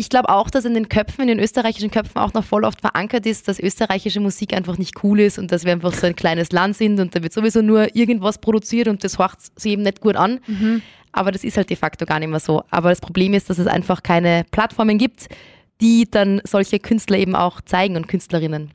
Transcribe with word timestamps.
ich 0.00 0.08
glaube 0.08 0.30
auch, 0.30 0.48
dass 0.48 0.64
in 0.64 0.72
den 0.72 0.88
Köpfen, 0.88 1.22
in 1.22 1.28
den 1.28 1.38
österreichischen 1.38 1.90
Köpfen 1.90 2.16
auch 2.16 2.32
noch 2.32 2.42
voll 2.42 2.64
oft 2.64 2.80
verankert 2.80 3.26
ist, 3.26 3.48
dass 3.48 3.60
österreichische 3.60 4.18
Musik 4.18 4.54
einfach 4.54 4.78
nicht 4.78 5.04
cool 5.04 5.20
ist 5.20 5.38
und 5.38 5.52
dass 5.52 5.64
wir 5.66 5.72
einfach 5.72 5.92
so 5.92 6.06
ein 6.06 6.16
kleines 6.16 6.52
Land 6.52 6.74
sind 6.78 6.98
und 7.00 7.14
da 7.14 7.22
wird 7.22 7.34
sowieso 7.34 7.60
nur 7.60 7.94
irgendwas 7.94 8.38
produziert 8.38 8.88
und 8.88 9.04
das 9.04 9.18
hört 9.18 9.36
sich 9.56 9.72
eben 9.72 9.82
nicht 9.82 10.00
gut 10.00 10.16
an. 10.16 10.40
Mhm. 10.46 10.80
Aber 11.12 11.32
das 11.32 11.44
ist 11.44 11.58
halt 11.58 11.68
de 11.68 11.76
facto 11.76 12.06
gar 12.06 12.18
nicht 12.18 12.30
mehr 12.30 12.40
so. 12.40 12.64
Aber 12.70 12.88
das 12.88 13.02
Problem 13.02 13.34
ist, 13.34 13.50
dass 13.50 13.58
es 13.58 13.66
einfach 13.66 14.02
keine 14.02 14.46
Plattformen 14.50 14.96
gibt, 14.96 15.26
die 15.82 16.10
dann 16.10 16.40
solche 16.44 16.78
Künstler 16.78 17.18
eben 17.18 17.36
auch 17.36 17.60
zeigen 17.60 17.96
und 17.96 18.08
Künstlerinnen. 18.08 18.70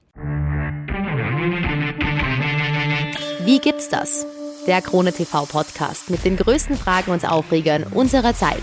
Wie 3.46 3.57
gibt's 3.60 3.89
das? 3.89 4.28
Der 4.68 4.82
Krone 4.84 5.12
TV 5.12 5.46
Podcast 5.46 6.12
mit 6.12 6.23
den 6.23 6.38
größten 6.38 6.78
Fragen 6.78 7.10
und 7.12 7.28
Aufregern 7.28 7.84
unserer 7.84 8.36
Zeit. 8.36 8.62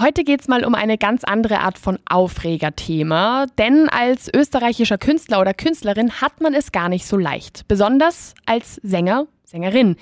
Heute 0.00 0.24
geht 0.24 0.40
es 0.40 0.48
mal 0.48 0.64
um 0.64 0.74
eine 0.74 0.96
ganz 0.96 1.24
andere 1.24 1.60
Art 1.60 1.76
von 1.76 1.98
Aufregerthema, 2.08 3.44
denn 3.58 3.90
als 3.90 4.32
österreichischer 4.32 4.96
Künstler 4.96 5.42
oder 5.42 5.52
Künstlerin 5.52 6.22
hat 6.22 6.40
man 6.40 6.54
es 6.54 6.72
gar 6.72 6.88
nicht 6.88 7.04
so 7.04 7.18
leicht, 7.18 7.68
besonders 7.68 8.34
als 8.46 8.76
Sänger, 8.76 9.26
Sängerin. 9.44 9.96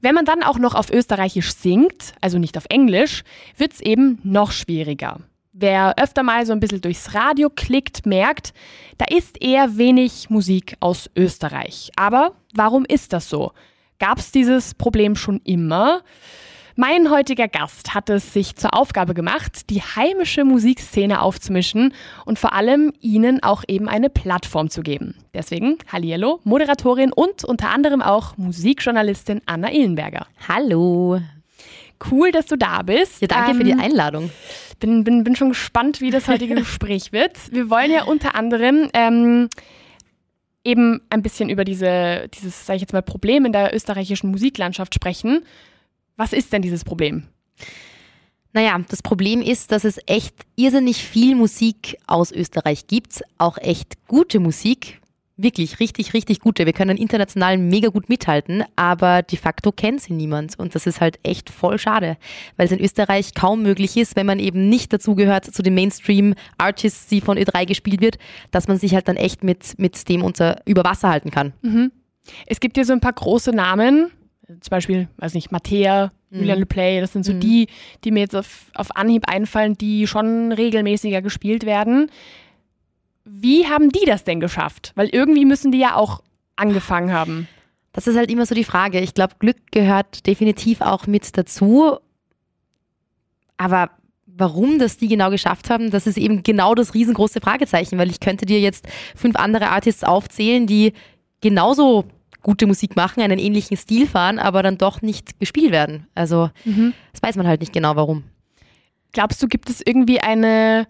Wenn 0.00 0.16
man 0.16 0.24
dann 0.24 0.42
auch 0.42 0.58
noch 0.58 0.74
auf 0.74 0.90
Österreichisch 0.90 1.54
singt, 1.54 2.14
also 2.20 2.38
nicht 2.38 2.56
auf 2.56 2.64
Englisch, 2.70 3.22
wird 3.56 3.74
es 3.74 3.80
eben 3.80 4.18
noch 4.24 4.50
schwieriger. 4.50 5.20
Wer 5.52 5.96
öfter 5.96 6.24
mal 6.24 6.44
so 6.44 6.52
ein 6.52 6.58
bisschen 6.58 6.80
durchs 6.80 7.14
Radio 7.14 7.48
klickt, 7.48 8.04
merkt, 8.04 8.52
da 8.98 9.04
ist 9.04 9.40
eher 9.40 9.76
wenig 9.76 10.28
Musik 10.28 10.76
aus 10.80 11.08
Österreich. 11.14 11.92
Aber 11.94 12.32
warum 12.52 12.84
ist 12.84 13.12
das 13.12 13.30
so? 13.30 13.52
Gab 14.00 14.18
es 14.18 14.32
dieses 14.32 14.74
Problem 14.74 15.14
schon 15.14 15.40
immer? 15.44 16.02
Mein 16.78 17.10
heutiger 17.10 17.48
Gast 17.48 17.94
hat 17.94 18.10
es 18.10 18.34
sich 18.34 18.54
zur 18.54 18.74
Aufgabe 18.74 19.14
gemacht, 19.14 19.70
die 19.70 19.80
heimische 19.80 20.44
Musikszene 20.44 21.22
aufzumischen 21.22 21.94
und 22.26 22.38
vor 22.38 22.52
allem 22.52 22.92
ihnen 23.00 23.42
auch 23.42 23.64
eben 23.66 23.88
eine 23.88 24.10
Plattform 24.10 24.68
zu 24.68 24.82
geben. 24.82 25.14
Deswegen 25.32 25.78
Hallihallo, 25.90 26.40
Moderatorin 26.44 27.14
und 27.14 27.44
unter 27.44 27.70
anderem 27.70 28.02
auch 28.02 28.36
Musikjournalistin 28.36 29.40
Anna 29.46 29.72
Illenberger. 29.72 30.26
Hallo. 30.46 31.18
Cool, 32.10 32.30
dass 32.30 32.44
du 32.44 32.56
da 32.56 32.82
bist. 32.82 33.22
Ja, 33.22 33.28
danke 33.28 33.52
ähm, 33.52 33.56
für 33.56 33.64
die 33.64 33.70
ähm, 33.70 33.80
Einladung. 33.80 34.30
Bin, 34.78 35.02
bin, 35.02 35.24
bin 35.24 35.34
schon 35.34 35.48
gespannt, 35.48 36.02
wie 36.02 36.10
das 36.10 36.28
heutige 36.28 36.54
Gespräch 36.56 37.10
wird. 37.10 37.38
Wir 37.52 37.70
wollen 37.70 37.90
ja 37.90 38.04
unter 38.04 38.34
anderem 38.34 38.90
ähm, 38.92 39.48
eben 40.62 41.00
ein 41.08 41.22
bisschen 41.22 41.48
über 41.48 41.64
diese, 41.64 42.28
dieses, 42.34 42.66
sage 42.66 42.76
ich 42.76 42.82
jetzt 42.82 42.92
mal, 42.92 43.00
Problem 43.00 43.46
in 43.46 43.52
der 43.52 43.74
österreichischen 43.74 44.30
Musiklandschaft 44.30 44.94
sprechen. 44.94 45.42
Was 46.16 46.32
ist 46.32 46.52
denn 46.52 46.62
dieses 46.62 46.84
Problem? 46.84 47.24
Naja, 48.52 48.80
das 48.88 49.02
Problem 49.02 49.42
ist, 49.42 49.70
dass 49.70 49.84
es 49.84 50.00
echt 50.06 50.34
irrsinnig 50.56 51.04
viel 51.04 51.34
Musik 51.34 51.98
aus 52.06 52.32
Österreich 52.32 52.86
gibt, 52.86 53.22
auch 53.36 53.58
echt 53.58 54.06
gute 54.08 54.40
Musik, 54.40 55.00
wirklich 55.36 55.78
richtig, 55.78 56.14
richtig 56.14 56.40
gute. 56.40 56.64
Wir 56.64 56.72
können 56.72 56.96
international 56.96 57.58
mega 57.58 57.88
gut 57.88 58.08
mithalten, 58.08 58.64
aber 58.74 59.22
de 59.22 59.38
facto 59.38 59.72
kennt 59.72 60.00
sie 60.00 60.14
niemand. 60.14 60.58
Und 60.58 60.74
das 60.74 60.86
ist 60.86 61.02
halt 61.02 61.18
echt 61.22 61.50
voll 61.50 61.78
schade, 61.78 62.16
weil 62.56 62.66
es 62.66 62.72
in 62.72 62.80
Österreich 62.80 63.34
kaum 63.34 63.62
möglich 63.62 63.96
ist, 63.98 64.16
wenn 64.16 64.26
man 64.26 64.38
eben 64.38 64.70
nicht 64.70 64.92
dazugehört 64.92 65.44
zu 65.44 65.62
den 65.62 65.74
Mainstream-Artists, 65.74 67.08
die 67.08 67.20
von 67.20 67.36
Ö3 67.36 67.66
gespielt 67.66 68.00
wird, 68.00 68.18
dass 68.50 68.68
man 68.68 68.78
sich 68.78 68.94
halt 68.94 69.08
dann 69.08 69.16
echt 69.16 69.44
mit, 69.44 69.78
mit 69.78 70.08
dem 70.08 70.22
unter, 70.22 70.62
über 70.64 70.84
Wasser 70.84 71.10
halten 71.10 71.30
kann. 71.30 71.52
Mhm. 71.60 71.92
Es 72.46 72.58
gibt 72.58 72.76
ja 72.78 72.84
so 72.84 72.94
ein 72.94 73.00
paar 73.00 73.12
große 73.12 73.50
Namen, 73.50 74.10
zum 74.48 74.70
Beispiel, 74.70 75.08
weiß 75.16 75.34
nicht, 75.34 75.50
Mattea, 75.50 76.12
mhm. 76.30 76.38
Julian 76.38 76.58
LePlay, 76.60 77.00
das 77.00 77.12
sind 77.12 77.24
so 77.24 77.32
mhm. 77.32 77.40
die, 77.40 77.68
die 78.04 78.10
mir 78.10 78.20
jetzt 78.20 78.36
auf, 78.36 78.70
auf 78.74 78.94
Anhieb 78.96 79.28
einfallen, 79.28 79.76
die 79.76 80.06
schon 80.06 80.52
regelmäßiger 80.52 81.22
gespielt 81.22 81.66
werden. 81.66 82.10
Wie 83.24 83.66
haben 83.66 83.90
die 83.90 84.04
das 84.06 84.24
denn 84.24 84.38
geschafft? 84.38 84.92
Weil 84.94 85.08
irgendwie 85.08 85.44
müssen 85.44 85.72
die 85.72 85.78
ja 85.78 85.96
auch 85.96 86.22
angefangen 86.54 87.12
haben. 87.12 87.48
Das 87.92 88.06
ist 88.06 88.16
halt 88.16 88.30
immer 88.30 88.46
so 88.46 88.54
die 88.54 88.64
Frage. 88.64 89.00
Ich 89.00 89.14
glaube, 89.14 89.34
Glück 89.38 89.56
gehört 89.72 90.26
definitiv 90.26 90.80
auch 90.80 91.06
mit 91.06 91.36
dazu. 91.36 91.96
Aber 93.56 93.90
warum 94.26 94.78
das 94.78 94.98
die 94.98 95.08
genau 95.08 95.30
geschafft 95.30 95.70
haben, 95.70 95.90
das 95.90 96.06
ist 96.06 96.18
eben 96.18 96.42
genau 96.42 96.74
das 96.74 96.94
riesengroße 96.94 97.40
Fragezeichen, 97.40 97.98
weil 97.98 98.10
ich 98.10 98.20
könnte 98.20 98.46
dir 98.46 98.60
jetzt 98.60 98.86
fünf 99.16 99.36
andere 99.36 99.70
Artists 99.70 100.04
aufzählen, 100.04 100.66
die 100.66 100.92
genauso 101.40 102.04
gute 102.46 102.66
Musik 102.68 102.94
machen, 102.94 103.22
einen 103.22 103.40
ähnlichen 103.40 103.76
Stil 103.76 104.06
fahren, 104.06 104.38
aber 104.38 104.62
dann 104.62 104.78
doch 104.78 105.02
nicht 105.02 105.40
gespielt 105.40 105.72
werden. 105.72 106.06
Also 106.14 106.50
mhm. 106.64 106.94
das 107.12 107.20
weiß 107.22 107.36
man 107.36 107.46
halt 107.46 107.60
nicht 107.60 107.72
genau 107.72 107.96
warum. 107.96 108.22
Glaubst 109.12 109.42
du, 109.42 109.48
gibt 109.48 109.68
es 109.68 109.82
irgendwie 109.84 110.20
eine 110.20 110.86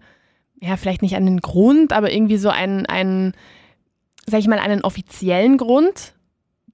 ja, 0.59 0.77
vielleicht 0.77 1.01
nicht 1.01 1.15
einen 1.15 1.39
Grund, 1.39 1.93
aber 1.93 2.11
irgendwie 2.11 2.37
so 2.37 2.49
einen, 2.49 2.85
einen, 2.85 3.33
sag 4.25 4.39
ich 4.39 4.47
mal, 4.47 4.59
einen 4.59 4.81
offiziellen 4.81 5.57
Grund, 5.57 6.13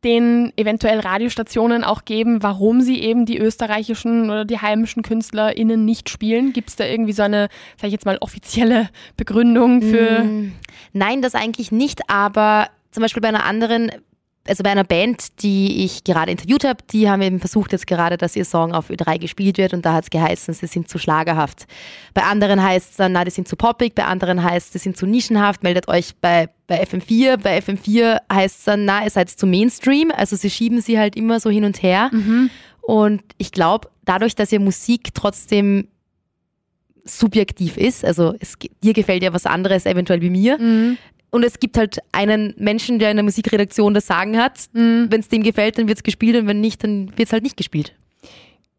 den 0.04 0.52
eventuell 0.58 1.00
Radiostationen 1.00 1.84
auch 1.84 2.04
geben, 2.04 2.44
warum 2.44 2.82
sie 2.82 3.02
eben 3.02 3.26
die 3.26 3.38
österreichischen 3.38 4.26
oder 4.26 4.44
die 4.44 4.60
heimischen 4.60 5.02
KünstlerInnen 5.02 5.86
nicht 5.86 6.10
spielen? 6.10 6.52
Gibt 6.52 6.70
es 6.70 6.76
da 6.76 6.86
irgendwie 6.86 7.14
so 7.14 7.24
eine, 7.24 7.48
sag 7.78 7.88
ich 7.88 7.94
jetzt 7.94 8.06
mal, 8.06 8.18
offizielle 8.20 8.90
Begründung 9.16 9.82
für? 9.82 10.24
Mm, 10.24 10.54
nein, 10.92 11.22
das 11.22 11.36
eigentlich 11.36 11.72
nicht, 11.72 12.10
aber 12.10 12.68
zum 12.92 13.02
Beispiel 13.02 13.22
bei 13.22 13.30
einer 13.30 13.46
anderen 13.46 13.92
also 14.48 14.62
bei 14.62 14.72
einer 14.72 14.84
Band, 14.84 15.42
die 15.42 15.86
ich 15.86 16.04
gerade 16.04 16.32
interviewt 16.32 16.66
habe, 16.66 16.84
die 16.92 17.10
haben 17.10 17.22
eben 17.22 17.40
versucht 17.40 17.72
jetzt 17.72 17.88
gerade, 17.88 18.18
dass 18.18 18.36
ihr 18.36 18.44
Song 18.44 18.74
auf 18.74 18.90
Ö3 18.90 19.18
gespielt 19.18 19.58
wird 19.58 19.74
und 19.74 19.86
da 19.86 19.94
hat 19.94 20.04
es 20.04 20.10
geheißen, 20.10 20.54
sie 20.54 20.68
sind 20.68 20.90
zu 20.90 20.98
schlagerhaft. 20.98 21.66
Bei 22.14 22.24
anderen 22.24 22.62
heißt 22.62 22.92
es 22.92 22.98
dann, 22.98 23.14
na, 23.14 23.24
die 23.24 23.32
sind 23.32 23.48
zu 23.48 23.56
poppig, 23.56 23.96
bei 23.96 24.04
anderen 24.04 24.44
heißt 24.44 24.68
es, 24.68 24.72
die 24.74 24.80
sind 24.80 24.98
zu 24.98 25.06
nischenhaft, 25.06 25.64
meldet 25.64 25.88
euch 25.88 26.16
bei, 26.20 26.50
bei 26.68 26.84
FM4. 26.84 27.38
Bei 27.38 27.60
FM4 27.60 28.18
heißt 28.32 28.60
es 28.60 28.64
dann, 28.66 28.84
na, 28.84 29.04
ihr 29.04 29.10
seid 29.10 29.30
zu 29.30 29.48
Mainstream, 29.48 30.12
also 30.12 30.36
sie 30.36 30.50
schieben 30.50 30.82
sie 30.82 31.00
halt 31.00 31.16
immer 31.16 31.40
so 31.40 31.50
hin 31.50 31.64
und 31.64 31.82
her. 31.82 32.10
Mhm. 32.12 32.50
Und 32.82 33.24
ich 33.38 33.54
glaube, 33.54 33.90
dadurch, 34.04 34.36
dass 34.36 34.52
ihr 34.52 34.60
Musik 34.60 35.14
trotzdem 35.14 35.88
subjektiv 37.06 37.78
ist, 37.78 38.04
also 38.04 38.34
es, 38.40 38.56
dir 38.82 38.94
gefällt 38.94 39.24
ja 39.24 39.34
was 39.34 39.46
anderes 39.46 39.86
eventuell 39.86 40.22
wie 40.22 40.30
mir, 40.30 40.58
mhm. 40.58 40.98
Und 41.34 41.44
es 41.44 41.60
gibt 41.60 41.80
halt 41.80 41.98
einen 42.12 42.54
Menschen, 42.60 43.00
der 43.00 43.10
in 43.10 43.18
der 43.18 43.24
Musikredaktion 43.24 43.96
das 43.96 44.06
Sagen 44.06 44.38
hat. 44.38 44.70
Mhm. 44.74 45.08
Wenn 45.10 45.20
es 45.20 45.30
dem 45.30 45.42
gefällt, 45.42 45.80
dann 45.80 45.88
wird 45.88 45.98
es 45.98 46.04
gespielt 46.04 46.36
und 46.36 46.46
wenn 46.46 46.62
nicht, 46.62 46.84
dann 46.84 47.10
wird 47.18 47.28
es 47.28 47.34
halt 47.34 47.42
nicht 47.42 47.58
gespielt. 47.58 47.96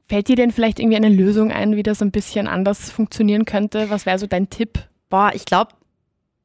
Fällt 0.09 0.29
dir 0.29 0.37
denn 0.37 0.53
vielleicht 0.53 0.79
irgendwie 0.79 0.97
eine 0.97 1.09
Lösung 1.09 1.51
ein, 1.51 1.75
wie 1.75 1.83
das 1.83 2.01
ein 2.01 2.13
bisschen 2.13 2.47
anders 2.47 2.93
funktionieren 2.93 3.45
könnte? 3.45 3.91
Was 3.91 4.07
wäre 4.07 4.21
so 4.21 4.29
dein 4.29 4.51
Tipp? 4.51 4.79
Boah, 5.11 5.33
ich 5.35 5.47
glaube, 5.47 5.73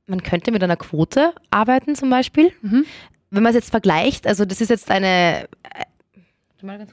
man 0.08 0.24
könnte 0.24 0.52
mit 0.52 0.64
einer 0.64 0.78
Quote 0.78 1.32
arbeiten 1.52 1.94
zum 1.94 2.10
Beispiel. 2.10 2.54
Mhm. 2.64 2.86
Wenn 3.30 3.44
man 3.44 3.52
es 3.52 3.58
jetzt 3.58 3.70
vergleicht, 3.70 4.26
also 4.26 4.46
das 4.46 4.62
ist 4.62 4.70
jetzt 4.70 4.90
eine. 4.90 5.48
Äh, 5.62 6.66
mal 6.66 6.80
ganz 6.80 6.92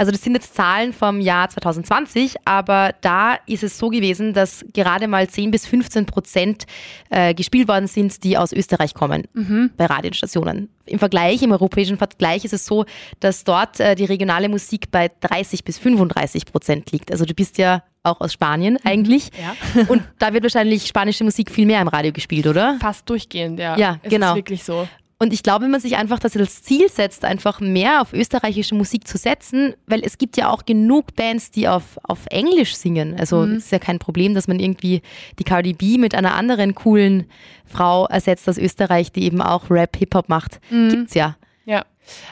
Also 0.00 0.12
das 0.12 0.22
sind 0.22 0.32
jetzt 0.32 0.54
Zahlen 0.54 0.94
vom 0.94 1.20
Jahr 1.20 1.50
2020, 1.50 2.36
aber 2.46 2.94
da 3.02 3.34
ist 3.44 3.62
es 3.62 3.76
so 3.76 3.90
gewesen, 3.90 4.32
dass 4.32 4.64
gerade 4.72 5.06
mal 5.08 5.28
10 5.28 5.50
bis 5.50 5.66
15 5.66 6.06
Prozent 6.06 6.64
äh, 7.10 7.34
gespielt 7.34 7.68
worden 7.68 7.86
sind, 7.86 8.24
die 8.24 8.38
aus 8.38 8.54
Österreich 8.54 8.94
kommen 8.94 9.28
mhm. 9.34 9.72
bei 9.76 9.84
Radiostationen. 9.84 10.70
Im 10.86 10.98
Vergleich, 10.98 11.42
im 11.42 11.52
europäischen 11.52 11.98
Vergleich 11.98 12.46
ist 12.46 12.54
es 12.54 12.64
so, 12.64 12.86
dass 13.20 13.44
dort 13.44 13.78
äh, 13.78 13.94
die 13.94 14.06
regionale 14.06 14.48
Musik 14.48 14.90
bei 14.90 15.10
30 15.20 15.64
bis 15.64 15.78
35 15.78 16.46
Prozent 16.46 16.90
liegt. 16.92 17.12
Also 17.12 17.26
du 17.26 17.34
bist 17.34 17.58
ja 17.58 17.82
auch 18.02 18.22
aus 18.22 18.32
Spanien 18.32 18.78
mhm. 18.82 18.90
eigentlich. 18.90 19.30
Ja. 19.38 19.82
Und 19.88 20.02
da 20.18 20.32
wird 20.32 20.44
wahrscheinlich 20.44 20.86
spanische 20.86 21.24
Musik 21.24 21.50
viel 21.50 21.66
mehr 21.66 21.82
im 21.82 21.88
Radio 21.88 22.10
gespielt, 22.10 22.46
oder? 22.46 22.78
Fast 22.80 23.06
durchgehend, 23.10 23.58
ja. 23.58 23.76
Ja, 23.76 23.98
es 24.02 24.10
genau. 24.10 24.30
Ist 24.30 24.36
wirklich 24.36 24.64
so. 24.64 24.88
Und 25.22 25.34
ich 25.34 25.42
glaube, 25.42 25.64
wenn 25.64 25.70
man 25.70 25.82
sich 25.82 25.98
einfach 25.98 26.18
das 26.18 26.34
als 26.34 26.62
Ziel 26.62 26.88
setzt, 26.88 27.26
einfach 27.26 27.60
mehr 27.60 28.00
auf 28.00 28.14
österreichische 28.14 28.74
Musik 28.74 29.06
zu 29.06 29.18
setzen, 29.18 29.74
weil 29.86 30.02
es 30.02 30.16
gibt 30.16 30.38
ja 30.38 30.48
auch 30.48 30.64
genug 30.64 31.14
Bands, 31.14 31.50
die 31.50 31.68
auf, 31.68 31.98
auf 32.04 32.20
Englisch 32.30 32.74
singen. 32.74 33.14
Also 33.20 33.42
mhm. 33.42 33.56
ist 33.56 33.70
ja 33.70 33.78
kein 33.78 33.98
Problem, 33.98 34.34
dass 34.34 34.48
man 34.48 34.58
irgendwie 34.58 35.02
die 35.38 35.44
Cardi 35.44 35.74
B 35.74 35.98
mit 35.98 36.14
einer 36.14 36.34
anderen 36.34 36.74
coolen 36.74 37.26
Frau 37.66 38.06
ersetzt 38.06 38.48
aus 38.48 38.56
Österreich, 38.56 39.12
die 39.12 39.24
eben 39.24 39.42
auch 39.42 39.68
Rap, 39.68 39.94
Hip-Hop 39.98 40.30
macht. 40.30 40.58
Mhm. 40.70 40.88
Gibt's 40.88 41.12
ja. 41.12 41.36
Ja. 41.66 41.84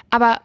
Aber 0.08 0.41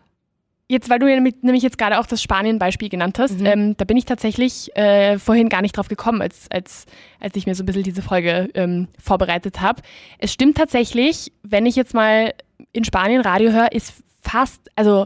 Jetzt, 0.70 0.90
weil 0.90 1.00
du 1.00 1.06
nämlich 1.08 1.62
jetzt 1.62 1.78
gerade 1.78 2.00
auch 2.00 2.06
das 2.06 2.22
Spanien-Beispiel 2.22 2.88
genannt 2.88 3.20
hast, 3.20 3.40
mhm. 3.40 3.46
ähm, 3.46 3.78
da 3.78 3.84
bin 3.86 3.98
ich 3.98 4.06
tatsächlich 4.06 4.76
äh, 4.78 5.20
vorhin 5.20 5.50
gar 5.50 5.62
nicht 5.62 5.76
drauf 5.76 5.90
gekommen, 5.90 6.22
als, 6.22 6.48
als, 6.50 6.86
als 7.20 7.36
ich 7.36 7.46
mir 7.46 7.54
so 7.54 7.64
ein 7.64 7.66
bisschen 7.66 7.84
diese 7.84 8.02
Folge 8.02 8.50
ähm, 8.54 8.88
vorbereitet 8.98 9.60
habe. 9.60 9.82
Es 10.20 10.32
stimmt 10.32 10.58
tatsächlich, 10.58 11.34
wenn 11.44 11.66
ich 11.66 11.76
jetzt 11.76 11.94
mal 11.94 12.34
in 12.72 12.86
Spanien 12.86 13.22
Radio 13.22 13.52
höre, 13.52 13.74
ist 13.74 13.94
fast, 14.22 14.72
also 14.76 15.06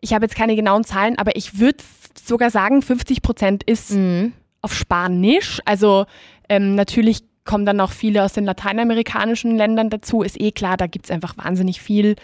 ich 0.00 0.12
habe 0.12 0.26
jetzt 0.26 0.36
keine 0.36 0.56
genauen 0.56 0.84
Zahlen, 0.84 1.18
aber 1.18 1.36
ich 1.36 1.58
würde 1.58 1.82
sogar 2.22 2.50
sagen, 2.50 2.82
50 2.82 3.22
Prozent 3.22 3.62
ist 3.62 3.92
mhm. 3.92 4.32
auf 4.60 4.74
Spanisch. 4.74 5.60
Also 5.64 6.04
ähm, 6.50 6.74
natürlich 6.74 7.20
kommen 7.44 7.64
dann 7.64 7.80
auch 7.80 7.92
viele 7.92 8.22
aus 8.22 8.34
den 8.34 8.44
lateinamerikanischen 8.44 9.56
Ländern 9.56 9.90
dazu. 9.90 10.22
Ist 10.22 10.40
eh 10.40 10.52
klar, 10.52 10.76
da 10.76 10.86
gibt 10.86 11.06
es 11.06 11.10
einfach 11.10 11.36
wahnsinnig 11.36 11.80
viel 11.80 12.16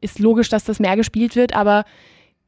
ist 0.00 0.18
logisch, 0.18 0.48
dass 0.48 0.64
das 0.64 0.80
mehr 0.80 0.96
gespielt 0.96 1.36
wird, 1.36 1.54
aber 1.54 1.84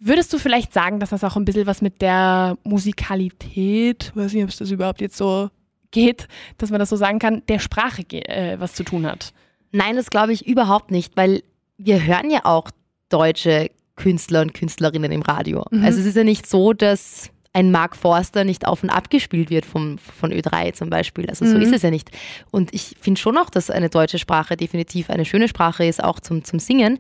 Würdest 0.04 0.32
du 0.32 0.38
vielleicht 0.38 0.72
sagen, 0.72 0.98
dass 0.98 1.10
das 1.10 1.22
auch 1.22 1.36
ein 1.36 1.44
bisschen 1.44 1.68
was 1.68 1.80
mit 1.80 2.02
der 2.02 2.58
Musikalität, 2.64 4.10
weiß 4.16 4.32
nicht, 4.32 4.42
ob 4.42 4.48
es 4.50 4.56
das 4.56 4.72
überhaupt 4.72 5.00
jetzt 5.00 5.16
so 5.16 5.48
geht, 5.92 6.26
dass 6.58 6.70
man 6.70 6.80
das 6.80 6.88
so 6.88 6.96
sagen 6.96 7.20
kann, 7.20 7.42
der 7.46 7.60
Sprache 7.60 8.02
äh, 8.10 8.58
was 8.58 8.74
zu 8.74 8.82
tun 8.82 9.06
hat? 9.06 9.32
Nein, 9.70 9.94
das 9.94 10.10
glaube 10.10 10.32
ich 10.32 10.44
überhaupt 10.44 10.90
nicht, 10.90 11.16
weil 11.16 11.44
wir 11.78 12.04
hören 12.04 12.30
ja 12.30 12.40
auch 12.44 12.72
deutsche 13.10 13.70
Künstler 13.94 14.40
und 14.40 14.54
Künstlerinnen 14.54 15.12
im 15.12 15.22
Radio. 15.22 15.64
Mhm. 15.70 15.84
Also 15.84 16.00
es 16.00 16.06
ist 16.06 16.16
ja 16.16 16.24
nicht 16.24 16.48
so, 16.48 16.72
dass 16.72 17.30
ein 17.52 17.70
Mark 17.70 17.94
Forster 17.94 18.42
nicht 18.42 18.66
auf 18.66 18.82
und 18.82 18.90
ab 18.90 19.08
gespielt 19.08 19.50
wird 19.50 19.66
vom, 19.66 19.98
von 19.98 20.32
Ö3 20.32 20.72
zum 20.72 20.90
Beispiel. 20.90 21.28
Also 21.28 21.46
so 21.46 21.54
mhm. 21.54 21.62
ist 21.62 21.74
es 21.74 21.82
ja 21.82 21.90
nicht. 21.90 22.10
Und 22.50 22.74
ich 22.74 22.96
finde 23.00 23.20
schon 23.20 23.38
auch, 23.38 23.50
dass 23.50 23.70
eine 23.70 23.88
deutsche 23.88 24.18
Sprache 24.18 24.56
definitiv 24.56 25.10
eine 25.10 25.24
schöne 25.24 25.46
Sprache 25.46 25.84
ist, 25.84 26.02
auch 26.02 26.18
zum, 26.18 26.42
zum 26.42 26.58
Singen. 26.58 26.98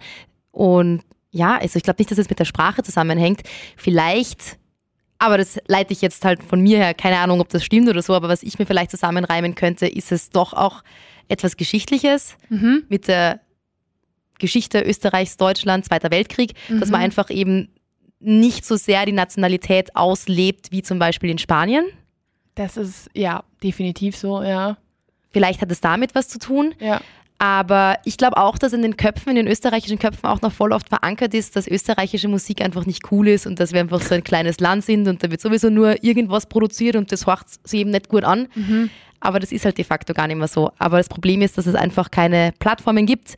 Und 0.52 1.02
ja, 1.30 1.56
also 1.56 1.76
ich 1.76 1.82
glaube 1.82 2.00
nicht, 2.00 2.10
dass 2.10 2.18
es 2.18 2.28
mit 2.28 2.38
der 2.38 2.44
Sprache 2.44 2.82
zusammenhängt. 2.82 3.42
Vielleicht, 3.76 4.58
aber 5.18 5.38
das 5.38 5.58
leite 5.66 5.92
ich 5.92 6.02
jetzt 6.02 6.24
halt 6.24 6.42
von 6.42 6.60
mir 6.60 6.78
her, 6.78 6.94
keine 6.94 7.18
Ahnung, 7.18 7.40
ob 7.40 7.48
das 7.48 7.64
stimmt 7.64 7.88
oder 7.88 8.02
so, 8.02 8.14
aber 8.14 8.28
was 8.28 8.42
ich 8.42 8.58
mir 8.58 8.66
vielleicht 8.66 8.90
zusammenreimen 8.90 9.54
könnte, 9.54 9.86
ist 9.86 10.12
es 10.12 10.30
doch 10.30 10.52
auch 10.52 10.84
etwas 11.28 11.56
Geschichtliches 11.56 12.36
mhm. 12.50 12.84
mit 12.88 13.08
der 13.08 13.40
Geschichte 14.38 14.82
Österreichs, 14.82 15.36
Deutschland, 15.36 15.84
Zweiter 15.84 16.10
Weltkrieg, 16.10 16.52
mhm. 16.68 16.80
dass 16.80 16.90
man 16.90 17.00
mhm. 17.00 17.04
einfach 17.06 17.30
eben 17.30 17.68
nicht 18.20 18.64
so 18.64 18.76
sehr 18.76 19.06
die 19.06 19.12
Nationalität 19.12 19.96
auslebt 19.96 20.70
wie 20.70 20.82
zum 20.82 20.98
Beispiel 20.98 21.30
in 21.30 21.38
Spanien. 21.38 21.86
Das 22.54 22.76
ist 22.76 23.08
ja 23.14 23.44
definitiv 23.62 24.16
so, 24.16 24.42
ja. 24.42 24.76
Vielleicht 25.30 25.62
hat 25.62 25.72
es 25.72 25.80
damit 25.80 26.14
was 26.14 26.28
zu 26.28 26.38
tun. 26.38 26.74
Ja. 26.78 27.00
Aber 27.42 27.98
ich 28.04 28.18
glaube 28.18 28.36
auch, 28.36 28.56
dass 28.56 28.72
in 28.72 28.82
den 28.82 28.96
Köpfen, 28.96 29.30
in 29.30 29.34
den 29.34 29.48
österreichischen 29.48 29.98
Köpfen 29.98 30.26
auch 30.26 30.40
noch 30.42 30.52
voll 30.52 30.70
oft 30.70 30.88
verankert 30.88 31.34
ist, 31.34 31.56
dass 31.56 31.66
österreichische 31.66 32.28
Musik 32.28 32.62
einfach 32.62 32.86
nicht 32.86 33.10
cool 33.10 33.26
ist 33.26 33.48
und 33.48 33.58
dass 33.58 33.72
wir 33.72 33.80
einfach 33.80 34.00
so 34.00 34.14
ein 34.14 34.22
kleines 34.22 34.60
Land 34.60 34.84
sind 34.84 35.08
und 35.08 35.24
da 35.24 35.28
wird 35.28 35.40
sowieso 35.40 35.68
nur 35.68 36.04
irgendwas 36.04 36.46
produziert 36.46 36.94
und 36.94 37.10
das 37.10 37.26
hört 37.26 37.46
sich 37.64 37.80
eben 37.80 37.90
nicht 37.90 38.08
gut 38.08 38.22
an. 38.22 38.46
Mhm. 38.54 38.90
Aber 39.18 39.40
das 39.40 39.50
ist 39.50 39.64
halt 39.64 39.76
de 39.76 39.84
facto 39.84 40.14
gar 40.14 40.28
nicht 40.28 40.36
mehr 40.36 40.46
so. 40.46 40.70
Aber 40.78 40.98
das 40.98 41.08
Problem 41.08 41.42
ist, 41.42 41.58
dass 41.58 41.66
es 41.66 41.74
einfach 41.74 42.12
keine 42.12 42.54
Plattformen 42.60 43.06
gibt, 43.06 43.34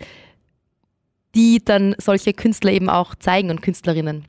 die 1.35 1.65
dann 1.65 1.95
solche 1.97 2.35
Künstler 2.35 2.73
eben 2.73 2.91
auch 2.91 3.15
zeigen 3.15 3.49
und 3.49 3.63
Künstlerinnen. 3.63 4.27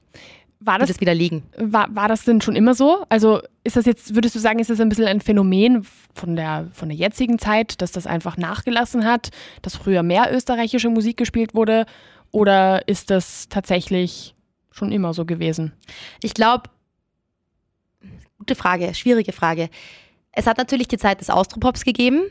War 0.60 0.80
das, 0.80 0.88
das 0.88 1.02
widerlegen. 1.02 1.44
War, 1.58 1.94
war 1.94 2.08
das 2.08 2.24
denn 2.24 2.42
schon 2.42 2.56
immer 2.56 2.74
so? 2.74 3.06
Also 3.10 3.42
ist 3.64 3.76
das 3.76 3.86
jetzt, 3.86 4.16
würdest 4.16 4.36
du 4.36 4.40
sagen, 4.40 4.60
ist 4.60 4.70
das 4.70 4.80
ein 4.80 4.90
bisschen 4.90 5.06
ein 5.06 5.22
Phänomen 5.22 5.86
von 6.14 6.36
der, 6.36 6.70
von 6.74 6.90
der 6.90 6.98
jetzigen 6.98 7.40
Zeit, 7.40 7.82
dass 7.82 7.92
das 7.92 8.08
einfach 8.08 8.38
nachgelassen 8.38 9.06
hat, 9.06 9.30
dass 9.62 9.76
früher 9.76 10.02
mehr 10.02 10.34
österreichische 10.34 10.90
Musik 10.90 11.18
gespielt 11.18 11.54
wurde? 11.54 11.86
Oder 12.32 12.88
ist 12.88 13.10
das 13.10 13.48
tatsächlich 13.50 14.36
schon 14.72 14.92
immer 14.92 15.14
so 15.14 15.26
gewesen? 15.26 15.74
Ich 16.22 16.34
glaube, 16.34 16.70
gute 18.38 18.56
Frage, 18.56 18.94
schwierige 18.94 19.34
Frage. 19.34 19.70
Es 20.32 20.48
hat 20.48 20.58
natürlich 20.58 20.88
die 20.88 20.98
Zeit 20.98 21.22
des 21.22 21.30
Austropops 21.30 21.84
gegeben. 21.84 22.24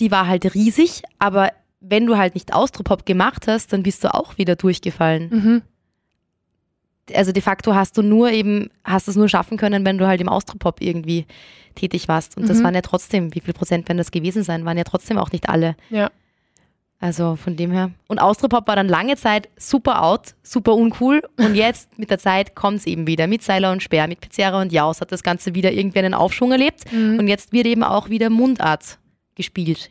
Die 0.00 0.10
war 0.10 0.26
halt 0.26 0.54
riesig, 0.54 1.02
aber 1.18 1.50
wenn 1.80 2.06
du 2.06 2.16
halt 2.16 2.34
nicht 2.34 2.52
Austropop 2.52 3.06
gemacht 3.06 3.46
hast, 3.46 3.72
dann 3.72 3.82
bist 3.82 4.04
du 4.04 4.12
auch 4.12 4.36
wieder 4.36 4.56
durchgefallen. 4.56 5.28
Mhm 5.30 5.62
also 7.14 7.32
de 7.32 7.42
facto 7.42 7.74
hast 7.74 7.96
du 7.96 8.02
nur 8.02 8.30
eben, 8.30 8.70
hast 8.84 9.08
es 9.08 9.16
nur 9.16 9.28
schaffen 9.28 9.56
können, 9.56 9.84
wenn 9.84 9.98
du 9.98 10.06
halt 10.06 10.20
im 10.20 10.28
Austropop 10.28 10.80
irgendwie 10.80 11.26
tätig 11.74 12.08
warst. 12.08 12.36
Und 12.36 12.44
mhm. 12.44 12.48
das 12.48 12.62
waren 12.62 12.74
ja 12.74 12.82
trotzdem, 12.82 13.34
wie 13.34 13.40
viel 13.40 13.54
Prozent 13.54 13.88
werden 13.88 13.98
das 13.98 14.10
gewesen 14.10 14.42
sein, 14.42 14.64
waren 14.64 14.78
ja 14.78 14.84
trotzdem 14.84 15.18
auch 15.18 15.32
nicht 15.32 15.48
alle. 15.48 15.76
Ja. 15.90 16.10
Also 17.00 17.36
von 17.36 17.56
dem 17.56 17.70
her. 17.70 17.92
Und 18.08 18.18
Austropop 18.18 18.66
war 18.66 18.74
dann 18.74 18.88
lange 18.88 19.16
Zeit 19.16 19.48
super 19.56 20.02
out, 20.02 20.34
super 20.42 20.74
uncool. 20.74 21.22
Und 21.36 21.54
jetzt 21.54 21.96
mit 21.98 22.10
der 22.10 22.18
Zeit 22.18 22.56
kommt 22.56 22.78
es 22.78 22.86
eben 22.86 23.06
wieder. 23.06 23.26
Mit 23.28 23.42
Seiler 23.42 23.70
und 23.70 23.82
Speer, 23.82 24.08
mit 24.08 24.20
Pizzerra 24.20 24.60
und 24.60 24.72
Jaus 24.72 25.00
hat 25.00 25.12
das 25.12 25.22
Ganze 25.22 25.54
wieder 25.54 25.72
irgendwie 25.72 26.00
einen 26.00 26.14
Aufschwung 26.14 26.50
erlebt. 26.50 26.92
Mhm. 26.92 27.18
Und 27.20 27.28
jetzt 27.28 27.52
wird 27.52 27.66
eben 27.66 27.84
auch 27.84 28.08
wieder 28.08 28.30
Mundart 28.30 28.98
gespielt 29.36 29.90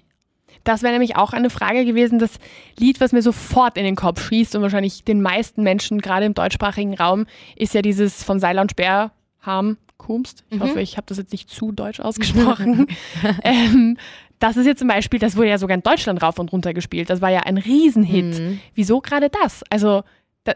das 0.68 0.84
wäre 0.84 0.92
nämlich 0.92 1.16
auch 1.16 1.32
eine 1.32 1.50
Frage 1.50 1.86
gewesen. 1.86 2.20
Das 2.20 2.40
Lied, 2.78 3.00
was 3.00 3.14
mir 3.14 3.22
sofort 3.22 3.78
in 3.78 3.86
den 3.86 3.96
Kopf 3.96 4.28
schießt 4.28 4.56
und 4.56 4.62
wahrscheinlich 4.62 5.04
den 5.06 5.22
meisten 5.22 5.64
Menschen, 5.64 6.02
gerade 6.02 6.26
im 6.26 6.34
deutschsprachigen 6.34 6.94
Raum, 6.94 7.26
ist 7.56 7.74
ja 7.74 7.82
dieses 7.82 8.24
von 8.24 8.40
Seiler 8.40 8.62
und 8.62 8.72
Speer, 8.72 9.12
Harm, 9.40 9.78
Kumst. 9.98 10.44
Ich 10.50 10.60
mhm. 10.60 10.64
hoffe, 10.64 10.82
ich 10.82 10.98
habe 10.98 11.06
das 11.08 11.18
jetzt 11.18 11.32
nicht 11.32 11.50
zu 11.50 11.72
deutsch 11.72 12.02
ausgesprochen. 12.02 12.88
ähm, 13.44 13.98
das 14.40 14.58
ist 14.58 14.66
jetzt 14.66 14.80
zum 14.80 14.90
Beispiel, 14.90 15.20
das 15.20 15.38
wurde 15.38 15.50
ja 15.50 15.58
sogar 15.58 15.76
in 15.76 15.84
Deutschland 15.84 16.22
rauf 16.22 16.38
und 16.38 16.52
runter 16.52 16.74
gespielt. 16.74 17.10
Das 17.10 17.22
war 17.22 17.30
ja 17.30 17.40
ein 17.42 17.58
Riesenhit. 17.58 18.40
Mhm. 18.40 18.60
Wieso 18.76 19.00
gerade 19.00 19.30
das? 19.30 19.64
Also 19.70 20.04
da 20.44 20.54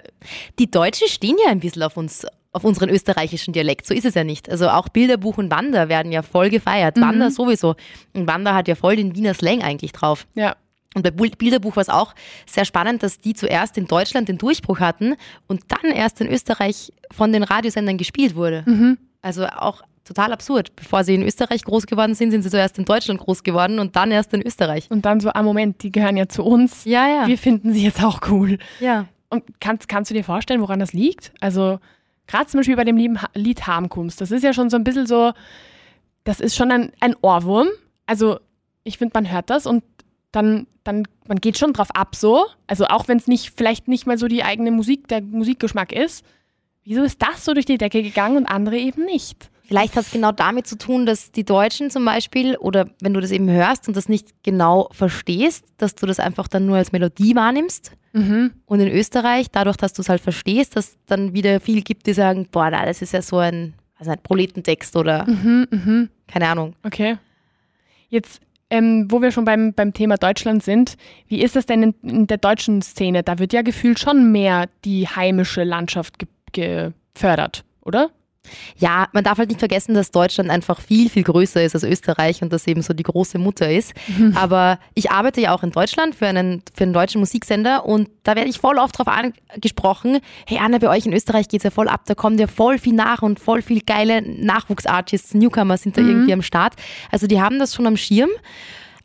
die 0.59 0.69
Deutschen 0.69 1.07
stehen 1.07 1.37
ja 1.43 1.51
ein 1.51 1.61
bisschen 1.61 1.83
auf 1.83 1.95
uns, 1.95 2.25
auf 2.53 2.63
unseren 2.63 2.89
österreichischen 2.89 3.53
Dialekt. 3.53 3.85
So 3.85 3.93
ist 3.93 4.05
es 4.05 4.13
ja 4.13 4.23
nicht. 4.23 4.49
Also 4.49 4.69
auch 4.69 4.89
Bilderbuch 4.89 5.37
und 5.37 5.51
Wander 5.51 5.89
werden 5.89 6.11
ja 6.11 6.21
voll 6.21 6.49
gefeiert. 6.49 6.97
Mhm. 6.97 7.01
Wander 7.01 7.31
sowieso. 7.31 7.75
Und 8.13 8.27
Wander 8.27 8.53
hat 8.53 8.67
ja 8.67 8.75
voll 8.75 8.95
den 8.95 9.15
Wiener 9.15 9.33
Slang 9.33 9.61
eigentlich 9.61 9.93
drauf. 9.93 10.27
Ja. 10.35 10.55
Und 10.93 11.03
bei 11.03 11.11
Bilderbuch 11.11 11.77
war 11.77 11.81
es 11.81 11.89
auch 11.89 12.13
sehr 12.45 12.65
spannend, 12.65 13.01
dass 13.01 13.17
die 13.19 13.33
zuerst 13.33 13.77
in 13.77 13.87
Deutschland 13.87 14.27
den 14.27 14.37
Durchbruch 14.37 14.81
hatten 14.81 15.15
und 15.47 15.61
dann 15.69 15.91
erst 15.91 16.19
in 16.19 16.27
Österreich 16.27 16.91
von 17.11 17.31
den 17.31 17.43
Radiosendern 17.43 17.97
gespielt 17.97 18.35
wurde. 18.35 18.63
Mhm. 18.65 18.97
Also 19.21 19.45
auch 19.45 19.83
total 20.03 20.33
absurd. 20.33 20.75
Bevor 20.75 21.05
sie 21.05 21.15
in 21.15 21.23
Österreich 21.23 21.63
groß 21.63 21.85
geworden 21.87 22.13
sind, 22.13 22.31
sind 22.31 22.41
sie 22.41 22.49
zuerst 22.49 22.77
in 22.77 22.83
Deutschland 22.83 23.21
groß 23.21 23.43
geworden 23.43 23.79
und 23.79 23.95
dann 23.95 24.11
erst 24.11 24.33
in 24.33 24.41
Österreich. 24.45 24.91
Und 24.91 25.05
dann 25.05 25.21
so, 25.21 25.29
ah 25.29 25.43
Moment, 25.43 25.81
die 25.83 25.93
gehören 25.93 26.17
ja 26.17 26.27
zu 26.27 26.43
uns. 26.43 26.83
Ja, 26.83 27.07
ja. 27.07 27.27
Wir 27.27 27.37
finden 27.37 27.71
sie 27.71 27.85
jetzt 27.85 28.03
auch 28.03 28.19
cool. 28.29 28.57
Ja. 28.81 29.07
Und 29.29 29.43
kannst, 29.61 29.87
kannst 29.87 30.11
du 30.11 30.15
dir 30.15 30.25
vorstellen, 30.25 30.59
woran 30.59 30.79
das 30.79 30.91
liegt? 30.91 31.31
Also 31.39 31.79
Gerade 32.31 32.47
zum 32.47 32.59
Beispiel 32.59 32.77
bei 32.77 32.85
dem 32.85 32.97
Lied 33.33 33.67
Harmkunst. 33.67 34.21
Das 34.21 34.31
ist 34.31 34.41
ja 34.41 34.53
schon 34.53 34.69
so 34.69 34.77
ein 34.77 34.85
bisschen 34.85 35.05
so, 35.05 35.33
das 36.23 36.39
ist 36.39 36.55
schon 36.55 36.71
ein, 36.71 36.93
ein 37.01 37.13
Ohrwurm. 37.21 37.67
Also 38.05 38.39
ich 38.85 38.97
finde, 38.97 39.11
man 39.15 39.29
hört 39.29 39.49
das 39.49 39.65
und 39.65 39.83
dann, 40.31 40.65
dann, 40.85 41.05
man 41.27 41.39
geht 41.41 41.57
schon 41.57 41.73
drauf 41.73 41.93
ab 41.93 42.15
so. 42.15 42.45
Also 42.67 42.85
auch 42.85 43.09
wenn 43.09 43.17
es 43.17 43.27
nicht, 43.27 43.51
vielleicht 43.57 43.89
nicht 43.89 44.07
mal 44.07 44.17
so 44.17 44.29
die 44.29 44.45
eigene 44.45 44.71
Musik, 44.71 45.09
der 45.09 45.21
Musikgeschmack 45.21 45.91
ist. 45.91 46.23
Wieso 46.85 47.03
ist 47.03 47.21
das 47.21 47.43
so 47.43 47.53
durch 47.53 47.65
die 47.65 47.77
Decke 47.77 48.01
gegangen 48.01 48.37
und 48.37 48.45
andere 48.45 48.77
eben 48.77 49.03
nicht? 49.03 49.49
Vielleicht 49.65 49.97
hat 49.97 50.05
es 50.05 50.11
genau 50.11 50.31
damit 50.31 50.67
zu 50.67 50.77
tun, 50.77 51.05
dass 51.05 51.33
die 51.33 51.43
Deutschen 51.43 51.89
zum 51.91 52.05
Beispiel, 52.05 52.55
oder 52.55 52.89
wenn 53.01 53.13
du 53.13 53.19
das 53.19 53.31
eben 53.31 53.49
hörst 53.49 53.89
und 53.89 53.97
das 53.97 54.07
nicht 54.07 54.41
genau 54.41 54.87
verstehst, 54.93 55.65
dass 55.77 55.95
du 55.95 56.05
das 56.05 56.21
einfach 56.21 56.47
dann 56.47 56.65
nur 56.65 56.77
als 56.77 56.93
Melodie 56.93 57.35
wahrnimmst 57.35 57.91
Mhm. 58.13 58.51
Und 58.65 58.79
in 58.79 58.89
Österreich, 58.89 59.47
dadurch, 59.51 59.77
dass 59.77 59.93
du 59.93 60.01
es 60.01 60.09
halt 60.09 60.21
verstehst, 60.21 60.75
dass 60.75 60.97
dann 61.05 61.33
wieder 61.33 61.59
viel 61.59 61.81
gibt, 61.81 62.07
die 62.07 62.13
sagen, 62.13 62.47
boah, 62.51 62.69
na, 62.69 62.85
das 62.85 63.01
ist 63.01 63.13
ja 63.13 63.21
so 63.21 63.37
ein, 63.37 63.73
also 63.97 64.11
ein 64.11 64.19
Proletentext 64.21 64.95
oder 64.95 65.25
mhm, 65.27 65.67
mh. 65.71 66.07
keine 66.27 66.47
Ahnung. 66.47 66.73
Okay. 66.83 67.17
Jetzt, 68.09 68.41
ähm, 68.69 69.07
wo 69.09 69.21
wir 69.21 69.31
schon 69.31 69.45
beim, 69.45 69.73
beim 69.73 69.93
Thema 69.93 70.17
Deutschland 70.17 70.63
sind, 70.63 70.97
wie 71.27 71.41
ist 71.41 71.55
das 71.55 71.65
denn 71.65 71.83
in, 71.83 71.95
in 72.03 72.27
der 72.27 72.37
deutschen 72.37 72.81
Szene? 72.81 73.23
Da 73.23 73.39
wird 73.39 73.53
ja 73.53 73.61
gefühlt 73.61 73.99
schon 73.99 74.31
mehr 74.31 74.67
die 74.83 75.07
heimische 75.07 75.63
Landschaft 75.63 76.19
ge 76.19 76.27
gefördert, 76.53 77.63
oder? 77.81 78.09
Ja, 78.77 79.07
man 79.13 79.23
darf 79.23 79.37
halt 79.37 79.49
nicht 79.49 79.59
vergessen, 79.59 79.93
dass 79.93 80.11
Deutschland 80.11 80.49
einfach 80.49 80.81
viel, 80.81 81.09
viel 81.09 81.23
größer 81.23 81.63
ist 81.63 81.75
als 81.75 81.83
Österreich 81.83 82.41
und 82.41 82.51
das 82.51 82.65
eben 82.67 82.81
so 82.81 82.93
die 82.93 83.03
große 83.03 83.37
Mutter 83.37 83.71
ist. 83.71 83.93
Mhm. 84.07 84.35
Aber 84.35 84.79
ich 84.95 85.11
arbeite 85.11 85.41
ja 85.41 85.53
auch 85.53 85.63
in 85.63 85.71
Deutschland 85.71 86.15
für 86.15 86.27
einen, 86.27 86.63
für 86.73 86.83
einen 86.83 86.93
deutschen 86.93 87.19
Musiksender 87.19 87.85
und 87.85 88.09
da 88.23 88.35
werde 88.35 88.49
ich 88.49 88.59
voll 88.59 88.77
oft 88.77 88.97
drauf 88.97 89.07
angesprochen, 89.07 90.19
hey 90.47 90.59
Anna, 90.59 90.79
bei 90.79 90.89
euch 90.89 91.05
in 91.05 91.13
Österreich 91.13 91.49
geht 91.49 91.59
es 91.59 91.65
ja 91.65 91.69
voll 91.69 91.87
ab, 91.87 92.01
da 92.05 92.15
kommt 92.15 92.39
ja 92.39 92.47
voll 92.47 92.79
viel 92.79 92.93
nach 92.93 93.21
und 93.21 93.39
voll 93.39 93.61
viel 93.61 93.81
geile 93.81 94.21
Nachwuchsartists, 94.21 95.33
Newcomer 95.33 95.77
sind 95.77 95.97
da 95.97 96.01
mhm. 96.01 96.09
irgendwie 96.09 96.33
am 96.33 96.41
Start. 96.41 96.73
Also 97.11 97.27
die 97.27 97.39
haben 97.39 97.59
das 97.59 97.75
schon 97.75 97.85
am 97.85 97.97
Schirm. 97.97 98.29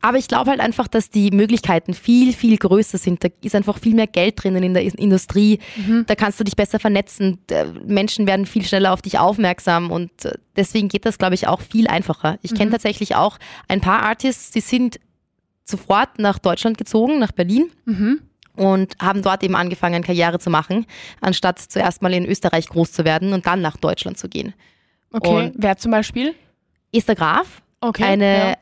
Aber 0.01 0.19
ich 0.19 0.29
glaube 0.29 0.51
halt 0.51 0.61
einfach, 0.61 0.89
dass 0.89 1.11
die 1.11 1.31
Möglichkeiten 1.31 1.95
viel, 1.95 2.33
viel 2.33 2.57
größer 2.57 2.99
sind. 2.99 3.25
Da 3.25 3.29
ist 3.43 3.55
einfach 3.55 3.79
viel 3.79 3.95
mehr 3.95 4.07
Geld 4.07 4.43
drinnen 4.43 4.63
in 4.63 4.75
der 4.75 4.83
Industrie. 4.83 5.59
Mhm. 5.77 6.05
Da 6.07 6.15
kannst 6.15 6.39
du 6.39 6.45
dich 6.45 6.57
besser 6.57 6.79
vernetzen. 6.79 7.39
Menschen 7.87 8.27
werden 8.27 8.47
viel 8.47 8.65
schneller 8.65 8.93
auf 8.93 9.03
dich 9.03 9.19
aufmerksam 9.19 9.91
und 9.91 10.25
äh, 10.25 10.35
deswegen 10.57 10.89
geht 10.89 11.07
das, 11.07 11.19
glaube 11.19 11.35
ich, 11.35 11.49
auch 11.49 11.61
viel 11.61 11.89
einfacher. 11.89 12.39
Ich 12.43 12.53
mhm. 12.53 12.57
kenne 12.57 12.71
tatsächlich 12.73 13.17
auch 13.17 13.39
ein 13.69 13.81
paar 13.81 14.03
Artists, 14.03 14.51
die 14.51 14.61
sind 14.61 15.01
sofort 15.65 16.19
nach 16.19 16.39
Deutschland 16.39 16.79
gezogen, 16.79 17.19
nach 17.19 17.33
Berlin. 17.33 17.71
Mhm. 17.85 18.21
Und 18.55 18.97
haben 19.03 19.21
dort 19.21 19.43
eben 19.43 19.55
angefangen, 19.55 20.03
Karriere 20.03 20.39
zu 20.39 20.49
machen, 20.49 20.87
anstatt 21.21 21.59
zuerst 21.59 22.01
mal 22.01 22.15
in 22.15 22.25
Österreich 22.25 22.71
groß 22.71 22.91
zu 22.91 23.05
werden 23.05 23.35
und 23.35 23.47
dann 23.47 23.61
nach 23.61 23.77
Deutschland 23.77 24.17
zu 24.17 24.31
gehen. 24.31 24.55
Okay, 25.13 25.29
und 25.29 25.53
wer 25.59 25.77
zum 25.77 25.91
Beispiel? 25.91 26.35
Esther 26.91 27.17
Graf, 27.17 27.61
okay, 27.83 28.05
eine 28.05 28.39
ja 28.39 28.55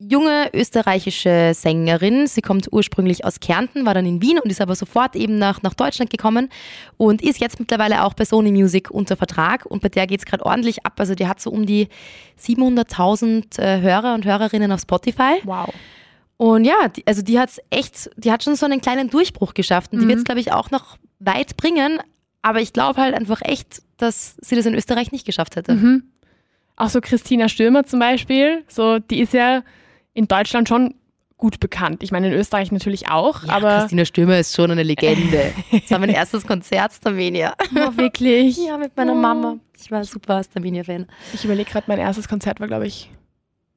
junge 0.00 0.50
österreichische 0.54 1.52
Sängerin. 1.54 2.26
Sie 2.26 2.40
kommt 2.40 2.72
ursprünglich 2.72 3.24
aus 3.24 3.38
Kärnten, 3.38 3.84
war 3.84 3.94
dann 3.94 4.06
in 4.06 4.22
Wien 4.22 4.38
und 4.38 4.50
ist 4.50 4.60
aber 4.60 4.74
sofort 4.74 5.14
eben 5.14 5.38
nach, 5.38 5.62
nach 5.62 5.74
Deutschland 5.74 6.10
gekommen 6.10 6.48
und 6.96 7.22
ist 7.22 7.38
jetzt 7.38 7.60
mittlerweile 7.60 8.02
auch 8.04 8.14
bei 8.14 8.24
Sony 8.24 8.50
Music 8.50 8.90
unter 8.90 9.16
Vertrag 9.16 9.66
und 9.66 9.82
bei 9.82 9.90
der 9.90 10.06
geht 10.06 10.20
es 10.20 10.26
gerade 10.26 10.44
ordentlich 10.46 10.86
ab. 10.86 10.94
Also 10.98 11.14
die 11.14 11.28
hat 11.28 11.40
so 11.40 11.50
um 11.50 11.66
die 11.66 11.88
700.000 12.40 13.60
äh, 13.60 13.80
Hörer 13.82 14.14
und 14.14 14.24
Hörerinnen 14.24 14.72
auf 14.72 14.80
Spotify. 14.80 15.40
Wow. 15.44 15.72
Und 16.38 16.64
ja, 16.64 16.88
die, 16.88 17.06
also 17.06 17.20
die 17.20 17.38
hat 17.38 17.50
echt, 17.68 18.10
die 18.16 18.32
hat 18.32 18.42
schon 18.42 18.56
so 18.56 18.64
einen 18.64 18.80
kleinen 18.80 19.10
Durchbruch 19.10 19.52
geschafft 19.52 19.92
und 19.92 19.98
mhm. 19.98 20.02
die 20.02 20.08
wird 20.08 20.18
es, 20.20 20.24
glaube 20.24 20.40
ich, 20.40 20.52
auch 20.52 20.70
noch 20.70 20.96
weit 21.18 21.58
bringen. 21.58 21.98
Aber 22.40 22.62
ich 22.62 22.72
glaube 22.72 23.02
halt 23.02 23.14
einfach 23.14 23.42
echt, 23.42 23.82
dass 23.98 24.36
sie 24.40 24.56
das 24.56 24.64
in 24.64 24.74
Österreich 24.74 25.12
nicht 25.12 25.26
geschafft 25.26 25.56
hätte. 25.56 25.74
Mhm. 25.74 26.04
Auch 26.76 26.88
so 26.88 27.02
Christina 27.02 27.50
Stürmer 27.50 27.84
zum 27.84 28.00
Beispiel, 28.00 28.64
so 28.66 28.98
die 28.98 29.20
ist 29.20 29.34
ja 29.34 29.62
in 30.20 30.28
Deutschland 30.28 30.68
schon 30.68 30.94
gut 31.38 31.58
bekannt. 31.60 32.02
Ich 32.02 32.12
meine, 32.12 32.26
in 32.26 32.34
Österreich 32.34 32.70
natürlich 32.70 33.08
auch, 33.08 33.44
Ja, 33.44 33.54
aber 33.54 33.78
Christina 33.80 34.04
Stürmer 34.04 34.38
ist 34.38 34.54
schon 34.54 34.70
eine 34.70 34.82
Legende. 34.82 35.54
Das 35.72 35.90
war 35.90 35.98
mein 35.98 36.10
erstes 36.10 36.46
Konzert, 36.46 36.92
Starmania. 36.92 37.54
oh, 37.74 37.96
wirklich. 37.96 38.58
Ja, 38.58 38.76
mit 38.76 38.94
meiner 38.94 39.12
Oh. 39.14 39.16
Mama. 39.16 39.56
Ich 39.82 39.90
war 39.90 40.04
super 40.04 40.44
Starmania-Fan. 40.44 41.06
Ich 41.32 41.42
überlege 41.46 41.70
gerade, 41.70 41.84
mein 41.88 41.98
erstes 41.98 42.28
Konzert 42.28 42.60
war, 42.60 42.66
glaube 42.66 42.86
ich, 42.86 43.10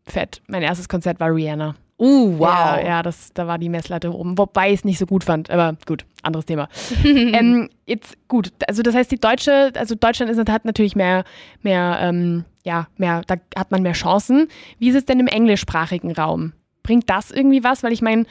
fett. 0.05 0.41
Mein 0.47 0.62
erstes 0.63 0.89
Konzert 0.89 1.21
war 1.21 1.33
Rihanna. 1.33 1.75
Uh, 2.00 2.38
wow. 2.38 2.47
Ja, 2.47 2.85
ja 2.85 3.03
das, 3.03 3.31
da 3.33 3.47
war 3.47 3.57
die 3.57 3.69
Messlatte 3.69 4.13
oben, 4.13 4.38
wobei 4.38 4.69
ich 4.69 4.79
es 4.79 4.85
nicht 4.85 4.97
so 4.97 5.05
gut 5.05 5.23
fand, 5.23 5.50
aber 5.50 5.77
gut, 5.85 6.05
anderes 6.23 6.45
Thema. 6.45 6.67
ähm, 7.05 7.69
jetzt 7.85 8.17
gut, 8.27 8.51
also 8.67 8.81
das 8.81 8.95
heißt, 8.95 9.12
die 9.12 9.19
deutsche, 9.19 9.71
also 9.75 9.95
Deutschland 9.95 10.31
ist, 10.31 10.50
hat 10.50 10.65
natürlich 10.65 10.95
mehr, 10.95 11.23
mehr, 11.62 12.00
ähm, 12.01 12.45
ja, 12.63 12.88
mehr, 12.97 13.21
da 13.27 13.35
hat 13.55 13.71
man 13.71 13.83
mehr 13.83 13.93
Chancen. 13.93 14.47
Wie 14.79 14.89
ist 14.89 14.95
es 14.95 15.05
denn 15.05 15.19
im 15.19 15.27
englischsprachigen 15.27 16.12
Raum? 16.12 16.53
Bringt 16.81 17.09
das 17.09 17.31
irgendwie 17.31 17.63
was? 17.63 17.83
Weil 17.83 17.93
ich 17.93 18.01
meine, 18.01 18.25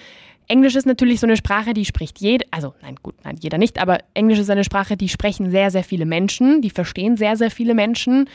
Englisch 0.49 0.75
ist 0.75 0.87
natürlich 0.87 1.21
so 1.21 1.27
eine 1.27 1.37
Sprache, 1.37 1.73
die 1.73 1.85
spricht 1.85 2.19
jeder, 2.21 2.45
also 2.51 2.75
nein, 2.83 2.97
gut, 3.03 3.15
nein, 3.25 3.37
jeder 3.41 3.59
nicht, 3.59 3.81
aber 3.81 4.01
Englisch 4.13 4.39
ist 4.39 4.51
eine 4.51 4.65
Sprache, 4.65 4.97
die 4.97 5.09
sprechen 5.09 5.51
sehr, 5.51 5.71
sehr 5.71 5.85
viele 5.85 6.05
Menschen, 6.05 6.63
die 6.63 6.71
verstehen 6.71 7.17
sehr, 7.17 7.37
sehr 7.37 7.51
viele 7.51 7.75
Menschen. 7.75 8.29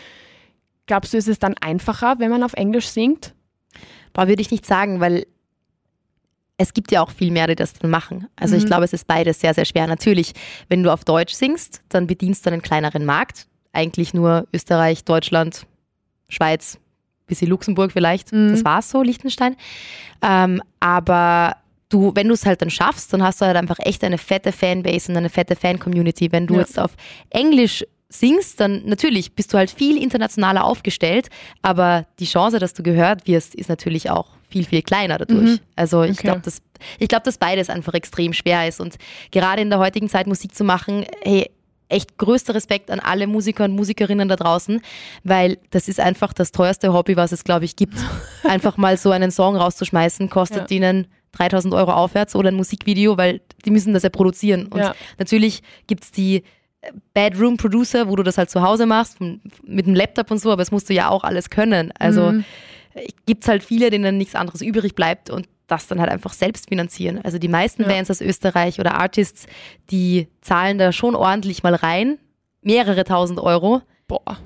Glaubst 0.88 1.14
du, 1.14 1.18
ist 1.18 1.28
es 1.28 1.38
dann 1.38 1.56
einfacher, 1.60 2.16
wenn 2.18 2.32
man 2.32 2.44
auf 2.44 2.54
Englisch 2.54 2.88
singt? 2.88 3.34
Boah, 4.18 4.28
würde 4.28 4.42
ich 4.42 4.50
nicht 4.50 4.66
sagen, 4.66 5.00
weil 5.00 5.28
es 6.58 6.74
gibt 6.74 6.92
ja 6.92 7.04
auch 7.04 7.12
viel 7.12 7.30
mehr, 7.30 7.46
die 7.46 7.54
das 7.56 7.74
dann 7.74 7.92
machen. 7.92 8.28
Also 8.36 8.56
ich 8.56 8.64
Mhm. 8.64 8.68
glaube, 8.68 8.86
es 8.86 8.92
ist 8.94 9.06
beides 9.06 9.40
sehr, 9.40 9.54
sehr 9.54 9.64
schwer. 9.66 9.86
Natürlich, 9.86 10.34
wenn 10.70 10.82
du 10.82 10.92
auf 10.92 11.06
Deutsch 11.06 11.34
singst, 11.36 11.82
dann 11.90 12.08
bedienst 12.08 12.44
du 12.46 12.50
einen 12.50 12.64
kleineren 12.64 13.06
Markt. 13.06 13.46
Eigentlich 13.74 14.16
nur 14.16 14.48
Österreich, 14.52 15.04
Deutschland, 15.04 15.68
Schweiz, 16.30 16.80
bisschen 17.28 17.48
Luxemburg 17.50 17.92
vielleicht. 17.92 18.34
Mhm. 18.34 18.50
Das 18.50 18.66
war's 18.66 18.90
so, 18.90 19.04
Liechtenstein. 19.04 19.56
Ähm, 20.24 20.64
aber 20.80 21.58
du, 21.90 22.12
wenn 22.16 22.28
du 22.28 22.34
es 22.34 22.44
halt 22.48 22.64
dann 22.64 22.72
schaffst, 22.72 23.14
dann 23.14 23.22
hast 23.22 23.40
du 23.40 23.46
halt 23.46 23.56
einfach 23.56 23.78
echt 23.82 24.04
eine 24.04 24.18
fette 24.18 24.52
Fanbase 24.52 25.12
und 25.12 25.18
eine 25.18 25.30
fette 25.30 25.56
Fan-Community. 25.56 26.32
Wenn 26.32 26.48
du 26.48 26.56
Ja. 26.56 26.62
jetzt 26.62 26.80
auf 26.80 26.96
Englisch 27.30 27.86
singst, 28.10 28.60
dann 28.60 28.84
natürlich 28.86 29.34
bist 29.34 29.54
du 29.54 29.58
halt 29.58 29.70
viel 29.70 30.02
internationaler 30.02 30.64
aufgestellt, 30.64 31.28
aber 31.62 32.06
die 32.20 32.26
Chance, 32.26 32.60
dass 32.60 32.74
du 32.74 32.84
gehört 32.84 33.28
wirst, 33.28 33.54
ist 33.56 33.70
natürlich 33.70 34.10
auch 34.10 34.28
viel, 34.50 34.64
viel 34.66 34.82
kleiner 34.82 35.18
dadurch. 35.18 35.52
Mhm. 35.52 35.60
Also 35.76 36.04
ich 36.04 36.12
Okay. 36.12 36.28
glaube, 36.28 36.42
dass, 36.42 36.62
ich 37.00 37.08
glaub, 37.10 37.24
dass 37.26 37.38
beides 37.38 37.70
einfach 37.70 37.94
extrem 37.94 38.32
schwer 38.34 38.68
ist 38.68 38.80
und 38.80 38.96
gerade 39.32 39.62
in 39.62 39.70
der 39.70 39.80
heutigen 39.80 40.08
Zeit 40.08 40.26
Musik 40.28 40.56
zu 40.56 40.64
machen, 40.64 41.06
hey, 41.22 41.50
echt 41.90 42.18
größter 42.18 42.54
Respekt 42.56 42.92
an 42.92 43.00
alle 43.00 43.28
Musiker 43.28 43.64
und 43.66 43.72
Musikerinnen 43.74 44.28
da 44.28 44.36
draußen, 44.36 44.82
weil 45.24 45.58
das 45.72 45.88
ist 45.88 46.00
einfach 46.02 46.34
das 46.34 46.52
teuerste 46.52 46.92
Hobby, 46.94 47.16
was 47.16 47.32
es, 47.32 47.44
glaube 47.46 47.64
ich, 47.66 47.76
gibt. 47.78 47.96
Einfach 48.44 48.76
mal 48.76 48.98
so 48.98 49.12
einen 49.12 49.32
Song 49.32 49.56
rauszuschmeißen, 49.56 50.30
kostet 50.30 50.70
Ja. 50.70 50.76
ihnen 50.78 51.08
3000 51.32 51.74
Euro 51.74 51.92
aufwärts 51.94 52.36
oder 52.36 52.50
ein 52.50 52.56
Musikvideo, 52.56 53.18
weil 53.18 53.40
die 53.66 53.72
müssen 53.72 53.94
das 53.94 54.04
ja 54.04 54.10
produzieren. 54.10 54.68
Und 54.68 54.80
Ja. 54.82 54.96
natürlich 55.18 55.62
gibt 55.88 56.04
es 56.04 56.12
die 56.12 56.44
Bedroom 57.14 57.58
Producer, 57.58 58.08
wo 58.08 58.16
du 58.16 58.24
das 58.24 58.38
halt 58.38 58.50
zu 58.50 58.62
Hause 58.62 58.86
machst, 58.86 59.18
mit 59.20 59.86
dem 59.88 59.96
Laptop 59.96 60.32
und 60.32 60.38
so, 60.40 60.52
aber 60.52 60.62
das 60.62 60.72
musst 60.72 60.90
du 60.90 60.94
ja 60.94 61.10
auch 61.10 61.24
alles 61.24 61.50
können. 61.50 61.92
Also 62.00 62.32
Mhm. 62.32 62.46
gibt 63.26 63.44
es 63.44 63.50
halt 63.50 63.64
viele, 63.64 63.90
denen 63.90 64.18
nichts 64.18 64.36
anderes 64.36 64.62
übrig 64.62 64.96
bleibt 64.96 65.30
und 65.30 65.48
das 65.68 65.88
dann 65.88 66.00
halt 66.00 66.10
einfach 66.10 66.34
selbst 66.34 66.70
finanzieren. 66.70 67.20
Also 67.24 67.40
die 67.40 67.48
meisten 67.50 67.82
Ja. 67.84 67.90
Bands 67.90 68.10
aus 68.10 68.22
Österreich 68.22 68.80
oder 68.80 68.96
Artists, 68.96 69.48
die 69.92 70.28
zahlen 70.42 70.78
da 70.78 70.92
schon 70.92 71.14
ordentlich 71.16 71.62
mal 71.64 71.76
rein, 71.76 72.18
mehrere 72.62 73.04
tausend 73.04 73.40
Euro 73.40 73.82
Boah. 74.08 74.38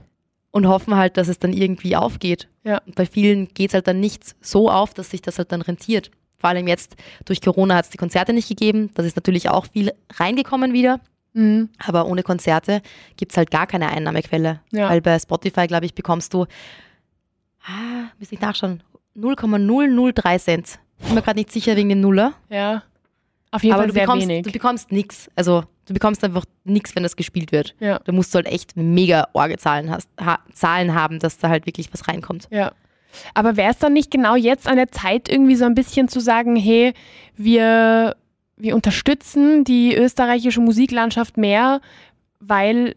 und 0.52 0.68
hoffen 0.68 0.96
halt, 0.96 1.18
dass 1.18 1.28
es 1.28 1.38
dann 1.38 1.54
irgendwie 1.54 1.96
aufgeht. 1.96 2.48
Ja. 2.64 2.80
Und 2.88 2.96
bei 2.96 3.06
vielen 3.06 3.50
geht 3.54 3.70
es 3.70 3.74
halt 3.76 3.88
dann 3.88 4.00
nicht 4.00 4.36
so 4.42 4.70
auf, 4.70 4.94
dass 4.96 5.12
sich 5.12 5.22
das 5.22 5.38
halt 5.38 5.52
dann 5.52 5.62
rentiert. 5.62 6.10
Vor 6.38 6.50
allem 6.50 6.68
jetzt 6.68 6.96
durch 7.26 7.40
Corona 7.40 7.76
hat 7.76 7.86
es 7.86 7.92
die 7.92 7.98
Konzerte 7.98 8.34
nicht 8.34 8.50
gegeben. 8.50 8.90
Das 8.96 9.06
ist 9.06 9.16
natürlich 9.16 9.48
auch 9.50 9.68
viel 9.68 9.94
reingekommen 10.16 10.74
wieder. 10.74 11.00
Mhm. 11.34 11.70
Aber 11.86 12.06
ohne 12.08 12.24
Konzerte 12.24 12.82
gibt 13.18 13.32
es 13.32 13.38
halt 13.38 13.52
gar 13.52 13.68
keine 13.68 13.90
Einnahmequelle. 13.90 14.60
Ja. 14.72 14.90
Weil 14.90 15.02
bei 15.02 15.18
Spotify, 15.20 15.68
glaube 15.68 15.86
ich, 15.86 15.94
bekommst 15.96 16.34
du, 16.34 16.46
ah, 17.66 18.10
müsste 18.20 18.36
ich 18.36 18.42
nachschauen, 18.42 18.84
0,003 19.16 20.38
Cent. 20.40 20.80
Bin 21.00 21.16
mir 21.16 21.22
gerade 21.22 21.40
nicht 21.40 21.52
sicher 21.52 21.76
wegen 21.76 21.90
dem 21.90 22.02
Nuller. 22.02 22.34
Ja. 22.50 22.84
Auf 23.52 23.64
jeden 23.64 23.74
Aber 23.74 23.82
Fall 23.84 23.88
du 23.88 23.94
sehr 23.94 24.04
bekommst, 24.04 24.28
wenig. 24.28 24.44
du 24.44 24.52
bekommst 24.52 24.92
nichts. 24.92 25.30
Also 25.36 25.64
du 25.86 25.94
bekommst 25.94 26.24
einfach 26.24 26.46
nichts, 26.64 26.96
wenn 26.96 27.04
das 27.04 27.16
gespielt 27.18 27.52
wird. 27.52 27.76
ja. 27.80 28.00
Da 28.00 28.12
musst 28.14 28.34
du 28.34 28.38
halt 28.38 28.48
echt 28.48 28.78
mega 28.78 29.28
Orgezahlen 29.34 29.92
hast, 29.92 30.10
ha, 30.20 30.40
Zahlen 30.54 30.94
haben, 30.94 31.20
dass 31.20 31.38
da 31.38 31.50
halt 31.50 31.66
wirklich 31.66 31.92
was 31.94 32.08
reinkommt. 32.08 32.48
Ja. 32.50 32.72
Aber 33.34 33.58
wäre 33.58 33.72
es 33.72 33.78
dann 33.80 33.92
nicht 33.92 34.10
genau 34.10 34.36
jetzt 34.38 34.68
an 34.68 34.78
der 34.78 34.90
Zeit, 34.90 35.28
irgendwie 35.28 35.56
so 35.58 35.66
ein 35.66 35.76
bisschen 35.76 36.08
zu 36.08 36.22
sagen, 36.22 36.56
hey, 36.56 36.94
wir, 37.36 38.16
wir 38.62 38.76
unterstützen 38.76 39.64
die 39.64 39.96
österreichische 39.96 40.62
Musiklandschaft 40.62 41.38
mehr, 41.38 41.82
weil 42.40 42.96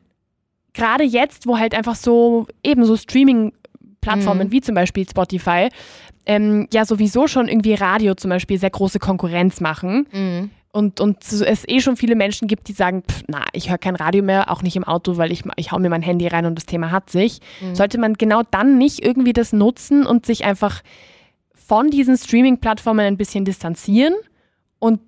gerade 0.73 1.05
jetzt, 1.05 1.47
wo 1.47 1.59
halt 1.59 1.75
einfach 1.75 1.95
so 1.95 2.47
eben 2.63 2.85
so 2.85 2.97
Streaming-Plattformen 2.97 4.49
Mhm. 4.49 4.53
wie 4.53 4.61
zum 4.61 4.75
Beispiel 4.75 5.09
Spotify 5.09 5.69
ähm, 6.27 6.69
ja 6.73 6.85
sowieso 6.85 7.27
schon 7.27 7.49
irgendwie 7.49 7.75
Radio 7.75 8.15
zum 8.15 8.31
Beispiel 8.31 8.59
sehr 8.59 8.71
große 8.71 8.99
Konkurrenz 8.99 9.61
machen, 9.61 10.51
und, 10.73 11.01
und 11.01 11.19
es 11.23 11.63
eh 11.69 11.81
schon 11.81 11.97
viele 11.97 12.17
Menschen 12.17 12.49
gibt, 12.49 12.67
die 12.67 12.73
sagen, 12.73 13.05
pff, 13.09 13.23
na, 13.29 13.45
ich 13.53 13.71
höre 13.71 13.79
kein 13.79 13.95
Radio 13.95 14.25
mehr, 14.25 14.51
auch 14.51 14.63
nicht 14.63 14.75
im 14.75 14.83
Auto, 14.83 15.17
weil 15.19 15.31
ich, 15.31 15.45
ich 15.55 15.71
hau 15.71 15.79
mir 15.79 15.89
mein 15.89 16.03
Handy 16.03 16.27
rein 16.27 16.47
und 16.47 16.57
das 16.57 16.67
Thema 16.67 16.91
hat 16.91 17.11
sich. 17.11 17.39
Sollte 17.75 17.97
man 17.99 18.15
genau 18.15 18.43
dann 18.51 18.77
nicht 18.77 19.05
irgendwie 19.05 19.33
das 19.33 19.53
nutzen 19.53 20.05
und 20.05 20.27
sich 20.27 20.45
einfach 20.45 20.83
von 21.55 21.91
diesen 21.91 22.17
Streaming-Plattformen 22.17 23.07
ein 23.07 23.17
bisschen 23.17 23.45
distanzieren 23.45 24.15
und 24.81 25.01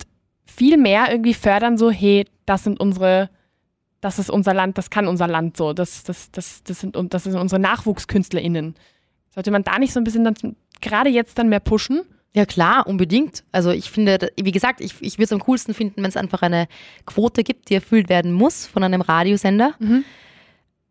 viel 0.46 0.76
mehr 0.76 1.10
irgendwie 1.10 1.34
fördern, 1.34 1.76
so, 1.76 1.90
hey, 1.90 2.24
das 2.46 2.64
sind 2.64 2.80
unsere, 2.80 3.28
das 4.00 4.18
ist 4.18 4.30
unser 4.30 4.54
Land, 4.54 4.78
das 4.78 4.90
kann 4.90 5.08
unser 5.08 5.26
Land 5.26 5.56
so, 5.56 5.72
das, 5.72 6.04
das, 6.04 6.30
das, 6.30 6.62
das, 6.62 6.80
sind, 6.80 6.96
und 6.96 7.12
das 7.14 7.24
sind 7.24 7.34
unsere 7.34 7.60
NachwuchskünstlerInnen. 7.60 8.74
Sollte 9.34 9.50
man 9.50 9.64
da 9.64 9.78
nicht 9.78 9.92
so 9.92 10.00
ein 10.00 10.04
bisschen 10.04 10.24
dann 10.24 10.34
gerade 10.80 11.10
jetzt 11.10 11.38
dann 11.38 11.48
mehr 11.48 11.60
pushen? 11.60 12.02
Ja 12.34 12.44
klar, 12.46 12.86
unbedingt. 12.86 13.44
Also 13.50 13.70
ich 13.70 13.90
finde, 13.90 14.30
wie 14.40 14.52
gesagt, 14.52 14.80
ich, 14.80 14.94
ich 15.00 15.14
würde 15.18 15.24
es 15.24 15.32
am 15.32 15.40
coolsten 15.40 15.72
finden, 15.74 16.02
wenn 16.02 16.08
es 16.10 16.16
einfach 16.18 16.42
eine 16.42 16.68
Quote 17.06 17.42
gibt, 17.42 17.70
die 17.70 17.74
erfüllt 17.74 18.08
werden 18.08 18.32
muss 18.32 18.66
von 18.66 18.82
einem 18.82 19.00
Radiosender, 19.00 19.74
Mhm. 19.78 20.04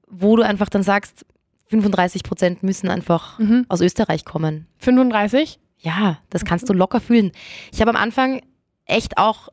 wo 0.08 0.36
du 0.36 0.44
einfach 0.44 0.70
dann 0.70 0.84
sagst, 0.84 1.26
35 1.68 2.24
Prozent 2.24 2.64
müssen 2.64 2.90
einfach 2.90 3.40
Mhm. 3.40 3.66
aus 3.70 3.82
Österreich 3.82 4.26
kommen. 4.26 4.68
35? 4.78 5.60
Ja, 5.80 6.20
das 6.30 6.46
kannst 6.46 6.68
du 6.70 6.74
locker 6.74 7.00
fühlen. 7.00 7.32
Ich 7.72 7.80
habe 7.82 7.92
am 7.92 7.96
Anfang 7.96 8.42
echt 8.86 9.18
auch 9.18 9.50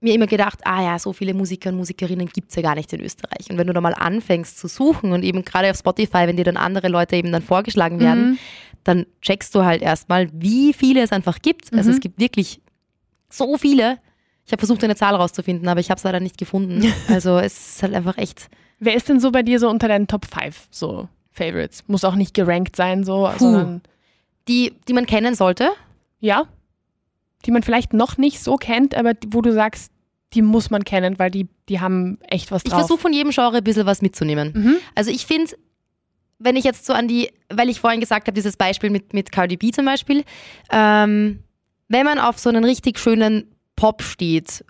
mir 0.00 0.14
immer 0.14 0.26
gedacht, 0.26 0.60
ah 0.64 0.82
ja, 0.82 0.98
so 0.98 1.12
viele 1.12 1.32
Musiker 1.32 1.70
und 1.70 1.76
Musikerinnen 1.76 2.26
gibt 2.28 2.50
es 2.50 2.56
ja 2.56 2.62
gar 2.62 2.74
nicht 2.74 2.92
in 2.92 3.00
Österreich. 3.00 3.48
Und 3.50 3.56
wenn 3.58 3.68
du 3.68 3.72
da 3.72 3.80
mal 3.80 3.94
anfängst 3.94 4.58
zu 4.58 4.66
suchen 4.66 5.12
und 5.12 5.22
eben 5.22 5.44
gerade 5.44 5.70
auf 5.70 5.76
Spotify, 5.76 6.26
wenn 6.26 6.36
dir 6.36 6.44
dann 6.44 6.56
andere 6.56 6.88
Leute 6.88 7.14
eben 7.14 7.30
dann 7.30 7.42
vorgeschlagen 7.42 8.00
werden, 8.00 8.30
Mhm. 8.32 8.38
dann 8.82 9.06
checkst 9.20 9.54
du 9.54 9.64
halt 9.64 9.80
erstmal, 9.80 10.28
wie 10.32 10.72
viele 10.72 11.02
es 11.02 11.12
einfach 11.12 11.38
gibt. 11.40 11.72
Also 11.72 11.90
Mhm. 11.90 11.94
es 11.94 12.00
gibt 12.00 12.18
wirklich 12.18 12.60
so 13.30 13.56
viele. 13.56 13.98
Ich 14.44 14.50
habe 14.50 14.58
versucht, 14.58 14.82
eine 14.82 14.96
Zahl 14.96 15.14
rauszufinden, 15.14 15.68
aber 15.68 15.78
ich 15.78 15.88
habe 15.88 15.98
es 15.98 16.04
leider 16.04 16.18
nicht 16.18 16.36
gefunden. 16.36 16.82
Also 17.08 17.38
es 17.38 17.74
ist 17.76 17.82
halt 17.84 17.94
einfach 17.94 18.18
echt. 18.18 18.48
Wer 18.80 18.96
ist 18.96 19.08
denn 19.08 19.20
so 19.20 19.30
bei 19.30 19.44
dir 19.44 19.60
so 19.60 19.68
unter 19.70 19.86
deinen 19.86 20.08
Top 20.08 20.26
5 20.26 20.66
so 20.72 21.08
Favorites? 21.30 21.84
Muss 21.86 22.02
auch 22.02 22.16
nicht 22.16 22.34
gerankt 22.34 22.74
sein, 22.74 23.04
so, 23.04 23.30
sondern 23.38 23.82
Die, 24.48 24.72
die 24.88 24.92
man 24.94 25.06
kennen 25.06 25.36
sollte. 25.36 25.70
ja, 26.18 26.46
die 27.44 27.50
man 27.50 27.62
vielleicht 27.62 27.92
noch 27.92 28.16
nicht 28.18 28.40
so 28.42 28.56
kennt, 28.56 28.94
aber 28.94 29.12
wo 29.28 29.40
du 29.42 29.52
sagst, 29.52 29.92
die 30.34 30.42
muss 30.42 30.70
man 30.70 30.84
kennen, 30.84 31.18
weil 31.18 31.30
die, 31.30 31.48
die 31.68 31.80
haben 31.80 32.18
echt 32.22 32.50
was 32.50 32.62
Ich 32.64 32.70
drauf. 32.70 32.80
versuche 32.80 33.00
von 33.00 33.12
jedem 33.12 33.32
Genre 33.32 33.58
ein 33.58 33.64
bisschen 33.64 33.86
was 33.86 34.00
mitzunehmen. 34.00 34.52
Mhm. 34.54 34.76
Also 34.94 35.10
ich 35.10 35.26
finde, 35.26 35.52
wenn 36.38 36.56
ich 36.56 36.64
jetzt 36.64 36.86
so 36.86 36.92
an 36.92 37.06
die, 37.08 37.30
weil 37.50 37.68
ich 37.68 37.80
vorhin 37.80 38.00
gesagt 38.00 38.26
habe, 38.26 38.34
dieses 38.34 38.56
Beispiel 38.56 38.90
mit, 38.90 39.12
mit 39.12 39.30
Cardi 39.30 39.56
B 39.56 39.70
zum 39.72 39.84
Beispiel, 39.84 40.24
ähm, 40.70 41.42
wenn 41.88 42.04
man 42.06 42.18
auf 42.18 42.38
so 42.38 42.48
einen 42.48 42.64
richtig 42.64 42.98
schönen 42.98 43.54
Pop 43.76 44.02
steht, 44.02 44.64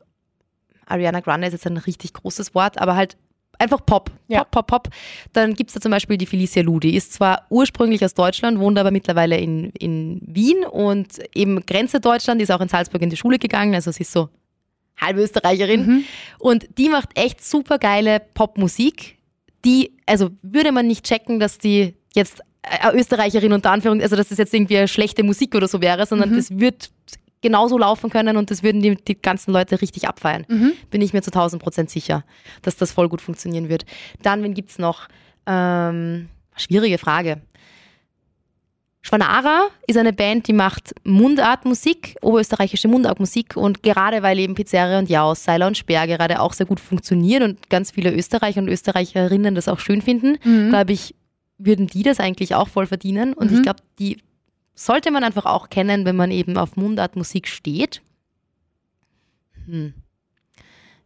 Ariana 0.87 1.21
Grande 1.21 1.47
ist 1.47 1.52
jetzt 1.52 1.67
ein 1.67 1.76
richtig 1.76 2.12
großes 2.14 2.55
Wort, 2.55 2.79
aber 2.79 2.97
halt 2.97 3.17
einfach 3.59 3.85
Pop, 3.87 4.11
Ja. 4.28 4.44
Pop, 4.44 4.66
Pop, 4.66 4.66
Pop, 4.85 4.88
dann 5.32 5.54
gibt 5.54 5.71
es 5.71 5.75
da 5.75 5.80
zum 5.80 5.92
Beispiel 5.92 6.16
die 6.16 6.26
Felicia 6.26 6.62
Lu, 6.62 6.80
die 6.80 6.94
ist 6.97 7.12
zwar 7.12 7.47
ursprünglich 7.50 8.04
aus 8.04 8.14
Deutschland, 8.14 8.59
wohnt 8.59 8.78
aber 8.78 8.90
mittlerweile 8.90 9.38
in, 9.38 9.71
in 9.78 10.21
Wien 10.26 10.64
und 10.64 11.09
eben 11.35 11.64
Grenze 11.66 12.00
Deutschland, 12.00 12.40
die 12.40 12.44
ist 12.44 12.50
auch 12.50 12.61
in 12.61 12.68
Salzburg 12.68 13.02
in 13.02 13.11
die 13.11 13.16
Schule 13.16 13.38
gegangen, 13.38 13.75
also 13.75 13.90
sie 13.92 14.02
ist 14.02 14.12
so 14.12 14.28
halbe 15.00 15.23
Österreicherin. 15.23 15.87
Mhm. 15.87 16.04
Und 16.38 16.66
die 16.78 16.88
macht 16.88 17.11
echt 17.18 17.44
super 17.44 17.78
geile 17.78 18.21
Popmusik. 18.35 19.16
Die, 19.64 19.92
also 20.06 20.30
würde 20.42 20.73
man 20.73 20.87
nicht 20.87 21.04
checken, 21.04 21.40
dass 21.40 21.59
die 21.59 21.94
jetzt 22.14 22.40
äh, 22.62 22.97
Österreicherin 22.97 23.52
unter 23.52 23.71
Anführung, 23.71 24.00
also 24.02 24.16
dass 24.16 24.28
das 24.28 24.38
jetzt 24.38 24.52
irgendwie 24.54 24.87
schlechte 24.88 25.23
Musik 25.25 25.54
oder 25.54 25.66
so 25.68 25.80
wäre, 25.80 26.04
sondern 26.06 26.30
Mhm. 26.30 26.37
das 26.37 26.50
wird 26.59 26.90
genauso 27.42 27.76
laufen 27.76 28.08
können 28.08 28.37
und 28.37 28.50
das 28.50 28.62
würden 28.62 28.80
die, 28.80 28.96
die 28.96 29.20
ganzen 29.20 29.52
Leute 29.52 29.82
richtig 29.82 30.08
abfeiern. 30.08 30.46
Mhm. 30.49 30.72
Bin 30.90 31.02
ich 31.02 31.12
mir 31.12 31.22
zu 31.22 31.30
1000 31.30 31.62
Prozent 31.62 31.90
sicher, 31.90 32.25
dass 32.62 32.76
das 32.76 32.92
voll 32.92 33.08
gut 33.08 33.20
funktionieren 33.20 33.68
wird. 33.68 33.84
Dann, 34.22 34.42
wen 34.42 34.54
gibt 34.54 34.70
es 34.70 34.78
noch? 34.78 35.08
Ähm, 35.46 36.28
schwierige 36.56 36.99
Frage. 36.99 37.42
Schwanara 39.04 39.66
ist 39.88 39.99
eine 39.99 40.12
Band, 40.12 40.46
die 40.46 40.52
macht 40.52 40.94
Mundartmusik, 41.02 42.16
oberösterreichische 42.22 42.87
Mundartmusik 42.87 43.56
und 43.56 43.82
gerade 43.82 44.22
weil 44.22 44.38
eben 44.38 44.54
Pizzeria 44.54 45.00
und 45.00 45.11
Jaus, 45.11 45.42
Seiler 45.42 45.66
und 45.66 45.76
Speer 45.76 46.06
gerade 46.06 46.40
auch 46.40 46.52
sehr 46.52 46.66
gut 46.66 46.78
funktionieren 46.78 47.42
und 47.42 47.68
ganz 47.68 47.90
viele 47.90 48.14
Österreicher 48.14 48.61
und 48.61 48.68
Österreicherinnen 48.68 49.56
das 49.56 49.66
auch 49.66 49.80
schön 49.80 50.02
finden, 50.02 50.38
mhm. 50.44 50.68
glaube 50.68 50.92
ich, 50.92 51.16
würden 51.58 51.88
die 51.88 52.04
das 52.04 52.20
eigentlich 52.20 52.54
auch 52.54 52.68
voll 52.68 52.87
verdienen 52.87 53.32
und 53.32 53.50
mhm. 53.50 53.56
ich 53.56 53.62
glaube, 53.64 53.80
die 53.99 54.18
sollte 54.75 55.11
man 55.11 55.25
einfach 55.25 55.47
auch 55.47 55.71
kennen, 55.71 56.05
wenn 56.05 56.17
man 56.17 56.31
eben 56.31 56.57
auf 56.57 56.76
Mundartmusik 56.76 57.49
steht. 57.49 58.02
Hm. 59.67 59.95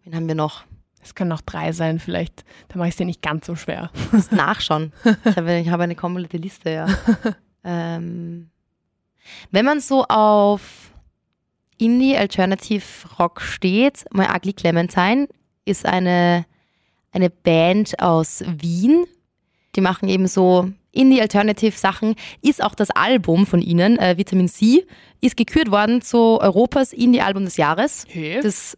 Wen 0.04 0.14
haben 0.14 0.28
wir 0.28 0.34
noch? 0.34 0.64
Es 1.02 1.14
können 1.14 1.30
noch 1.30 1.40
drei 1.40 1.72
sein, 1.72 2.00
vielleicht. 2.00 2.44
Da 2.68 2.78
mache 2.78 2.88
ich 2.88 2.94
es 2.94 2.98
dir 2.98 3.04
nicht 3.04 3.22
ganz 3.22 3.46
so 3.46 3.54
schwer. 3.54 3.90
Du 4.10 4.16
musst 4.16 4.32
nachschauen. 4.32 4.92
Ich 5.24 5.36
habe, 5.36 5.58
ich 5.58 5.68
habe 5.68 5.84
eine 5.84 5.94
komplette 5.94 6.36
Liste, 6.36 6.70
ja. 6.70 6.86
ähm, 7.64 8.50
wenn 9.50 9.64
man 9.64 9.80
so 9.80 10.04
auf 10.04 10.92
Indie 11.78 12.16
Alternative 12.16 12.84
Rock 13.18 13.40
steht, 13.40 14.04
My 14.12 14.26
Ugly 14.34 14.52
Clementine 14.54 15.28
ist 15.64 15.84
eine, 15.84 16.46
eine 17.12 17.30
Band 17.30 18.00
aus 18.00 18.42
Wien. 18.46 19.06
Die 19.74 19.80
machen 19.80 20.08
eben 20.08 20.26
so 20.26 20.70
Indie-Alternative-Sachen, 20.96 22.14
ist 22.42 22.62
auch 22.62 22.74
das 22.74 22.90
Album 22.90 23.46
von 23.46 23.62
ihnen, 23.62 23.98
äh, 23.98 24.16
Vitamin 24.16 24.48
C, 24.48 24.86
ist 25.20 25.36
gekürt 25.36 25.70
worden 25.70 26.02
zu 26.02 26.40
Europas 26.40 26.92
Indie-Album 26.92 27.44
des 27.44 27.56
Jahres. 27.56 28.04
Hey. 28.08 28.40
Das 28.42 28.76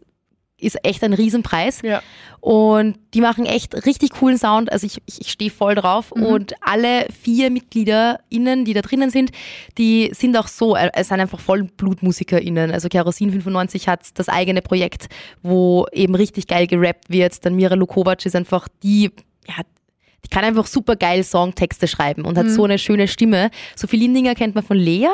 ist 0.59 0.77
echt 0.83 1.03
ein 1.03 1.13
Riesenpreis. 1.13 1.81
Ja. 1.81 2.01
Und 2.41 2.97
die 3.13 3.21
machen 3.21 3.45
echt 3.45 3.85
richtig 3.85 4.11
coolen 4.11 4.37
Sound. 4.37 4.71
Also 4.71 4.85
ich, 4.85 5.01
ich, 5.05 5.21
ich 5.21 5.31
stehe 5.31 5.51
voll 5.51 5.75
drauf. 5.75 6.13
Mhm. 6.15 6.25
Und 6.25 6.53
alle 6.61 7.07
vier 7.21 7.49
MitgliederInnen, 7.49 8.65
die 8.65 8.73
da 8.73 8.81
drinnen 8.81 9.09
sind, 9.09 9.31
die 9.77 10.11
sind 10.13 10.37
auch 10.37 10.47
so, 10.47 10.75
äh, 10.75 10.89
es 10.93 11.09
sind 11.09 11.19
einfach 11.19 11.39
voll 11.39 11.63
BlutmusikerInnen. 11.63 12.71
Also 12.71 12.89
Kerosin 12.89 13.31
95 13.31 13.87
hat 13.87 14.07
das 14.15 14.29
eigene 14.29 14.61
Projekt, 14.61 15.07
wo 15.41 15.85
eben 15.91 16.15
richtig 16.15 16.47
geil 16.47 16.67
gerappt 16.67 17.09
wird. 17.09 17.45
Dann 17.45 17.55
Mira 17.55 17.75
Lukovac 17.75 18.25
ist 18.25 18.35
einfach 18.35 18.67
die, 18.83 19.11
ja, 19.47 19.63
die 20.25 20.29
kann 20.29 20.43
einfach 20.43 20.67
super 20.67 20.95
geil 20.95 21.23
Songtexte 21.23 21.87
schreiben 21.87 22.25
und 22.25 22.37
hat 22.37 22.45
mhm. 22.45 22.51
so 22.51 22.63
eine 22.63 22.77
schöne 22.77 23.07
Stimme. 23.07 23.49
Sophie 23.75 23.97
Lindinger 23.97 24.35
kennt 24.35 24.55
man 24.55 24.63
von 24.63 24.77
Lea, 24.77 25.09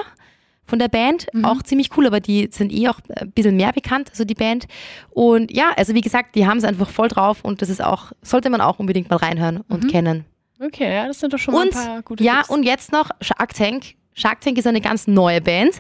von 0.66 0.80
der 0.80 0.88
Band. 0.88 1.28
Mhm. 1.34 1.46
Auch 1.46 1.62
ziemlich 1.64 1.96
cool, 1.96 2.08
aber 2.08 2.20
die 2.20 2.50
sind 2.52 2.72
eh 2.72 2.88
auch 2.90 3.00
ein 3.16 3.32
bisschen 3.32 3.56
mehr 3.56 3.72
bekannt, 3.72 4.10
also 4.10 4.26
die 4.26 4.34
Band. 4.34 4.66
Und 5.12 5.52
ja, 5.52 5.72
also 5.76 5.94
wie 5.94 6.02
gesagt, 6.02 6.36
die 6.36 6.48
haben 6.48 6.58
es 6.58 6.64
einfach 6.64 6.90
voll 6.90 7.08
drauf 7.08 7.44
und 7.44 7.62
das 7.62 7.70
ist 7.70 7.84
auch, 7.84 8.12
sollte 8.22 8.50
man 8.50 8.62
auch 8.62 8.80
unbedingt 8.80 9.10
mal 9.10 9.18
reinhören 9.18 9.62
und 9.68 9.84
mhm. 9.84 9.88
kennen. 9.88 10.26
Okay, 10.60 10.94
ja, 10.94 11.08
das 11.08 11.20
sind 11.20 11.34
doch 11.34 11.38
schon 11.38 11.54
mal 11.54 11.64
und, 11.64 11.76
ein 11.76 11.86
paar 11.86 12.02
gute 12.02 12.24
Ja, 12.24 12.38
Tipps. 12.38 12.50
und 12.50 12.64
jetzt 12.64 12.92
noch 12.92 13.10
Shark 13.22 13.54
Tank. 13.54 13.96
Shark 14.14 14.42
Tank 14.42 14.58
ist 14.58 14.68
eine 14.68 14.82
ganz 14.82 15.08
neue 15.08 15.42
Band. 15.42 15.76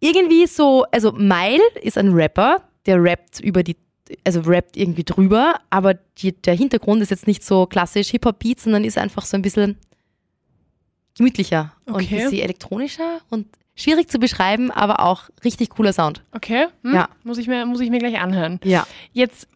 Irgendwie 0.00 0.46
so, 0.46 0.84
also 0.90 1.12
Mile 1.12 1.62
ist 1.82 1.98
ein 1.98 2.12
Rapper, 2.12 2.62
der 2.86 3.02
rappt 3.02 3.40
über 3.40 3.62
die 3.62 3.76
also 4.24 4.40
rappt 4.40 4.76
irgendwie 4.76 5.04
drüber, 5.04 5.60
aber 5.70 5.94
die, 6.18 6.32
der 6.32 6.54
Hintergrund 6.54 7.02
ist 7.02 7.10
jetzt 7.10 7.26
nicht 7.26 7.44
so 7.44 7.66
klassisch 7.66 8.10
Hip-Hop-Beat, 8.10 8.60
sondern 8.60 8.84
ist 8.84 8.98
einfach 8.98 9.24
so 9.24 9.36
ein 9.36 9.42
bisschen 9.42 9.78
gemütlicher 11.16 11.72
okay. 11.86 11.92
und 11.92 12.12
ein 12.12 12.24
bisschen 12.24 12.44
elektronischer 12.44 13.20
und 13.30 13.46
schwierig 13.74 14.08
zu 14.08 14.18
beschreiben, 14.18 14.70
aber 14.70 15.00
auch 15.00 15.30
richtig 15.44 15.70
cooler 15.70 15.92
Sound. 15.92 16.22
Okay, 16.32 16.66
hm. 16.82 16.94
ja. 16.94 17.08
Muss 17.24 17.38
ich, 17.38 17.46
mir, 17.48 17.66
muss 17.66 17.80
ich 17.80 17.90
mir 17.90 17.98
gleich 17.98 18.18
anhören. 18.20 18.60
Ja. 18.64 18.86
Jetzt 19.12 19.48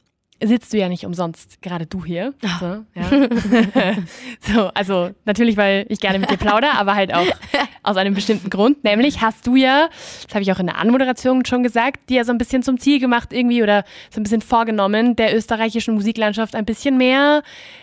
sitzt 0.43 0.73
du 0.73 0.79
ja 0.79 0.89
nicht 0.89 1.07
umsonst 1.07 1.63
gerade 1.63 1.87
du 1.87 2.05
hier. 2.05 2.35
Ah. 2.43 2.59
So, 2.61 2.67
ja. 2.95 3.97
so, 4.41 4.71
also 4.75 5.11
natürlich, 5.25 5.57
weil 5.57 5.87
ich 5.89 6.01
gerne 6.01 6.19
mit 6.19 6.31
dir 6.31 6.37
plaudere, 6.37 6.73
aber 6.73 6.95
halt 6.95 7.15
auch 7.15 7.27
aus 7.83 7.97
einem 7.97 8.15
bestimmten 8.15 8.51
Grund. 8.51 8.85
Nämlich 8.85 9.21
hast 9.21 9.47
du 9.47 9.57
ja, 9.57 9.89
das 10.25 10.35
habe 10.35 10.43
ich 10.43 10.53
auch 10.53 10.59
in 10.59 10.67
der 10.67 10.79
Anmoderation 10.79 11.45
schon 11.45 11.63
gesagt, 11.63 12.11
dir 12.11 12.19
ja 12.19 12.25
so 12.25 12.33
ein 12.33 12.39
bisschen 12.39 12.63
zum 12.63 12.79
Ziel 12.79 13.01
gemacht 13.01 13.33
irgendwie 13.33 13.63
oder 13.63 13.85
so 14.11 14.21
ein 14.21 14.25
bisschen 14.25 14.43
vorgenommen, 14.43 15.17
der 15.17 15.35
österreichischen 15.35 15.95
Musiklandschaft 15.95 16.55
ein 16.55 16.65
bisschen 16.65 16.99
mehr 16.99 17.43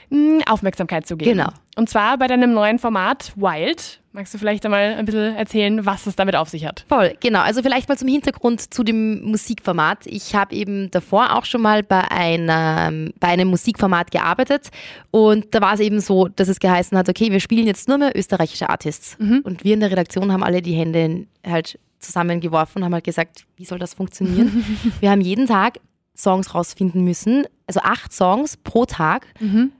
mh, 0.10 0.18
hm, 0.18 0.42
Aufmerksamkeit 0.48 1.08
zu 1.08 1.18
geben. 1.18 1.38
Genau. 1.38 1.50
Und 1.76 1.90
zwar 1.90 2.18
bei 2.18 2.28
deinem 2.28 2.54
neuen 2.54 2.80
Format 2.80 3.34
Wild. 3.36 4.00
Magst 4.12 4.32
du 4.32 4.38
vielleicht 4.38 4.64
einmal 4.64 4.94
ein 4.94 5.06
bisschen 5.06 5.36
erzählen, 5.36 5.88
was 5.88 6.06
es 6.06 6.16
damit 6.16 6.36
auf 6.36 6.48
sich 6.48 6.68
hat? 6.68 6.86
Voll, 6.88 7.16
genau. 7.20 7.40
Also 7.40 7.64
vielleicht 7.64 7.90
mal 7.90 7.98
zum 7.98 8.08
Hintergrund 8.08 8.72
zu 8.72 8.84
dem 8.84 9.24
Musikformat. 9.24 10.06
Ich 10.06 10.36
habe 10.36 10.54
eben 10.56 10.92
davor 10.92 11.36
auch 11.36 11.46
schon 11.46 11.64
mal 11.64 11.82
bei, 11.82 12.12
einer, 12.12 12.92
bei 13.20 13.28
einem 13.28 13.48
Musikformat 13.48 14.12
gearbeitet 14.12 14.70
und 15.10 15.56
da 15.56 15.62
war 15.62 15.74
es 15.74 15.80
eben 15.80 16.00
so, 16.00 16.28
dass 16.28 16.48
es 16.48 16.60
geheißen 16.60 16.96
hat, 16.96 17.10
okay, 17.10 17.32
wir 17.32 17.40
spielen 17.40 17.66
jetzt 17.66 17.88
nur 17.88 17.98
mehr 17.98 18.16
österreichische 18.16 18.70
Artists. 18.70 19.18
Mhm. 19.18 19.42
Und 19.44 19.64
wir 19.64 19.74
in 19.74 19.80
der 19.80 19.90
Redaktion 19.90 20.32
haben 20.32 20.44
alle 20.44 20.62
die 20.62 20.74
Hände 20.74 21.26
halt 21.46 21.80
zusammengeworfen 21.98 22.82
und 22.82 22.86
haben 22.86 22.94
halt 22.94 23.06
gesagt, 23.06 23.46
wie 23.56 23.66
soll 23.66 23.80
das 23.80 23.96
funktionieren? 23.96 24.64
wir 25.00 25.10
haben 25.10 25.22
jeden 25.22 25.48
Tag 25.48 25.80
Songs 26.16 26.54
rausfinden 26.54 27.04
müssen, 27.04 27.46
also 27.66 27.80
acht 27.80 28.14
Songs 28.14 28.58
pro 28.58 28.86
Tag, 28.86 29.26
mhm. 29.40 29.72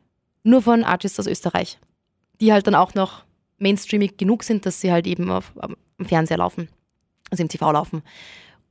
Nur 0.44 0.62
von 0.62 0.84
Artists 0.84 1.20
aus 1.20 1.28
Österreich, 1.28 1.80
die 2.40 2.52
halt 2.54 2.68
dann 2.68 2.76
auch 2.76 2.94
noch 2.94 3.24
mainstreamig 3.58 4.18
genug 4.18 4.44
sind, 4.44 4.66
dass 4.66 4.82
sie 4.82 4.92
halt 4.92 5.08
eben 5.08 5.32
auf, 5.32 5.52
am 5.60 5.76
Fernseher 6.06 6.38
laufen, 6.38 6.68
also 7.32 7.42
im 7.42 7.50
TV 7.50 7.72
laufen. 7.72 8.04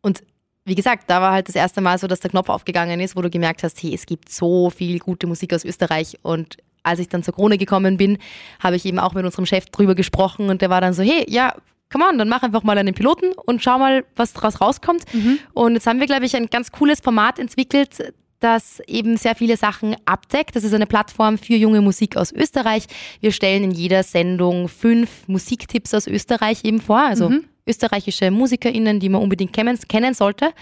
Und 0.03 0.23
wie 0.65 0.75
gesagt, 0.75 1.11
da 1.11 1.21
war 1.21 1.33
halt 1.33 1.49
das 1.49 1.57
erste 1.57 1.81
Mal 1.81 1.99
so, 1.99 2.07
dass 2.07 2.21
der 2.21 2.31
Knopf 2.31 2.49
aufgegangen 2.49 3.01
ist, 3.01 3.17
wo 3.17 3.23
du 3.23 3.31
gemerkt 3.31 3.63
hast, 3.63 3.83
hey, 3.83 3.95
es 3.95 4.07
gibt 4.07 4.29
so 4.29 4.71
viel 4.71 4.99
gute 4.99 5.27
Musik 5.27 5.53
aus 5.55 5.65
Österreich. 5.65 6.19
Und 6.23 6.59
als 6.85 7.01
ich 7.01 7.09
dann 7.09 7.23
zur 7.23 7.35
Krone 7.35 7.59
gekommen 7.59 7.97
bin, 7.97 8.19
habe 8.61 8.77
ich 8.77 8.85
eben 8.85 8.99
auch 8.99 9.15
mit 9.15 9.25
unserem 9.25 9.47
Chef 9.47 9.67
drüber 9.67 9.95
gesprochen 9.95 10.51
und 10.51 10.63
der 10.63 10.71
war 10.71 10.81
dann 10.81 10.95
so, 10.95 11.03
hey, 11.03 11.25
ja, 11.29 11.55
come 11.91 12.07
on, 12.09 12.19
dann 12.19 12.29
mach 12.29 12.43
einfach 12.43 12.63
mal 12.63 12.79
einen 12.79 12.95
Piloten 12.95 13.33
und 13.45 13.63
schau 13.63 13.79
mal, 13.79 14.05
was 14.17 14.33
daraus 14.33 14.61
rauskommt. 14.61 15.05
Mhm. 15.13 15.39
Und 15.53 15.75
jetzt 15.75 15.87
haben 15.87 16.01
wir, 16.01 16.07
glaube 16.07 16.25
ich, 16.25 16.35
ein 16.37 16.47
ganz 16.47 16.71
cooles 16.73 17.01
Format 17.01 17.39
entwickelt, 17.39 18.15
das 18.43 18.81
eben 18.87 19.17
sehr 19.17 19.35
viele 19.35 19.57
Sachen 19.57 19.97
abdeckt. 20.05 20.57
Das 20.57 20.65
ist 20.65 20.75
eine 20.75 20.87
Plattform 20.87 21.39
für 21.39 21.55
junge 21.55 21.81
Musik 21.81 22.17
aus 22.17 22.33
Österreich. 22.33 22.85
Wir 23.21 23.33
stellen 23.33 23.65
in 23.65 23.71
jeder 23.71 24.03
Sendung 24.03 24.69
fünf 24.69 25.29
Musiktipps 25.29 25.95
aus 25.95 26.07
Österreich 26.07 26.65
eben 26.65 26.81
vor, 26.81 26.99
also 26.99 27.31
mhm. 27.31 27.45
österreichische 27.67 28.31
MusikerInnen, 28.31 29.01
die 29.01 29.09
man 29.09 29.23
unbedingt 29.23 29.53
kennen, 29.53 29.79
kennen 29.89 30.15
sollte. 30.15 30.53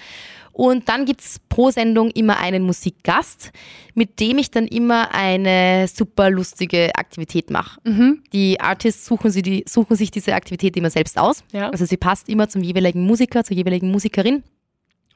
Und 0.53 0.89
dann 0.89 1.05
gibt 1.05 1.21
es 1.21 1.39
pro 1.49 1.71
Sendung 1.71 2.11
immer 2.11 2.39
einen 2.39 2.65
Musikgast, 2.65 3.51
mit 3.95 4.21
dem 4.21 4.39
ich 4.39 4.51
dann 4.51 4.67
immer 4.67 5.15
eine 5.15 5.87
super 5.89 6.29
lustige 6.29 6.91
Aktivität 6.97 7.51
mache. 7.51 7.81
Mhm. 7.85 8.23
Die 8.33 8.61
Artists 8.61 9.07
suchen, 9.07 9.31
sie 9.31 9.43
die, 9.43 9.65
suchen 9.67 9.97
sich 9.97 10.11
diese 10.11 10.35
Aktivität 10.35 10.77
immer 10.77 10.91
selbst 10.91 11.19
aus. 11.19 11.45
Ja. 11.53 11.71
Also 11.71 11.85
sie 11.87 11.97
passt 11.97 12.29
immer 12.29 12.49
zum 12.49 12.63
jeweiligen 12.63 13.07
Musiker, 13.07 13.45
zur 13.45 13.57
jeweiligen 13.57 13.91
Musikerin. 13.91 14.43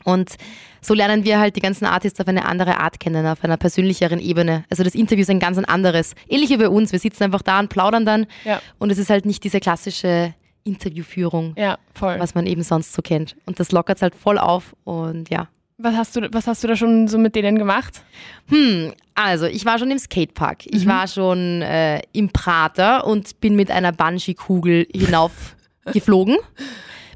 Und 0.04 0.36
so 0.80 0.94
lernen 0.94 1.24
wir 1.24 1.38
halt 1.38 1.56
die 1.56 1.60
ganzen 1.60 1.86
Artists 1.86 2.20
auf 2.20 2.28
eine 2.28 2.44
andere 2.44 2.78
Art 2.78 3.00
kennen, 3.00 3.26
auf 3.26 3.42
einer 3.42 3.56
persönlicheren 3.56 4.20
Ebene. 4.20 4.64
Also 4.70 4.84
das 4.84 4.94
Interview 4.94 5.22
ist 5.22 5.30
ein 5.30 5.40
ganz 5.40 5.58
anderes. 5.58 6.14
Ähnlich 6.28 6.50
wie 6.50 6.58
bei 6.58 6.68
uns. 6.68 6.92
Wir 6.92 6.98
sitzen 6.98 7.24
einfach 7.24 7.42
da 7.42 7.58
und 7.58 7.70
plaudern 7.70 8.04
dann. 8.04 8.26
Ja. 8.44 8.60
Und 8.78 8.92
es 8.92 8.98
ist 8.98 9.10
halt 9.10 9.26
nicht 9.26 9.42
diese 9.42 9.60
klassische 9.60 10.34
Interviewführung, 10.64 11.54
ja, 11.58 11.78
was 12.00 12.34
man 12.34 12.46
eben 12.46 12.62
sonst 12.62 12.92
so 12.94 13.02
kennt. 13.02 13.36
Und 13.44 13.60
das 13.60 13.70
lockert 13.72 13.98
es 13.98 14.02
halt 14.02 14.14
voll 14.14 14.38
auf 14.38 14.74
und 14.84 15.28
ja. 15.28 15.48
Was 15.76 15.96
hast, 15.96 16.16
du, 16.16 16.32
was 16.32 16.46
hast 16.46 16.62
du 16.62 16.68
da 16.68 16.76
schon 16.76 17.08
so 17.08 17.18
mit 17.18 17.34
denen 17.34 17.58
gemacht? 17.58 18.02
Hm, 18.48 18.92
also 19.14 19.46
ich 19.46 19.66
war 19.66 19.78
schon 19.78 19.90
im 19.90 19.98
Skatepark. 19.98 20.66
Ich 20.66 20.84
mhm. 20.84 20.88
war 20.88 21.08
schon 21.08 21.62
äh, 21.62 22.00
im 22.12 22.30
Prater 22.30 23.06
und 23.06 23.40
bin 23.40 23.56
mit 23.56 23.70
einer 23.70 23.92
Bungee-Kugel 23.92 24.86
hinauf 24.94 25.56
geflogen 25.92 26.36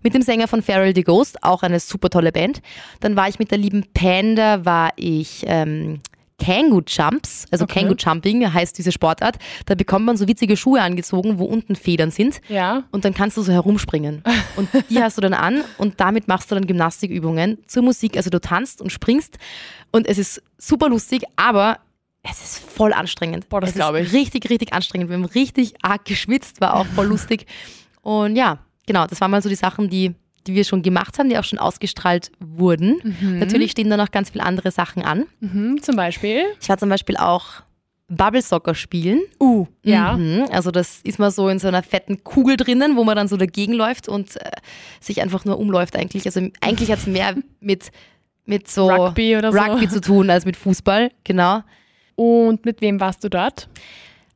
mit 0.03 0.15
dem 0.15 0.23
Sänger 0.23 0.49
von 0.49 0.63
Feral 0.63 0.95
the 0.95 1.05
Ghost, 1.05 1.43
auch 1.43 1.63
eine 1.63 1.81
super 1.81 2.11
tolle 2.11 2.33
Band. 2.33 2.61
Dann 3.01 3.17
war 3.17 3.29
ich 3.29 3.39
mit 3.39 3.51
der 3.51 3.59
lieben 3.59 3.85
Panda, 3.95 4.65
war 4.65 4.93
ich 4.97 5.45
ähm, 5.47 6.01
Kangoo 6.39 6.83
Jumps, 6.87 7.47
also 7.51 7.65
okay. 7.65 7.81
Kangoo 7.81 7.97
Jumping 7.99 8.53
heißt 8.53 8.79
diese 8.79 8.93
Sportart. 8.93 9.39
Da 9.67 9.75
bekommt 9.75 10.07
man 10.07 10.17
so 10.17 10.29
witzige 10.29 10.57
Schuhe 10.57 10.81
angezogen, 10.81 11.39
wo 11.39 11.45
unten 11.45 11.75
Federn 11.75 12.11
sind. 12.11 12.41
Ja. 12.49 12.85
Und 12.93 13.05
dann 13.05 13.13
kannst 13.13 13.37
du 13.37 13.43
so 13.43 13.53
herumspringen. 13.53 14.23
Und 14.57 14.69
die 14.89 15.03
hast 15.03 15.17
du 15.17 15.21
dann 15.21 15.35
an 15.35 15.63
und 15.79 16.01
damit 16.01 16.29
machst 16.29 16.51
du 16.51 16.55
dann 16.55 16.67
Gymnastikübungen 16.67 17.59
zur 17.67 17.83
Musik. 17.83 18.17
Also 18.17 18.31
du 18.31 18.41
tanzt 18.41 18.81
und 18.81 18.93
springst 18.93 19.39
und 19.91 20.07
es 20.07 20.19
ist 20.19 20.43
super 20.59 20.89
lustig, 20.89 21.25
aber 21.37 21.79
es 22.23 22.43
ist 22.43 22.59
voll 22.59 22.93
anstrengend. 22.93 23.49
Boah, 23.49 23.61
das 23.61 23.75
glaube 23.75 24.01
ich. 24.01 24.13
Richtig, 24.13 24.49
richtig 24.49 24.73
anstrengend. 24.73 25.09
Wir 25.09 25.17
haben 25.17 25.25
richtig 25.25 25.75
arg 25.83 26.05
geschwitzt, 26.05 26.61
war 26.61 26.75
auch 26.75 26.87
voll 26.87 27.07
lustig. 27.07 27.47
Und 28.03 28.37
ja, 28.37 28.59
genau, 28.89 29.07
das 29.07 29.21
waren 29.21 29.31
mal 29.31 29.41
so 29.41 29.49
die 29.49 29.55
Sachen, 29.55 29.89
die, 29.89 30.15
die 30.49 30.55
wir 30.55 30.65
schon 30.65 30.83
gemacht 30.83 31.19
haben, 31.19 31.29
die 31.29 31.39
auch 31.39 31.45
schon 31.45 31.61
ausgestrahlt 31.61 32.33
wurden. 32.41 32.99
Mhm. 33.21 33.39
Natürlich 33.39 33.71
stehen 33.71 33.89
da 33.89 33.97
noch 33.97 34.11
ganz 34.11 34.31
viele 34.31 34.43
andere 34.43 34.73
Sachen 34.73 35.05
an. 35.05 35.27
Mhm, 35.39 35.81
zum 35.81 35.95
Beispiel? 35.95 36.43
Ich 36.61 36.69
war 36.69 36.79
zum 36.79 36.89
Beispiel 36.89 37.17
auch 37.17 37.63
Bubble 38.09 38.43
Soccer 38.43 38.75
spielen. 38.75 39.21
Uh, 39.39 39.67
ja. 39.85 40.17
Mhm. 40.17 40.47
Also 40.51 40.71
das 40.71 41.01
ist 41.05 41.19
man 41.19 41.31
so 41.31 41.49
in 41.49 41.59
so 41.59 41.69
einer 41.69 41.83
fetten 41.83 42.25
Kugel 42.25 42.57
drinnen, 42.57 42.97
wo 42.97 43.05
man 43.05 43.15
dann 43.15 43.29
so 43.29 43.37
dagegen 43.37 43.75
läuft 43.75 44.09
und 44.09 44.37
äh, 44.37 44.51
sich 45.01 45.21
einfach 45.23 45.45
nur 45.45 45.59
umläuft 45.59 45.95
eigentlich. 45.95 46.25
Also 46.27 46.41
eigentlich 46.61 46.91
hat 46.91 47.01
es 47.01 47.07
mehr 47.07 47.37
mit, 47.61 47.93
mit 48.47 48.69
so 48.69 48.91
Rugby 48.91 49.37
oder 49.37 49.53
so. 49.53 49.59
Rugby 49.59 49.89
zu 49.89 50.01
tun 50.01 50.31
als 50.31 50.47
mit 50.47 50.57
Fußball, 50.57 51.11
genau. 51.23 51.63
Und 52.17 52.65
mit 52.65 52.81
wem 52.81 52.99
warst 52.99 53.23
du 53.23 53.29
dort? 53.29 53.69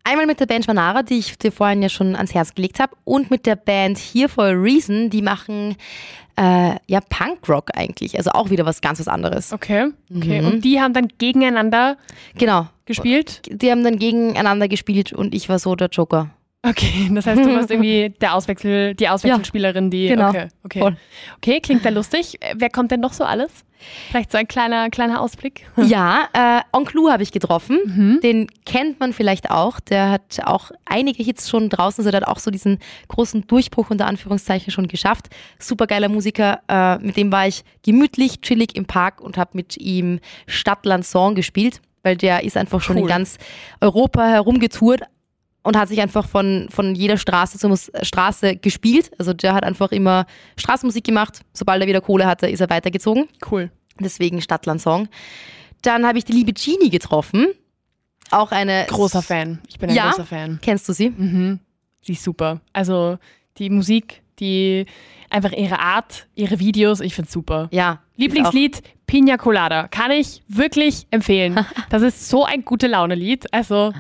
Einmal 0.05 0.27
mit 0.27 0.41
der 0.41 0.47
Band 0.47 0.67
Vanara, 0.67 1.03
die 1.03 1.19
ich 1.19 1.38
dir 1.38 1.53
vorhin 1.53 1.83
ja 1.83 1.88
schon 1.88 2.17
ans 2.17 2.35
Herz 2.35 2.55
gelegt 2.55 2.81
habe, 2.81 2.97
und 3.05 3.31
mit 3.31 3.47
der 3.47 3.57
Band 3.57 3.99
Here 3.99 4.29
for 4.29 4.45
a 4.45 4.51
Reason, 4.51 5.11
die 5.11 5.23
machen 5.23 5.77
äh, 6.37 6.75
ja 6.87 7.01
Punkrock 7.09 7.71
eigentlich, 7.75 8.17
also 8.19 8.31
auch 8.31 8.51
wieder 8.51 8.67
was 8.67 8.81
ganz 8.81 8.99
was 8.99 9.07
anderes. 9.09 9.53
Okay, 9.53 9.91
okay. 10.15 10.41
Mhm. 10.41 10.47
Und 10.47 10.65
die 10.65 10.81
haben 10.81 10.93
dann 10.93 11.09
gegeneinander 11.19 11.97
Genau. 12.37 12.67
gespielt? 12.85 13.43
Die 13.49 13.71
haben 13.71 13.85
dann 13.85 13.99
gegeneinander 13.99 14.67
gespielt 14.69 15.12
und 15.12 15.35
ich 15.35 15.49
war 15.49 15.59
so 15.59 15.77
der 15.77 15.88
Joker. 15.88 16.31
Okay, 16.64 17.11
das 17.12 17.27
heißt, 17.27 17.44
du 17.44 17.55
warst 17.57 17.70
irgendwie 17.72 18.11
der 18.20 18.35
Auswechsel, 18.35 18.94
die 18.94 19.09
Auswechselspielerin, 19.09 19.90
die. 19.90 20.09
genau. 20.09 20.29
Okay, 20.29 20.48
okay. 20.62 20.79
Voll. 20.81 20.96
okay, 21.38 21.61
klingt 21.61 21.83
sehr 21.83 21.90
lustig. 21.90 22.38
Wer 22.55 22.70
kommt 22.70 22.92
denn 22.92 23.01
noch 23.01 23.12
so 23.12 23.25
alles? 23.25 23.51
Vielleicht 24.11 24.31
so 24.31 24.38
ein 24.38 24.46
kleiner, 24.46 24.88
kleiner 24.90 25.20
Ausblick. 25.20 25.66
Ja, 25.77 26.29
äh, 26.33 26.61
Onclu 26.70 27.11
habe 27.11 27.25
ich 27.25 27.33
getroffen. 27.33 27.79
Mhm. 27.85 28.20
Den 28.22 28.46
kennt 28.64 29.01
man 29.01 29.12
vielleicht 29.12 29.51
auch. 29.51 29.81
Der 29.81 30.11
hat 30.11 30.38
auch 30.44 30.70
einige 30.85 31.20
Hits 31.25 31.51
schon 31.51 31.68
draußen, 31.68 32.03
also 32.03 32.12
der 32.12 32.20
hat 32.20 32.29
auch 32.29 32.38
so 32.38 32.53
diesen 32.53 32.79
großen 33.09 33.44
Durchbruch 33.48 33.90
unter 33.90 34.07
Anführungszeichen 34.07 34.70
schon 34.70 34.87
geschafft. 34.87 35.31
Supergeiler 35.59 36.09
Musiker. 36.09 36.61
Äh, 36.68 36.98
mit 36.98 37.16
dem 37.16 37.33
war 37.33 37.48
ich 37.48 37.64
gemütlich, 37.85 38.40
chillig 38.40 38.77
im 38.77 38.85
Park 38.85 39.20
und 39.20 39.37
habe 39.37 39.51
mit 39.55 39.77
ihm 39.79 40.20
Stadtland 40.46 41.05
Song 41.05 41.35
gespielt, 41.35 41.81
weil 42.05 42.16
der 42.16 42.44
ist 42.44 42.57
einfach 42.57 42.81
schon 42.81 42.96
Cool. 42.98 43.03
in 43.03 43.09
ganz 43.09 43.38
Europa 43.81 44.25
herumgetourt 44.29 45.01
und 45.62 45.77
hat 45.77 45.88
sich 45.88 46.01
einfach 46.01 46.27
von, 46.29 46.68
von 46.70 46.94
jeder 46.94 47.16
Straße 47.16 47.59
zur 47.59 47.77
Straße 48.03 48.57
gespielt. 48.57 49.11
Also 49.18 49.33
der 49.33 49.55
hat 49.55 49.64
einfach 49.64 49.92
immer 49.92 50.27
Straßenmusik 50.57 51.05
gemacht. 51.05 51.40
Sobald 51.53 51.81
er 51.83 51.88
wieder 51.88 52.01
Kohle 52.01 52.27
hatte, 52.27 52.48
ist 52.48 52.61
er 52.61 52.70
weitergezogen. 52.70 53.29
Cool. 53.51 53.70
Deswegen 54.01 54.40
Stadtland-Song. 54.40 55.09
Dann 55.83 56.07
habe 56.07 56.18
ich 56.18 56.25
die 56.25 56.33
liebe 56.33 56.53
Genie 56.53 56.90
getroffen. 56.90 57.48
Auch 58.31 58.51
eine. 58.51 58.87
Großer 58.88 59.22
Fan. 59.22 59.61
Ich 59.68 59.79
bin 59.79 59.90
ein 59.90 59.96
Ja? 59.96 60.11
großer 60.11 60.27
Fan. 60.27 60.59
Kennst 60.62 60.88
du 60.88 60.92
sie? 60.92 61.11
Mhm. 61.11 61.61
Sie 62.01 62.12
ist 62.12 62.25
super. 62.25 62.61
Also 62.72 63.18
die 63.59 63.68
Musik, 63.70 64.22
die 64.40 64.87
einfach 65.31 65.53
ihre 65.53 65.79
Art, 65.79 66.27
ihre 66.35 66.59
Videos, 66.59 67.01
ich 67.01 67.14
finde 67.14 67.31
super. 67.31 67.68
Ja. 67.72 68.01
Lieblingslied 68.16 68.83
Pina 69.07 69.37
Colada. 69.37 69.88
Kann 69.88 70.11
ich 70.11 70.42
wirklich 70.48 71.07
empfehlen. 71.11 71.64
Das 71.90 72.03
ist 72.03 72.29
so 72.29 72.44
ein 72.44 72.64
gute 72.64 72.87
Laune-Lied. 72.87 73.53
Also, 73.53 73.92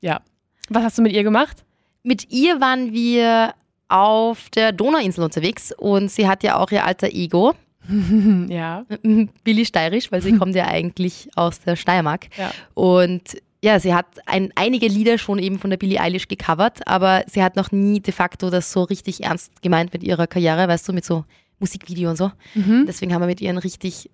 ja. 0.00 0.20
Was 0.68 0.84
hast 0.84 0.98
du 0.98 1.02
mit 1.02 1.12
ihr 1.12 1.22
gemacht? 1.22 1.64
Mit 2.02 2.30
ihr 2.30 2.60
waren 2.60 2.92
wir 2.92 3.54
auf 3.88 4.50
der 4.50 4.72
Donauinsel 4.72 5.24
unterwegs 5.24 5.72
und 5.72 6.10
sie 6.10 6.28
hat 6.28 6.42
ja 6.42 6.58
auch 6.58 6.70
ihr 6.70 6.84
alter 6.84 7.08
Ego, 7.08 7.54
Ja. 8.48 8.84
Billy 9.44 9.64
Steirisch, 9.64 10.10
weil 10.12 10.22
sie 10.22 10.36
kommt 10.36 10.54
ja 10.54 10.66
eigentlich 10.68 11.28
aus 11.34 11.60
der 11.60 11.76
Steiermark. 11.76 12.28
Ja. 12.36 12.52
Und 12.74 13.38
ja, 13.62 13.80
sie 13.80 13.92
hat 13.92 14.06
ein, 14.26 14.52
einige 14.54 14.86
Lieder 14.86 15.18
schon 15.18 15.38
eben 15.38 15.58
von 15.58 15.70
der 15.70 15.78
Billie 15.78 16.00
Eilish 16.00 16.28
gecovert, 16.28 16.86
aber 16.86 17.24
sie 17.26 17.42
hat 17.42 17.56
noch 17.56 17.72
nie 17.72 18.00
de 18.00 18.14
facto 18.14 18.50
das 18.50 18.70
so 18.70 18.84
richtig 18.84 19.24
ernst 19.24 19.62
gemeint 19.62 19.92
mit 19.92 20.04
ihrer 20.04 20.28
Karriere, 20.28 20.68
weißt 20.68 20.88
du, 20.88 20.92
mit 20.92 21.04
so 21.04 21.24
Musikvideo 21.58 22.10
und 22.10 22.16
so. 22.16 22.30
Mhm. 22.54 22.84
Deswegen 22.86 23.12
haben 23.12 23.22
wir 23.22 23.26
mit 23.26 23.40
ihr 23.40 23.50
ein 23.50 23.58
richtig 23.58 24.10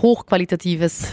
hochqualitatives 0.00 1.08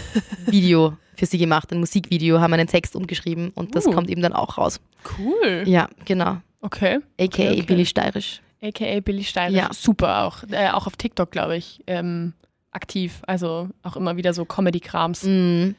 Video 0.46 0.96
für 1.22 1.28
sie 1.28 1.38
gemacht, 1.38 1.72
ein 1.72 1.80
Musikvideo, 1.80 2.40
haben 2.42 2.52
einen 2.54 2.66
Text 2.68 2.96
umgeschrieben 2.96 3.52
und 3.54 3.76
das 3.76 3.86
Uh. 3.86 3.92
kommt 3.92 4.10
eben 4.10 4.22
dann 4.24 4.34
auch 4.34 4.58
raus. 4.58 4.80
Cool. 5.20 5.64
Ja, 5.68 5.88
genau. 6.04 6.38
Okay. 6.62 6.96
AKA 7.20 7.26
Okay, 7.26 7.50
okay. 7.52 7.62
Billy 7.62 7.86
Steirisch. 7.86 8.42
AKA 8.62 9.00
Billy 9.02 9.24
Steirisch. 9.24 9.56
Ja. 9.56 9.70
Super 9.72 10.24
auch. 10.26 10.44
Äh, 10.52 10.70
auch 10.70 10.88
auf 10.88 10.96
TikTok, 10.98 11.30
glaube 11.32 11.56
ich, 11.58 11.82
ähm, 11.86 12.34
aktiv. 12.72 13.22
Also 13.28 13.70
auch 13.84 13.96
immer 13.96 14.18
wieder 14.18 14.34
so 14.34 14.46
Comedy-Krams. 14.46 15.24
Mhm. 15.24 15.76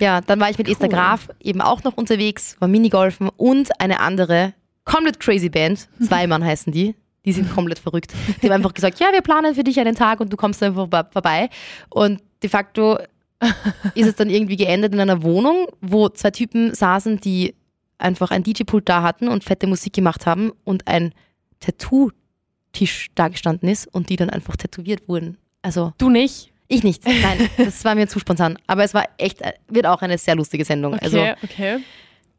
Ja, 0.00 0.20
dann 0.20 0.38
war 0.40 0.50
ich 0.50 0.58
mit 0.58 0.68
Esther 0.68 0.88
Cool. 0.88 0.94
Graf 0.94 1.28
eben 1.40 1.62
auch 1.62 1.82
noch 1.84 1.96
unterwegs, 1.96 2.56
war 2.60 2.68
Minigolfen 2.68 3.30
und 3.36 3.80
eine 3.80 4.00
andere 4.00 4.52
komplett 4.84 5.18
crazy 5.18 5.48
Band, 5.48 5.88
zwei 6.06 6.26
Mann 6.26 6.44
heißen 6.44 6.70
die. 6.72 6.94
Die 7.24 7.32
sind 7.32 7.50
komplett 7.54 7.78
verrückt. 7.78 8.12
Die 8.42 8.46
haben 8.46 8.52
einfach 8.56 8.74
gesagt, 8.74 9.00
ja, 9.00 9.06
wir 9.10 9.22
planen 9.22 9.54
für 9.54 9.64
dich 9.64 9.80
einen 9.80 9.94
Tag 9.94 10.20
und 10.20 10.30
du 10.30 10.36
kommst 10.36 10.62
einfach 10.62 10.88
vor- 10.90 11.08
vorbei. 11.10 11.48
Und 11.88 12.20
de 12.42 12.50
facto 12.50 12.98
ist 13.94 14.06
es 14.08 14.14
dann 14.14 14.30
irgendwie 14.30 14.56
geendet 14.56 14.92
in 14.92 15.00
einer 15.00 15.22
Wohnung, 15.22 15.66
wo 15.80 16.08
zwei 16.08 16.30
Typen 16.30 16.74
saßen, 16.74 17.20
die 17.20 17.54
einfach 17.98 18.30
ein 18.30 18.42
DJ-Pult 18.42 18.88
da 18.88 19.02
hatten 19.02 19.28
und 19.28 19.44
fette 19.44 19.66
Musik 19.66 19.92
gemacht 19.92 20.26
haben 20.26 20.52
und 20.64 20.86
ein 20.88 21.12
Tattoo-Tisch 21.60 23.08
da 23.14 23.28
gestanden 23.28 23.68
ist 23.68 23.86
und 23.86 24.08
die 24.08 24.16
dann 24.16 24.30
einfach 24.30 24.56
tätowiert 24.56 25.08
wurden. 25.08 25.38
Also 25.62 25.92
Du 25.98 26.10
nicht? 26.10 26.52
ich 26.68 26.82
nicht. 26.82 27.04
Nein, 27.06 27.48
das 27.56 27.84
war 27.84 27.94
mir 27.94 28.08
zu 28.08 28.18
spontan. 28.18 28.58
Aber 28.66 28.84
es 28.84 28.94
war 28.94 29.04
echt, 29.18 29.40
wird 29.68 29.86
auch 29.86 30.02
eine 30.02 30.18
sehr 30.18 30.34
lustige 30.34 30.64
Sendung. 30.64 30.94
Okay, 30.94 31.04
Also 31.04 31.18
okay. 31.42 31.78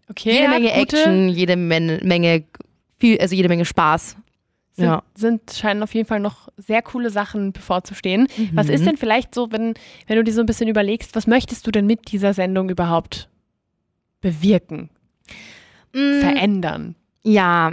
Okay, 0.10 0.34
jede 0.34 0.50
Menge 0.50 0.72
Action, 0.72 1.30
jede 1.30 1.56
Men 1.56 2.00
Menge, 2.04 2.44
viel, 3.00 3.18
also 3.20 3.36
jede 3.36 3.50
Menge 3.50 3.65
Spaß. 3.65 4.18
Sind, 4.78 4.86
Ja. 4.86 5.04
sind, 5.16 5.52
scheinen 5.52 5.84
auf 5.84 5.94
jeden 5.94 6.08
Fall 6.08 6.20
noch 6.20 6.50
sehr 6.58 6.82
coole 6.82 7.10
Sachen 7.10 7.54
bevorzustehen. 7.54 8.28
Was 8.54 8.68
Mhm. 8.68 8.74
ist 8.74 8.86
denn 8.86 8.98
vielleicht 8.98 9.34
so, 9.34 9.52
wenn, 9.52 9.74
wenn 10.08 10.18
du 10.18 10.24
dir 10.24 10.34
so 10.34 10.42
ein 10.42 10.46
bisschen 10.46 10.68
überlegst, 10.68 11.16
was 11.16 11.28
möchtest 11.28 11.66
du 11.66 11.72
denn 11.72 11.86
mit 11.86 12.12
dieser 12.12 12.34
Sendung 12.34 12.70
überhaupt 12.70 13.30
bewirken, 14.22 14.90
Mm, 15.94 16.20
verändern? 16.20 16.96
Ja, 17.24 17.72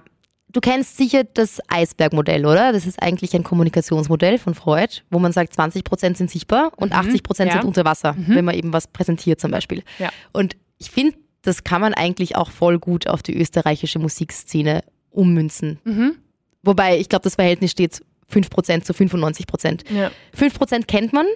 du 0.52 0.60
kennst 0.60 0.96
sicher 0.96 1.24
das 1.24 1.60
Eisbergmodell, 1.68 2.46
oder? 2.46 2.72
Das 2.72 2.86
ist 2.86 3.02
eigentlich 3.02 3.34
ein 3.34 3.42
Kommunikationsmodell 3.42 4.38
von 4.38 4.54
Freud, 4.54 5.00
wo 5.10 5.18
man 5.18 5.32
sagt, 5.32 5.52
20% 5.58 6.16
sind 6.16 6.30
sichtbar 6.30 6.70
und 6.76 6.90
Mhm, 6.92 6.98
80% 6.98 7.46
ja. 7.48 7.54
sind 7.54 7.64
unter 7.64 7.84
Wasser, 7.84 8.12
Mhm. 8.14 8.34
wenn 8.36 8.44
man 8.44 8.54
eben 8.54 8.72
was 8.72 8.86
präsentiert 8.86 9.40
zum 9.40 9.50
Beispiel. 9.50 9.82
Ja. 9.98 10.10
Und 10.32 10.56
ich 10.78 10.90
finde, 10.92 11.16
das 11.42 11.64
kann 11.64 11.80
man 11.80 11.94
eigentlich 11.94 12.36
auch 12.36 12.50
voll 12.50 12.78
gut 12.78 13.08
auf 13.08 13.22
die 13.24 13.36
österreichische 13.36 13.98
Musikszene 13.98 14.84
ummünzen. 15.10 15.80
Mhm. 15.84 16.14
Wobei, 16.62 16.98
ich 16.98 17.08
glaube, 17.08 17.24
das 17.24 17.34
Verhältnis 17.36 17.70
steht 17.70 18.00
5% 18.32 18.82
zu 18.82 18.92
95%. 18.92 19.92
Ja. 19.92 20.10
5% 20.38 20.86
kennt 20.86 21.12
man 21.12 21.26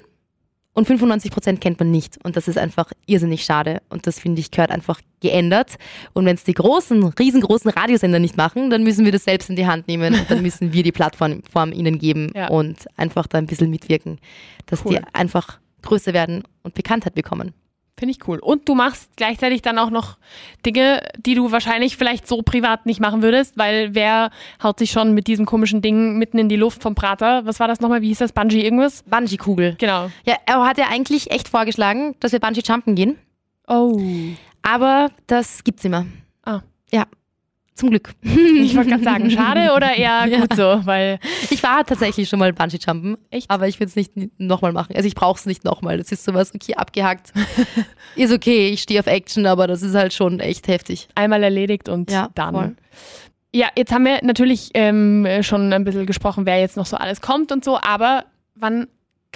und 0.73 0.89
95% 0.89 1.59
kennt 1.59 1.79
man 1.81 1.91
nicht. 1.91 2.19
Und 2.25 2.37
das 2.37 2.49
ist 2.49 2.59
einfach 2.59 2.93
irrsinnig 3.07 3.45
schade. 3.45 3.83
Und 3.89 4.07
das, 4.07 4.19
finde 4.21 4.41
ich, 4.41 4.51
gehört 4.51 4.71
einfach 4.71 5.01
geändert. 5.21 5.77
Und 6.13 6.27
wenn 6.27 6.37
es 6.37 6.45
die 6.45 6.55
großen, 6.55 7.03
riesengroßen 7.19 7.71
Radiosender 7.71 8.19
nicht 8.19 8.37
machen, 8.37 8.71
dann 8.71 8.83
müssen 8.83 9.05
wir 9.05 9.13
das 9.13 9.25
selbst 9.25 9.51
in 9.51 9.57
die 9.57 9.67
Hand 9.67 9.89
nehmen 9.89 10.15
und 10.15 10.31
dann 10.31 10.43
müssen 10.43 10.73
wir 10.73 10.83
die 10.83 10.93
Plattform 10.93 11.43
Form 11.51 11.73
ihnen 11.73 11.99
geben 11.99 12.31
Ja. 12.35 12.49
und 12.49 12.87
einfach 12.97 13.27
da 13.27 13.39
ein 13.39 13.47
bisschen 13.47 13.71
mitwirken, 13.71 14.19
dass 14.67 14.85
Cool. 14.85 14.97
die 14.97 15.01
einfach 15.15 15.59
größer 15.83 16.13
werden 16.13 16.43
und 16.63 16.75
Bekanntheit 16.75 17.15
bekommen. 17.15 17.53
Finde 17.99 18.13
ich 18.13 18.29
cool. 18.29 18.39
Und 18.39 18.69
du 18.69 18.75
machst 18.75 19.11
gleichzeitig 19.17 19.63
dann 19.63 19.79
auch 19.79 19.89
noch 19.89 20.19
Dinge, 20.67 21.03
die 21.17 21.35
du 21.35 21.51
wahrscheinlich 21.51 21.97
vielleicht 21.97 22.29
so 22.29 22.43
privat 22.43 22.85
nicht 22.85 23.01
machen 23.01 23.23
würdest, 23.23 23.57
weil 23.57 23.95
wer 23.95 24.31
haut 24.63 24.79
sich 24.79 24.91
schon 24.91 25.13
mit 25.13 25.29
diesem 25.29 25.47
komischen 25.47 25.81
Ding 25.81 26.19
mitten 26.19 26.37
in 26.39 26.51
die 26.51 26.57
Luft 26.57 26.83
vom 26.83 26.95
Prater? 26.95 27.47
Was 27.47 27.59
war 27.59 27.69
das 27.69 27.81
nochmal? 27.81 28.03
Wie 28.03 28.09
hieß 28.09 28.19
das? 28.19 28.33
Bungee 28.33 28.61
irgendwas? 28.61 29.03
Bungee-Kugel. 29.05 29.77
Genau. 29.79 30.11
Ja, 30.27 30.37
er 30.45 30.67
hat 30.67 30.77
ja 30.77 30.89
eigentlich 30.91 31.31
echt 31.31 31.49
vorgeschlagen, 31.49 32.15
dass 32.21 32.33
wir 32.33 32.39
Bungee-Jumpen 32.39 32.95
gehen. 32.97 33.19
Oh. 33.67 33.99
Aber 34.61 35.11
das 35.27 35.65
gibt's 35.65 35.85
immer. 35.85 36.05
Ah. 36.45 36.61
Ja, 36.93 37.07
zum 37.77 37.91
Glück. 37.91 38.13
Ich 38.25 38.75
wollte 38.75 38.91
gerade 38.91 39.05
sagen, 39.05 39.31
schade 39.31 39.73
oder 39.75 39.95
eher 39.95 40.27
Ja. 40.29 40.41
gut 40.41 40.55
so, 40.57 40.81
weil 40.85 41.19
Ich 41.51 41.63
war 41.63 41.85
tatsächlich 41.85 42.29
schon 42.29 42.39
mal 42.39 42.53
Bungee-Jumpen. 42.53 43.17
Echt? 43.31 43.51
Aber 43.51 43.69
ich 43.69 43.79
will 43.79 43.87
es 43.87 43.95
nicht 43.97 44.13
nochmal 44.39 44.73
machen. 44.73 44.97
Also 44.97 45.07
ich 45.07 45.15
brauche 45.15 45.39
es 45.39 45.47
nicht 45.47 45.65
nochmal. 45.65 45.99
Das 45.99 46.11
ist 46.11 46.25
sowas, 46.25 46.53
okay, 46.55 46.75
abgehakt. 46.75 47.33
ist 48.17 48.33
okay, 48.33 48.69
ich 48.71 48.83
stehe 48.83 48.99
auf 49.01 49.07
Action, 49.07 49.47
aber 49.47 49.67
das 49.67 49.83
ist 49.83 49.95
halt 49.95 50.13
schon 50.13 50.41
echt 50.41 50.67
heftig. 50.69 51.09
einmal 51.15 51.43
erledigt 51.43 51.89
und 51.89 52.11
Ja, 52.11 52.31
dann. 52.35 52.55
voll. 52.55 52.77
Ja, 53.55 53.69
jetzt 53.77 53.93
haben 53.93 54.05
wir 54.05 54.19
natürlich 54.23 54.71
ähm, 54.75 55.27
schon 55.43 55.73
ein 55.73 55.85
bisschen 55.85 56.07
gesprochen, 56.07 56.45
wer 56.47 56.59
jetzt 56.61 56.77
noch 56.77 56.87
so 56.87 56.97
alles 56.97 57.21
kommt 57.21 57.53
und 57.53 57.65
so, 57.65 57.79
aber 57.81 58.25
wann 58.55 58.87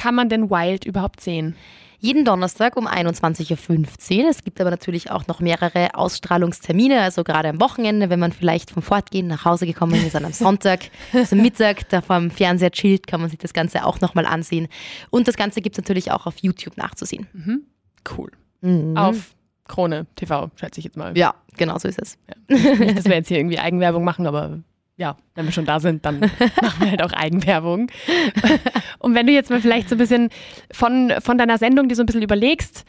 kann 0.00 0.14
man 0.14 0.30
denn 0.30 0.48
Wild 0.48 0.86
überhaupt 0.86 1.20
sehen? 1.20 1.54
Jeden 1.98 2.24
Donnerstag 2.24 2.78
um 2.78 2.88
21.15 2.88 4.22
Uhr. 4.22 4.30
Es 4.30 4.42
gibt 4.42 4.58
aber 4.58 4.70
natürlich 4.70 5.10
auch 5.10 5.26
noch 5.26 5.40
mehrere 5.40 5.94
Ausstrahlungstermine, 5.94 7.02
also 7.02 7.22
gerade 7.22 7.50
am 7.50 7.60
Wochenende, 7.60 8.08
wenn 8.08 8.18
man 8.18 8.32
vielleicht 8.32 8.70
vom 8.70 8.82
Fortgehen 8.82 9.26
nach 9.26 9.44
Hause 9.44 9.66
gekommen 9.66 9.94
ist, 10.02 10.14
dann 10.14 10.24
am 10.24 10.32
Sonntag 10.32 10.90
zum 11.26 11.42
Mittag, 11.42 11.86
da 11.90 12.00
vor 12.00 12.18
dem 12.18 12.30
Fernseher 12.30 12.70
chillt, 12.70 13.06
kann 13.06 13.20
man 13.20 13.28
sich 13.28 13.38
das 13.38 13.52
Ganze 13.52 13.84
auch 13.84 14.00
nochmal 14.00 14.24
ansehen. 14.24 14.68
Und 15.10 15.28
das 15.28 15.36
Ganze 15.36 15.60
gibt 15.60 15.76
es 15.76 15.84
natürlich 15.84 16.10
auch 16.10 16.24
auf 16.26 16.38
YouTube 16.38 16.78
nachzusehen. 16.78 17.26
Cool. 18.16 18.30
Mhm. 18.62 18.96
Auf 18.96 19.34
Krone 19.68 20.06
TV, 20.16 20.50
schätze 20.56 20.80
ich 20.80 20.84
jetzt 20.86 20.96
mal. 20.96 21.16
Ja, 21.18 21.34
genau 21.58 21.78
so 21.78 21.86
ist 21.88 22.00
es. 22.00 22.16
Nicht, 22.48 22.96
dass 22.96 23.04
wir 23.04 23.16
jetzt 23.16 23.28
hier 23.28 23.38
irgendwie 23.38 23.58
Eigenwerbung 23.58 24.04
machen, 24.04 24.26
aber 24.26 24.60
ja, 25.00 25.16
wenn 25.34 25.46
wir 25.46 25.52
schon 25.52 25.64
da 25.64 25.80
sind, 25.80 26.04
dann 26.04 26.20
machen 26.62 26.80
wir 26.80 26.90
halt 26.90 27.02
auch 27.02 27.12
Eigenwerbung. 27.12 27.90
Und 28.98 29.14
wenn 29.14 29.26
du 29.26 29.32
jetzt 29.32 29.48
mal 29.48 29.60
vielleicht 29.60 29.88
so 29.88 29.94
ein 29.94 29.98
bisschen 29.98 30.28
von, 30.70 31.14
von 31.20 31.38
deiner 31.38 31.56
Sendung 31.56 31.88
dir 31.88 31.94
so 31.94 32.02
ein 32.02 32.06
bisschen 32.06 32.22
überlegst, 32.22 32.84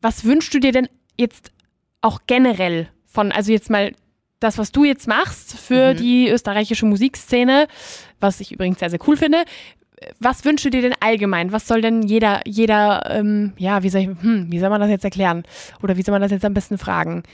was 0.00 0.24
wünschst 0.24 0.54
du 0.54 0.60
dir 0.60 0.72
denn 0.72 0.88
jetzt 1.18 1.52
auch 2.00 2.20
generell 2.26 2.88
von, 3.04 3.32
also 3.32 3.52
jetzt 3.52 3.68
mal 3.68 3.92
das, 4.40 4.56
was 4.56 4.72
du 4.72 4.84
jetzt 4.84 5.06
machst 5.08 5.58
für 5.58 5.92
mhm. 5.92 5.96
die 5.98 6.28
österreichische 6.30 6.86
Musikszene, 6.86 7.68
was 8.18 8.40
ich 8.40 8.52
übrigens 8.52 8.78
sehr, 8.78 8.88
sehr 8.88 9.00
cool 9.06 9.18
finde. 9.18 9.44
Was 10.18 10.44
wünschst 10.44 10.64
du 10.64 10.70
dir 10.70 10.82
denn 10.82 10.94
allgemein? 11.00 11.52
Was 11.52 11.68
soll 11.68 11.82
denn 11.82 12.02
jeder, 12.02 12.40
jeder, 12.46 13.10
ähm, 13.10 13.52
ja, 13.58 13.82
wie 13.82 13.90
soll, 13.90 14.00
ich, 14.02 14.06
hm, 14.06 14.46
wie 14.50 14.58
soll 14.58 14.70
man 14.70 14.80
das 14.80 14.90
jetzt 14.90 15.04
erklären? 15.04 15.42
Oder 15.82 15.98
wie 15.98 16.02
soll 16.02 16.12
man 16.12 16.22
das 16.22 16.30
jetzt 16.30 16.44
am 16.46 16.54
besten 16.54 16.78
fragen? 16.78 17.24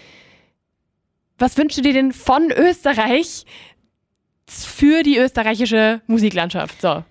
Was 1.39 1.57
wünschst 1.57 1.79
du 1.79 1.83
dir 1.83 1.93
denn 1.93 2.13
von 2.13 2.51
Österreich 2.53 3.47
für 4.65 5.03
die 5.03 5.19
österreichische 5.19 6.01
Musiklandschaft? 6.07 6.81
So. 6.81 7.05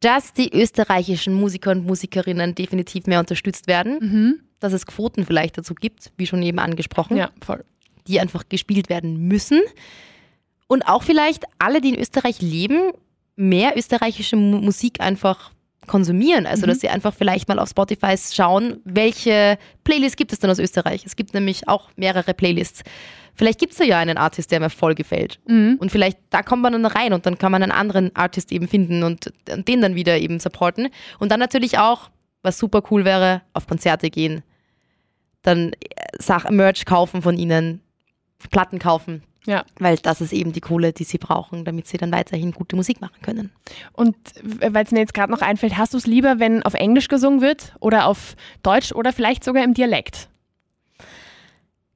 Dass 0.00 0.32
die 0.32 0.52
österreichischen 0.52 1.34
Musiker 1.34 1.70
und 1.70 1.86
Musikerinnen 1.86 2.54
definitiv 2.54 3.06
mehr 3.06 3.20
unterstützt 3.20 3.66
werden. 3.66 3.98
Mhm. 4.00 4.40
Dass 4.60 4.72
es 4.72 4.86
Quoten 4.86 5.24
vielleicht 5.24 5.58
dazu 5.58 5.74
gibt, 5.74 6.12
wie 6.16 6.26
schon 6.26 6.42
eben 6.42 6.58
angesprochen. 6.58 7.16
Ja, 7.16 7.30
voll 7.44 7.64
die 8.06 8.20
einfach 8.20 8.48
gespielt 8.48 8.88
werden 8.88 9.28
müssen. 9.28 9.60
Und 10.66 10.82
auch 10.88 11.02
vielleicht 11.02 11.44
alle, 11.58 11.80
die 11.80 11.90
in 11.90 11.98
Österreich 11.98 12.40
leben, 12.40 12.92
mehr 13.36 13.76
österreichische 13.76 14.36
Musik 14.36 15.00
einfach 15.00 15.52
konsumieren. 15.86 16.46
Also, 16.46 16.66
mhm. 16.66 16.70
dass 16.70 16.80
sie 16.80 16.88
einfach 16.88 17.14
vielleicht 17.14 17.48
mal 17.48 17.58
auf 17.58 17.68
Spotify 17.68 18.14
schauen, 18.16 18.80
welche 18.84 19.58
Playlists 19.84 20.16
gibt 20.16 20.32
es 20.32 20.38
denn 20.38 20.50
aus 20.50 20.58
Österreich. 20.58 21.04
Es 21.06 21.16
gibt 21.16 21.34
nämlich 21.34 21.68
auch 21.68 21.90
mehrere 21.96 22.34
Playlists. 22.34 22.82
Vielleicht 23.34 23.58
gibt 23.58 23.74
es 23.74 23.86
ja 23.86 23.98
einen 23.98 24.16
Artist, 24.16 24.50
der 24.50 24.60
mir 24.60 24.70
voll 24.70 24.94
gefällt. 24.94 25.38
Mhm. 25.46 25.76
Und 25.78 25.92
vielleicht 25.92 26.18
da 26.30 26.42
kommt 26.42 26.62
man 26.62 26.72
dann 26.72 26.86
rein 26.86 27.12
und 27.12 27.26
dann 27.26 27.36
kann 27.36 27.52
man 27.52 27.62
einen 27.62 27.72
anderen 27.72 28.14
Artist 28.16 28.50
eben 28.50 28.66
finden 28.66 29.02
und, 29.02 29.32
und 29.50 29.68
den 29.68 29.82
dann 29.82 29.94
wieder 29.94 30.18
eben 30.18 30.40
supporten. 30.40 30.88
Und 31.18 31.30
dann 31.30 31.40
natürlich 31.40 31.78
auch, 31.78 32.10
was 32.42 32.58
super 32.58 32.82
cool 32.90 33.04
wäre, 33.04 33.42
auf 33.52 33.66
Konzerte 33.66 34.08
gehen. 34.08 34.42
Dann 35.42 35.72
äh, 35.72 35.76
Sach 36.18 36.48
Merch 36.48 36.86
kaufen 36.86 37.20
von 37.20 37.36
ihnen, 37.36 37.82
Platten 38.50 38.78
kaufen. 38.78 39.22
Ja. 39.46 39.64
Weil 39.78 39.96
das 39.96 40.20
ist 40.20 40.32
eben 40.32 40.52
die 40.52 40.60
Kohle, 40.60 40.92
die 40.92 41.04
sie 41.04 41.18
brauchen, 41.18 41.64
damit 41.64 41.86
sie 41.86 41.96
dann 41.96 42.12
weiterhin 42.12 42.52
gute 42.52 42.76
Musik 42.76 43.00
machen 43.00 43.22
können. 43.22 43.50
Und 43.92 44.16
weil 44.42 44.84
es 44.84 44.90
mir 44.90 44.98
jetzt 44.98 45.14
gerade 45.14 45.32
noch 45.32 45.40
einfällt, 45.40 45.78
hast 45.78 45.94
du 45.94 45.98
es 45.98 46.06
lieber, 46.06 46.38
wenn 46.38 46.62
auf 46.62 46.74
Englisch 46.74 47.08
gesungen 47.08 47.40
wird 47.40 47.74
oder 47.80 48.06
auf 48.06 48.36
Deutsch 48.62 48.92
oder 48.92 49.12
vielleicht 49.12 49.44
sogar 49.44 49.64
im 49.64 49.74
Dialekt? 49.74 50.28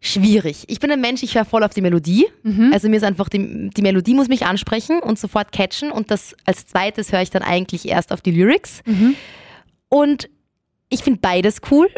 Schwierig. 0.02 0.64
Ich 0.68 0.80
bin 0.80 0.90
ein 0.90 1.00
Mensch, 1.00 1.22
ich 1.22 1.34
höre 1.34 1.44
voll 1.44 1.62
auf 1.62 1.74
die 1.74 1.82
Melodie. 1.82 2.26
Mhm. 2.42 2.70
Also 2.72 2.88
mir 2.88 2.96
ist 2.96 3.02
einfach, 3.02 3.28
die, 3.28 3.68
die 3.68 3.82
Melodie 3.82 4.14
muss 4.14 4.28
mich 4.28 4.46
ansprechen 4.46 5.00
und 5.00 5.18
sofort 5.18 5.52
catchen. 5.52 5.90
Und 5.92 6.10
das 6.10 6.34
als 6.46 6.66
zweites 6.66 7.12
höre 7.12 7.20
ich 7.20 7.28
dann 7.28 7.42
eigentlich 7.42 7.86
erst 7.86 8.10
auf 8.10 8.22
die 8.22 8.30
Lyrics. 8.30 8.80
Mhm. 8.86 9.14
Und 9.90 10.30
ich 10.88 11.02
finde 11.02 11.20
beides 11.20 11.60
cool. 11.70 11.88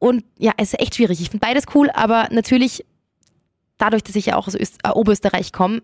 Und 0.00 0.24
ja, 0.38 0.52
es 0.56 0.72
ist 0.72 0.80
echt 0.80 0.96
schwierig. 0.96 1.20
Ich 1.20 1.30
finde 1.30 1.46
beides 1.46 1.66
cool, 1.74 1.90
aber 1.90 2.28
natürlich 2.32 2.84
dadurch, 3.80 4.02
dass 4.02 4.16
ich 4.16 4.26
ja 4.26 4.36
auch 4.36 4.46
aus 4.46 4.54
Öst 4.54 4.78
äh, 4.84 4.90
Oberösterreich 4.90 5.52
komme, 5.52 5.82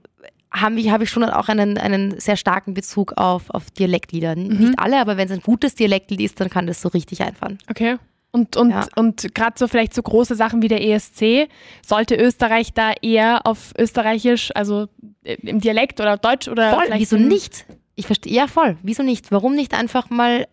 habe 0.53 0.81
ich, 0.81 0.91
hab 0.91 1.03
ich 1.03 1.11
schon 1.11 1.25
auch 1.25 1.49
einen, 1.49 1.79
einen 1.79 2.19
sehr 2.21 2.37
starken 2.37 2.75
Bezug 2.75 3.15
auf, 3.17 3.51
auf 3.51 3.71
Dialektlieder. 3.71 4.37
Mhm. 4.37 4.59
Nicht 4.59 4.79
alle, 4.79 5.01
aber 5.01 5.17
wenn 5.17 5.27
es 5.27 5.33
ein 5.33 5.41
gutes 5.41 5.75
Dialektlied 5.75 6.21
ist, 6.21 6.41
dann 6.41 6.51
kann 6.51 6.67
das 6.67 6.81
so 6.81 6.89
richtig 6.89 7.23
einfahren. 7.23 7.59
Okay. 7.69 7.97
Und, 8.33 8.57
und, 8.57 8.71
ja. 8.71 8.87
und 8.97 9.35
gerade 9.35 9.59
so 9.59 9.67
vielleicht 9.67 9.95
so 9.95 10.03
große 10.03 10.35
Sachen 10.35 10.61
wie 10.61 10.69
der 10.69 10.85
ESC, 10.85 11.49
sollte 11.85 12.17
Österreich 12.17 12.75
da 12.75 12.93
eher 13.01 13.47
auf 13.47 13.73
Österreichisch, 13.79 14.51
also 14.55 14.89
äh, 15.25 15.37
im 15.43 15.61
Dialekt 15.61 16.01
oder 16.01 16.19
Deutsch 16.19 16.49
oder. 16.49 16.75
Voll, 16.75 16.87
wieso 16.93 17.17
nicht? 17.17 17.65
Ich 17.95 18.07
verstehe, 18.07 18.35
ja 18.35 18.47
voll, 18.47 18.77
wieso 18.83 19.03
nicht? 19.03 19.33
Warum 19.33 19.55
nicht 19.55 19.73
einfach 19.73 20.11
mal 20.11 20.47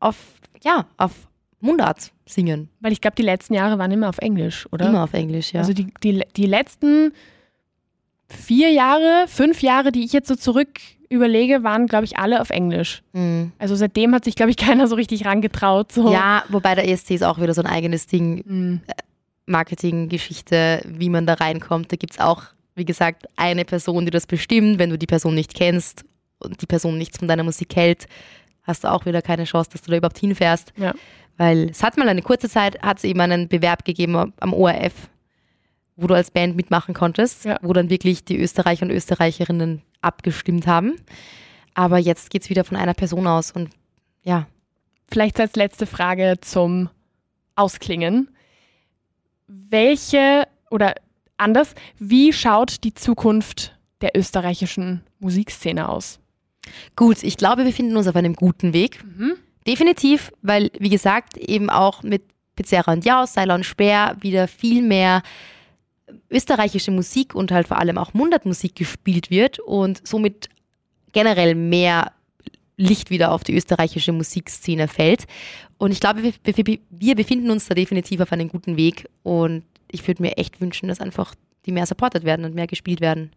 auf, 0.00 0.16
ja, 0.64 0.86
auf 0.96 1.12
Mundart 1.62 2.12
singen. 2.26 2.68
Weil 2.80 2.92
ich 2.92 3.00
glaube, 3.00 3.14
die 3.16 3.22
letzten 3.22 3.54
Jahre 3.54 3.78
waren 3.78 3.90
immer 3.90 4.08
auf 4.08 4.18
Englisch, 4.18 4.66
oder? 4.72 4.88
Immer 4.88 5.04
auf 5.04 5.14
Englisch, 5.14 5.52
ja. 5.52 5.60
Also 5.60 5.72
die, 5.72 5.92
die, 6.02 6.22
die 6.36 6.46
letzten 6.46 7.12
vier 8.28 8.70
Jahre, 8.70 9.26
fünf 9.28 9.62
Jahre, 9.62 9.92
die 9.92 10.04
ich 10.04 10.12
jetzt 10.12 10.28
so 10.28 10.34
zurück 10.34 10.80
überlege, 11.08 11.62
waren, 11.62 11.86
glaube 11.86 12.04
ich, 12.04 12.18
alle 12.18 12.40
auf 12.40 12.50
Englisch. 12.50 13.02
Mhm. 13.12 13.52
Also 13.58 13.76
seitdem 13.76 14.14
hat 14.14 14.24
sich, 14.24 14.34
glaube 14.34 14.50
ich, 14.50 14.56
keiner 14.58 14.88
so 14.88 14.96
richtig 14.96 15.24
rangetraut. 15.24 15.92
So. 15.92 16.12
Ja, 16.12 16.44
wobei 16.48 16.74
der 16.74 16.88
ESC 16.88 17.12
ist 17.12 17.22
auch 17.22 17.40
wieder 17.40 17.54
so 17.54 17.62
ein 17.62 17.68
eigenes 17.68 18.06
Ding. 18.06 18.42
Mhm. 18.44 18.80
Marketinggeschichte, 19.46 20.82
wie 20.86 21.10
man 21.10 21.26
da 21.26 21.34
reinkommt. 21.34 21.92
Da 21.92 21.96
gibt 21.96 22.14
es 22.14 22.20
auch, 22.20 22.44
wie 22.74 22.84
gesagt, 22.84 23.26
eine 23.36 23.64
Person, 23.64 24.04
die 24.04 24.10
das 24.10 24.26
bestimmt. 24.26 24.78
Wenn 24.78 24.90
du 24.90 24.98
die 24.98 25.06
Person 25.06 25.34
nicht 25.34 25.54
kennst 25.54 26.04
und 26.38 26.60
die 26.62 26.66
Person 26.66 26.98
nichts 26.98 27.18
von 27.18 27.28
deiner 27.28 27.42
Musik 27.42 27.76
hält, 27.76 28.06
hast 28.62 28.84
du 28.84 28.90
auch 28.90 29.04
wieder 29.04 29.22
keine 29.22 29.44
Chance, 29.44 29.70
dass 29.72 29.82
du 29.82 29.90
da 29.90 29.96
überhaupt 29.96 30.18
hinfährst. 30.18 30.72
Ja. 30.76 30.94
Weil 31.42 31.70
es 31.70 31.82
hat 31.82 31.96
mal 31.96 32.08
eine 32.08 32.22
kurze 32.22 32.48
Zeit, 32.48 32.80
hat 32.82 32.98
es 32.98 33.04
eben 33.04 33.20
einen 33.20 33.48
Bewerb 33.48 33.84
gegeben 33.84 34.32
am 34.38 34.52
ORF, 34.52 34.92
wo 35.96 36.06
du 36.06 36.14
als 36.14 36.30
Band 36.30 36.54
mitmachen 36.54 36.94
konntest, 36.94 37.46
ja. 37.46 37.58
wo 37.62 37.72
dann 37.72 37.90
wirklich 37.90 38.24
die 38.24 38.38
Österreicher 38.38 38.84
und 38.86 38.92
Österreicherinnen 38.92 39.82
abgestimmt 40.02 40.68
haben. 40.68 41.00
Aber 41.74 41.98
jetzt 41.98 42.30
geht 42.30 42.42
es 42.42 42.48
wieder 42.48 42.62
von 42.62 42.76
einer 42.76 42.94
Person 42.94 43.26
aus 43.26 43.50
und 43.50 43.70
ja. 44.22 44.46
Vielleicht 45.10 45.40
als 45.40 45.56
letzte 45.56 45.86
Frage 45.86 46.36
zum 46.40 46.88
Ausklingen. 47.56 48.30
Welche 49.48 50.46
oder 50.70 50.94
anders, 51.38 51.74
wie 51.98 52.32
schaut 52.32 52.84
die 52.84 52.94
Zukunft 52.94 53.76
der 54.00 54.16
österreichischen 54.16 55.02
Musikszene 55.18 55.88
aus? 55.88 56.20
Gut, 56.94 57.24
ich 57.24 57.36
glaube, 57.36 57.64
wir 57.64 57.64
befinden 57.64 57.96
uns 57.96 58.06
auf 58.06 58.14
einem 58.14 58.36
guten 58.36 58.72
Weg. 58.72 59.02
Mhm. 59.04 59.34
Definitiv, 59.66 60.32
weil, 60.42 60.70
wie 60.78 60.90
gesagt, 60.90 61.36
eben 61.36 61.70
auch 61.70 62.02
mit 62.02 62.22
Pizzeria 62.56 62.92
und 62.92 63.04
Jaus, 63.04 63.34
Seiler 63.34 63.54
und 63.54 63.64
Speer 63.64 64.16
wieder 64.20 64.48
viel 64.48 64.82
mehr 64.82 65.22
österreichische 66.30 66.90
Musik 66.90 67.34
und 67.34 67.52
halt 67.52 67.68
vor 67.68 67.78
allem 67.78 67.98
auch 67.98 68.14
Mundartmusik 68.14 68.74
gespielt 68.74 69.30
wird 69.30 69.58
und 69.58 70.06
somit 70.06 70.48
generell 71.12 71.54
mehr 71.54 72.12
Licht 72.76 73.10
wieder 73.10 73.32
auf 73.32 73.44
die 73.44 73.54
österreichische 73.54 74.12
Musikszene 74.12 74.88
fällt. 74.88 75.26
Und 75.78 75.92
ich 75.92 76.00
glaube, 76.00 76.22
wir, 76.22 76.32
wir 76.90 77.14
befinden 77.14 77.50
uns 77.50 77.66
da 77.66 77.74
definitiv 77.74 78.20
auf 78.20 78.32
einem 78.32 78.48
guten 78.48 78.76
Weg 78.76 79.08
und 79.22 79.64
ich 79.90 80.06
würde 80.06 80.22
mir 80.22 80.38
echt 80.38 80.60
wünschen, 80.60 80.88
dass 80.88 81.00
einfach 81.00 81.34
die 81.66 81.72
mehr 81.72 81.86
supportet 81.86 82.24
werden 82.24 82.44
und 82.44 82.54
mehr 82.54 82.66
gespielt 82.66 83.00
werden. 83.00 83.30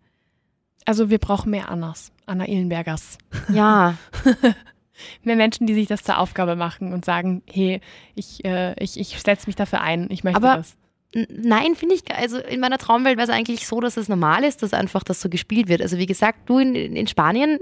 Also 0.86 1.10
wir 1.10 1.20
brauchen 1.20 1.52
mehr 1.52 1.70
Annas, 1.70 2.12
Anna 2.26 2.46
Ehlenbergers. 2.46 3.18
Ja. 3.52 3.98
mehr 5.24 5.36
Menschen, 5.36 5.68
die 5.68 5.74
sich 5.74 5.88
das 5.88 6.04
zur 6.04 6.20
Aufgabe 6.20 6.56
machen 6.56 6.94
und 6.94 7.06
sagen, 7.06 7.42
hey, 7.50 7.82
ich, 8.16 8.44
äh, 8.46 8.74
ich, 8.82 9.00
ich 9.00 9.20
setze 9.20 9.48
mich 9.48 9.56
dafür 9.56 9.82
ein, 9.82 10.08
ich 10.10 10.24
möchte 10.24 10.38
Aber 10.38 10.58
das. 10.58 10.76
Nein, 11.30 11.76
finde 11.76 11.96
ich, 11.96 12.04
also 12.14 12.40
in 12.40 12.60
meiner 12.60 12.78
Traumwelt 12.78 13.18
wäre 13.18 13.28
es 13.28 13.34
eigentlich 13.34 13.66
so, 13.68 13.80
dass 13.80 13.96
es 13.96 14.10
normal 14.10 14.44
ist, 14.44 14.64
dass 14.64 14.74
einfach 14.74 15.02
das 15.04 15.22
so 15.22 15.30
gespielt 15.30 15.70
wird. 15.70 15.82
Also 15.82 15.98
wie 15.98 16.08
gesagt, 16.08 16.50
du 16.50 16.60
in, 16.60 16.76
in 16.76 17.08
Spanien, 17.08 17.60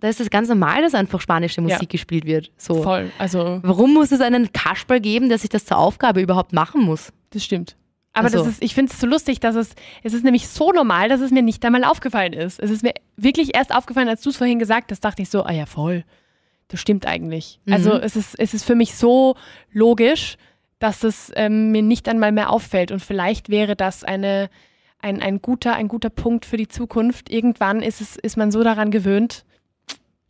da 0.00 0.08
ist 0.08 0.20
es 0.20 0.28
ganz 0.28 0.50
normal, 0.50 0.82
dass 0.82 0.94
einfach 0.94 1.18
spanische 1.18 1.62
Musik 1.62 1.80
ja. 1.80 1.88
gespielt 1.88 2.26
wird. 2.26 2.52
So. 2.58 2.82
Voll. 2.82 3.10
Also 3.18 3.60
Warum 3.62 3.94
muss 3.94 4.12
es 4.12 4.20
einen 4.20 4.52
Kasperl 4.52 5.00
geben, 5.00 5.30
der 5.30 5.38
sich 5.38 5.48
das 5.48 5.64
zur 5.64 5.78
Aufgabe 5.78 6.20
überhaupt 6.20 6.52
machen 6.52 6.82
muss? 6.82 7.10
Das 7.30 7.42
stimmt. 7.42 7.74
Aber 8.12 8.26
also. 8.26 8.38
das 8.38 8.48
ist, 8.48 8.62
ich 8.62 8.74
finde 8.74 8.92
es 8.92 9.00
so 9.00 9.06
lustig, 9.06 9.40
dass 9.40 9.56
es, 9.56 9.74
es 10.02 10.12
ist 10.12 10.22
nämlich 10.22 10.46
so 10.48 10.70
normal, 10.70 11.08
dass 11.08 11.22
es 11.22 11.30
mir 11.30 11.42
nicht 11.42 11.64
einmal 11.64 11.84
aufgefallen 11.84 12.34
ist. 12.34 12.60
Es 12.60 12.70
ist 12.70 12.82
mir 12.82 12.92
wirklich 13.16 13.54
erst 13.54 13.74
aufgefallen, 13.74 14.08
als 14.08 14.20
du 14.20 14.28
es 14.28 14.36
vorhin 14.36 14.58
gesagt 14.58 14.90
hast, 14.92 15.00
dachte 15.00 15.22
ich 15.22 15.30
so, 15.30 15.42
ah 15.42 15.52
ja, 15.52 15.64
voll 15.64 16.04
das 16.68 16.80
stimmt 16.80 17.06
eigentlich. 17.06 17.60
Mhm. 17.64 17.72
Also 17.72 17.92
es 17.94 18.16
ist, 18.16 18.38
es 18.38 18.54
ist 18.54 18.64
für 18.64 18.74
mich 18.74 18.94
so 18.94 19.36
logisch, 19.72 20.36
dass 20.78 21.04
es 21.04 21.32
ähm, 21.36 21.70
mir 21.70 21.82
nicht 21.82 22.08
einmal 22.08 22.32
mehr 22.32 22.50
auffällt. 22.50 22.90
Und 22.90 23.00
vielleicht 23.00 23.48
wäre 23.48 23.76
das 23.76 24.04
eine, 24.04 24.50
ein, 24.98 25.22
ein, 25.22 25.40
guter, 25.40 25.74
ein 25.74 25.88
guter 25.88 26.10
Punkt 26.10 26.44
für 26.44 26.56
die 26.56 26.68
Zukunft. 26.68 27.30
Irgendwann 27.30 27.80
ist, 27.80 28.00
es, 28.00 28.16
ist 28.16 28.36
man 28.36 28.50
so 28.50 28.62
daran 28.62 28.90
gewöhnt, 28.90 29.44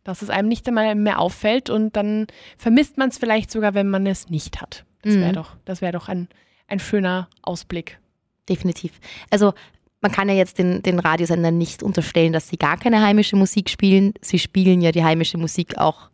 dass 0.04 0.22
es 0.22 0.30
einem 0.30 0.48
nicht 0.48 0.68
einmal 0.68 0.94
mehr 0.94 1.18
auffällt 1.18 1.70
und 1.70 1.96
dann 1.96 2.26
vermisst 2.58 2.98
man 2.98 3.08
es 3.08 3.18
vielleicht 3.18 3.50
sogar, 3.50 3.74
wenn 3.74 3.88
man 3.88 4.06
es 4.06 4.28
nicht 4.28 4.60
hat. 4.60 4.84
Das 5.02 5.14
wäre 5.14 5.30
mhm. 5.30 5.34
doch, 5.34 5.56
das 5.64 5.80
wär 5.80 5.92
doch 5.92 6.08
ein, 6.08 6.28
ein 6.68 6.78
schöner 6.78 7.28
Ausblick. 7.42 7.98
Definitiv. 8.48 8.92
Also 9.30 9.54
man 10.02 10.12
kann 10.12 10.28
ja 10.28 10.34
jetzt 10.34 10.58
den, 10.58 10.82
den 10.82 10.98
Radiosendern 10.98 11.56
nicht 11.56 11.82
unterstellen, 11.82 12.34
dass 12.34 12.48
sie 12.48 12.58
gar 12.58 12.76
keine 12.76 13.00
heimische 13.00 13.36
Musik 13.36 13.70
spielen. 13.70 14.12
Sie 14.20 14.38
spielen 14.38 14.82
ja 14.82 14.92
die 14.92 15.02
heimische 15.02 15.38
Musik 15.38 15.78
auch 15.78 16.10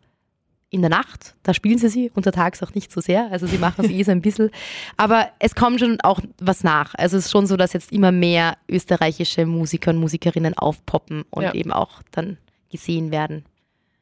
in 0.71 0.81
der 0.81 0.89
Nacht, 0.89 1.35
da 1.43 1.53
spielen 1.53 1.77
sie 1.77 1.89
sie, 1.89 2.11
untertags 2.15 2.63
auch 2.63 2.73
nicht 2.73 2.93
so 2.93 3.01
sehr, 3.01 3.29
also 3.29 3.45
sie 3.45 3.57
machen 3.57 3.83
es 3.83 3.91
eh 3.91 4.03
so 4.03 4.11
ein 4.11 4.21
bisschen. 4.21 4.49
Aber 4.95 5.27
es 5.37 5.53
kommt 5.53 5.81
schon 5.81 5.99
auch 5.99 6.21
was 6.39 6.63
nach. 6.63 6.95
Also 6.95 7.17
es 7.17 7.25
ist 7.25 7.31
schon 7.31 7.45
so, 7.45 7.57
dass 7.57 7.73
jetzt 7.73 7.91
immer 7.91 8.13
mehr 8.13 8.57
österreichische 8.69 9.45
Musiker 9.45 9.91
und 9.91 9.97
Musikerinnen 9.97 10.57
aufpoppen 10.57 11.25
und 11.29 11.43
ja. 11.43 11.53
eben 11.53 11.73
auch 11.73 12.01
dann 12.11 12.37
gesehen 12.71 13.11
werden. 13.11 13.43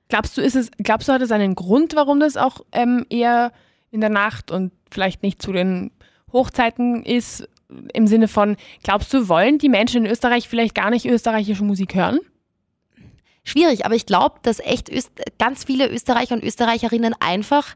Glaubst 0.10 0.38
du, 0.38 0.42
ist 0.42 0.56
es, 0.56 0.70
glaubst 0.78 1.08
du, 1.08 1.14
hat 1.14 1.24
es 1.24 1.32
einen 1.32 1.56
Grund, 1.56 1.96
warum 1.96 2.20
das 2.20 2.38
auch 2.38 2.64
ähm, 2.72 3.04
eher 3.10 3.52
in 3.90 4.00
der 4.00 4.12
Nacht 4.12 4.52
und 4.52 4.72
vielleicht 4.92 5.24
nicht 5.24 5.42
zu 5.42 5.52
den 5.52 5.90
Hochzeiten 6.32 7.04
ist? 7.04 7.50
Im 7.94 8.06
Sinne 8.06 8.28
von, 8.28 8.58
glaubst 8.84 9.12
du, 9.12 9.28
wollen 9.28 9.58
die 9.58 9.70
Menschen 9.70 10.06
in 10.06 10.12
Österreich 10.12 10.48
vielleicht 10.48 10.76
gar 10.76 10.92
nicht 10.92 11.08
österreichische 11.08 11.64
Musik 11.64 11.96
hören? 11.96 12.20
Schwierig, 13.44 13.86
aber 13.86 13.96
ich 13.96 14.06
glaube, 14.06 14.36
dass 14.44 14.60
echt 14.60 14.90
Öst 14.90 15.12
ganz 15.38 15.64
viele 15.64 15.90
Österreicher 15.90 16.36
und 16.36 16.44
Österreicherinnen 16.44 17.16
einfach 17.20 17.76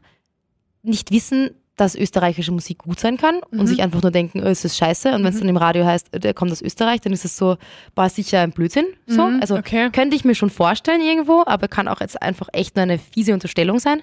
nicht 0.82 1.10
wissen, 1.10 1.50
dass 1.76 1.96
österreichische 1.96 2.52
Musik 2.52 2.78
gut 2.78 3.00
sein 3.00 3.16
kann 3.16 3.40
und 3.50 3.62
mhm. 3.62 3.66
sich 3.66 3.82
einfach 3.82 4.00
nur 4.00 4.12
denken, 4.12 4.40
oh, 4.44 4.46
es 4.46 4.64
ist 4.64 4.76
scheiße. 4.76 5.12
Und 5.12 5.24
wenn 5.24 5.30
es 5.30 5.36
mhm. 5.36 5.40
dann 5.40 5.48
im 5.48 5.56
Radio 5.56 5.84
heißt, 5.84 6.08
der 6.12 6.32
kommt 6.32 6.52
aus 6.52 6.62
Österreich, 6.62 7.00
dann 7.00 7.12
ist 7.12 7.24
es 7.24 7.36
so, 7.36 7.56
war 7.96 8.08
sicher 8.08 8.40
ein 8.40 8.52
Blödsinn. 8.52 8.86
So. 9.06 9.26
Mhm, 9.26 9.40
also 9.40 9.56
okay. 9.56 9.90
könnte 9.90 10.14
ich 10.14 10.24
mir 10.24 10.36
schon 10.36 10.50
vorstellen 10.50 11.00
irgendwo, 11.00 11.42
aber 11.46 11.66
kann 11.66 11.88
auch 11.88 12.00
jetzt 12.00 12.22
einfach 12.22 12.48
echt 12.52 12.76
nur 12.76 12.84
eine 12.84 12.98
fiese 12.98 13.34
Unterstellung 13.34 13.80
sein. 13.80 14.02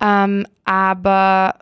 Ähm, 0.00 0.46
aber 0.64 1.54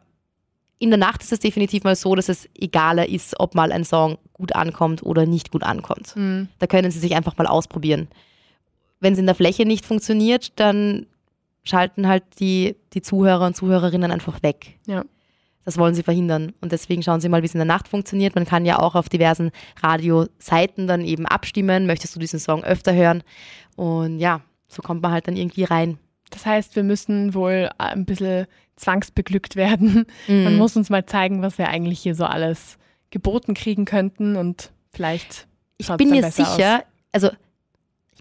in 0.79 0.91
der 0.91 0.99
Nacht 0.99 1.23
ist 1.23 1.33
es 1.33 1.41
definitiv 1.41 1.85
mal 1.85 1.97
so, 1.97 2.15
dass 2.15 2.29
es 2.29 2.49
egaler 2.55 3.09
ist, 3.09 3.39
ob 3.39 3.55
mal 3.55 3.73
ein 3.73 3.85
Song 3.85 4.17
gut 4.33 4.55
ankommt 4.55 5.03
oder 5.03 5.27
nicht 5.27 5.51
gut 5.51 5.65
ankommt. 5.65 6.17
Mhm. 6.17 6.49
Da 6.59 6.67
können 6.67 6.91
sie 6.91 7.01
sich 7.01 7.15
einfach 7.15 7.37
mal 7.37 7.47
ausprobieren. 7.47 8.09
Wenn 9.01 9.13
es 9.13 9.19
in 9.19 9.27
der 9.27 9.35
Fläche 9.35 9.65
nicht 9.65 9.87
funktioniert, 9.87 10.59
dann 10.59 11.07
schalten 11.65 12.09
halt 12.09 12.25
die, 12.41 12.77
die 12.95 13.03
Zuhörer 13.03 13.47
und 13.47 13.57
Zuhörerinnen 13.57 14.11
einfach 14.11 14.43
weg. 14.43 14.79
Ja. 14.87 15.05
Das 15.65 15.77
wollen 15.77 15.95
sie 15.95 16.03
verhindern. 16.03 16.55
Und 16.63 16.73
deswegen 16.73 17.03
schauen 17.03 17.21
Sie 17.21 17.29
mal, 17.29 17.43
wie 17.43 17.47
es 17.47 17.55
in 17.55 17.59
der 17.59 17.67
Nacht 17.67 17.89
funktioniert. 17.89 18.35
Man 18.35 18.47
kann 18.47 18.65
ja 18.65 18.79
auch 18.79 18.95
auf 18.95 19.11
diversen 19.11 19.51
Radioseiten 19.83 20.87
dann 20.87 21.03
eben 21.05 21.27
abstimmen. 21.27 21.87
Möchtest 21.87 22.17
du 22.17 22.21
diesen 22.21 22.39
Song 22.39 22.65
öfter 22.65 22.95
hören? 22.95 23.23
Und 23.77 24.19
ja, 24.19 24.41
so 24.67 24.81
kommt 24.81 25.03
man 25.03 25.13
halt 25.13 25.29
dann 25.29 25.37
irgendwie 25.37 25.65
rein. 25.65 25.99
Das 26.31 26.47
heißt, 26.47 26.75
wir 26.75 26.85
müssen 26.85 27.35
wohl 27.35 27.69
ein 27.77 28.07
bisschen 28.07 28.47
zwangsbeglückt 28.77 29.57
werden. 29.57 30.07
Mhm. 30.27 30.45
Man 30.45 30.57
muss 30.57 30.75
uns 30.75 30.89
mal 30.89 31.05
zeigen, 31.05 31.43
was 31.43 31.59
wir 31.59 31.69
eigentlich 31.69 32.01
hier 32.01 32.15
so 32.15 32.25
alles 32.25 32.79
geboten 33.11 33.53
kriegen 33.53 33.85
könnten 33.85 34.37
und 34.37 34.73
vielleicht. 34.91 35.49
Ich 35.77 35.89
bin 35.89 36.11
mir 36.11 36.31
sicher, 36.31 36.79
aus. 36.79 36.85
also 37.13 37.31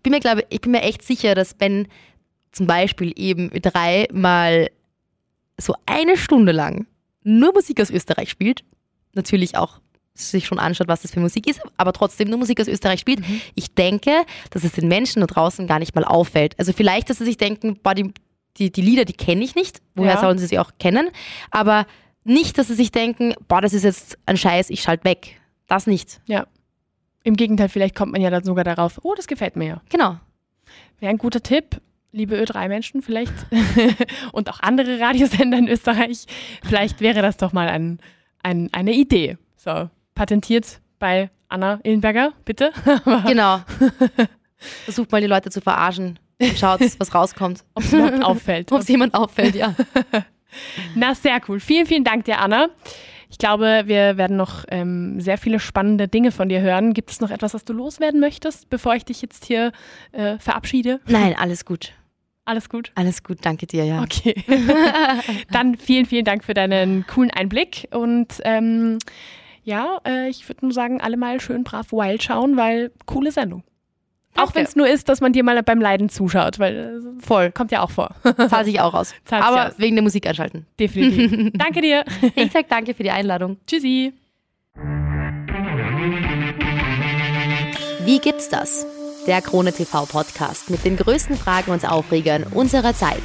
bin 0.08 0.14
mir 0.14 0.20
glaube, 0.22 0.46
ich 0.50 0.62
bin 0.62 0.72
mir 0.72 0.84
echt 0.84 1.04
sicher, 1.04 1.36
dass 1.36 1.56
wenn 1.60 1.88
zum 2.54 2.66
Beispiel 2.66 3.14
eben 3.16 3.50
dreimal 3.50 4.70
so 5.60 5.76
eine 5.86 6.16
Stunde 6.16 6.54
lang 6.54 6.88
nur 7.24 7.54
Musik 7.54 7.82
aus 7.82 7.90
Österreich 7.90 8.30
spielt, 8.30 8.64
natürlich 9.14 9.58
auch 9.58 9.82
sich 10.14 10.46
schon 10.46 10.60
anschaut, 10.60 10.88
was 10.88 11.02
das 11.02 11.12
für 11.12 11.20
Musik 11.20 11.48
ist, 11.48 11.60
aber 11.76 11.92
trotzdem 11.92 12.30
nur 12.30 12.40
Musik 12.40 12.62
aus 12.62 12.68
Österreich 12.68 13.02
spielt. 13.02 13.20
Mhm. 13.20 13.42
Ich 13.54 13.76
denke, 13.76 14.26
dass 14.50 14.64
es 14.64 14.72
den 14.72 14.88
Menschen 14.88 15.20
da 15.20 15.28
draußen 15.28 15.68
gar 15.68 15.80
nicht 15.80 15.94
mal 15.94 16.06
auffällt. 16.06 16.58
Also 16.58 16.72
vielleicht, 16.72 17.10
dass 17.10 17.18
sie 17.18 17.26
sich 17.26 17.38
denken, 17.38 17.78
boah, 17.84 17.94
die, 17.94 18.14
die, 18.56 18.72
die 18.72 18.82
Lieder, 18.82 19.04
die 19.04 19.14
kenne 19.14 19.44
ich 19.44 19.56
nicht. 19.56 19.82
Woher 19.94 20.14
ja. 20.14 20.22
sollen 20.22 20.38
sie 20.38 20.48
sie 20.48 20.58
auch 20.58 20.72
kennen? 20.80 21.10
Aber 21.52 21.86
nicht, 22.24 22.58
dass 22.58 22.68
sie 22.68 22.76
sich 22.76 22.92
denken, 22.92 23.34
boah, 23.48 23.62
das 23.62 23.74
ist 23.74 23.84
jetzt 23.84 24.18
ein 24.26 24.38
Scheiß, 24.38 24.70
ich 24.70 24.82
schalte 24.82 25.04
weg. 25.04 25.40
Das 25.68 25.86
nicht. 25.86 26.22
Ja. 26.28 26.48
Im 27.28 27.36
Gegenteil, 27.36 27.68
vielleicht 27.68 27.94
kommt 27.94 28.14
man 28.14 28.22
ja 28.22 28.30
dann 28.30 28.46
sogar 28.46 28.64
darauf, 28.64 29.02
oh, 29.04 29.14
das 29.14 29.28
gefällt 29.28 29.58
mir 29.58 29.68
ja. 29.68 29.82
Genau. 29.90 30.18
Wäre 31.00 31.10
ein 31.10 31.18
guter 31.18 31.44
Tipp 31.44 31.82
liebe 32.14 32.42
Ö3-Menschen 32.42 33.02
vielleicht 33.02 33.34
und 34.32 34.50
auch 34.50 34.62
andere 34.62 34.98
Radiosender 34.98 35.58
in 35.58 35.68
Österreich, 35.68 36.26
vielleicht 36.64 37.02
wäre 37.02 37.22
das 37.22 37.36
doch 37.36 37.52
mal 37.52 37.68
ein, 37.68 38.00
ein, 38.44 38.70
eine 38.72 38.94
Idee. 38.94 39.38
So, 39.58 39.90
patentiert 40.16 40.80
bei 41.00 41.30
Anna 41.50 41.82
Illenberger, 41.84 42.32
bitte. 42.46 42.72
genau. 43.28 43.60
Versucht 44.86 45.12
mal 45.12 45.20
die 45.20 45.28
Leute 45.28 45.50
zu 45.50 45.60
verarschen. 45.60 46.20
Schaut, 46.56 46.80
was 46.98 47.14
rauskommt. 47.14 47.66
Ob 47.74 47.84
es 47.84 47.92
jemand 47.92 48.24
auffällt. 48.24 48.72
Ob 48.72 48.80
es 48.80 48.88
jemand 48.88 49.14
auffällt, 49.14 49.54
ja. 49.54 49.76
Na, 50.96 51.14
sehr 51.14 51.42
cool. 51.50 51.60
Vielen, 51.60 51.88
vielen 51.88 52.06
Dank 52.06 52.24
dir, 52.24 52.40
Anna. 52.40 52.70
Ich 53.30 53.38
glaube, 53.38 53.84
wir 53.86 54.18
werden 54.18 54.38
noch 54.38 54.66
ähm, 54.70 55.20
sehr 55.20 55.38
viele 55.38 55.60
spannende 55.60 56.08
Dinge 56.08 56.32
von 56.32 56.50
dir 56.50 56.62
hören. 56.62 56.94
Gibt 56.94 57.12
es 57.12 57.20
noch 57.20 57.30
etwas, 57.30 57.54
was 57.54 57.66
du 57.66 57.74
loswerden 57.74 58.20
möchtest, 58.20 58.70
bevor 58.70 58.96
ich 58.96 59.06
dich 59.06 59.22
jetzt 59.22 59.46
hier 59.46 59.72
äh, 60.12 60.38
verabschiede? 60.40 61.00
Nein, 61.08 61.36
alles 61.38 61.66
gut. 61.66 61.94
Alles 62.46 62.70
gut? 62.70 62.94
Alles 62.96 63.24
gut, 63.24 63.40
danke 63.42 63.68
dir, 63.68 63.84
ja. 63.84 64.02
Okay. 64.02 64.34
Dann 65.52 65.76
vielen, 65.76 66.06
vielen 66.06 66.24
Dank 66.24 66.46
für 66.46 66.54
deinen 66.54 67.06
coolen 67.06 67.30
Einblick 67.30 67.90
und 67.92 68.40
ähm, 68.46 69.00
ja, 69.64 70.00
äh, 70.08 70.30
ich 70.30 70.48
würde 70.48 70.66
nur 70.66 70.74
sagen, 70.74 71.02
alle 71.02 71.18
mal 71.18 71.42
schön 71.42 71.66
brav 71.66 71.92
Wild 71.92 72.24
schauen, 72.24 72.56
weil 72.56 72.94
coole 73.06 73.34
Sendung. 73.34 73.64
Auch 74.38 74.56
wenn 74.56 74.66
es 74.66 74.76
nur 74.76 74.88
ist, 74.88 75.10
dass 75.10 75.22
man 75.22 75.34
dir 75.34 75.44
mal 75.44 75.62
beim 75.64 75.82
Leiden 75.82 76.10
zuschaut, 76.10 76.60
weil 76.60 76.76
äh, 77.20 77.22
voll 77.26 77.52
kommt 77.52 77.72
ja 77.72 77.82
auch 77.82 77.92
vor. 77.92 78.12
Zahlt 78.50 78.66
sich 78.66 78.80
auch 78.80 78.94
aus. 78.94 79.14
Zahlt 79.26 79.44
Aber 79.44 79.68
aus. 79.68 79.74
wegen 79.78 79.96
der 79.96 80.04
Musik 80.04 80.28
anschalten. 80.28 80.66
Definitiv. 80.80 81.52
danke 81.58 81.82
dir. 81.82 82.06
Ich 82.36 82.52
sag 82.52 82.68
danke 82.70 82.94
für 82.94 83.04
die 83.04 83.12
Einladung. 83.12 83.58
Tschüssi. 83.68 84.14
Wie 88.06 88.20
gibt's 88.20 88.50
das? 88.50 88.86
Der 89.26 89.42
Krone 89.42 89.74
TV 89.74 90.06
Podcast 90.06 90.70
mit 90.70 90.86
den 90.86 90.96
größten 90.96 91.36
Fragen 91.36 91.72
und 91.72 91.88
Aufregern 91.90 92.44
unserer 92.44 92.94
Zeit. 92.94 93.24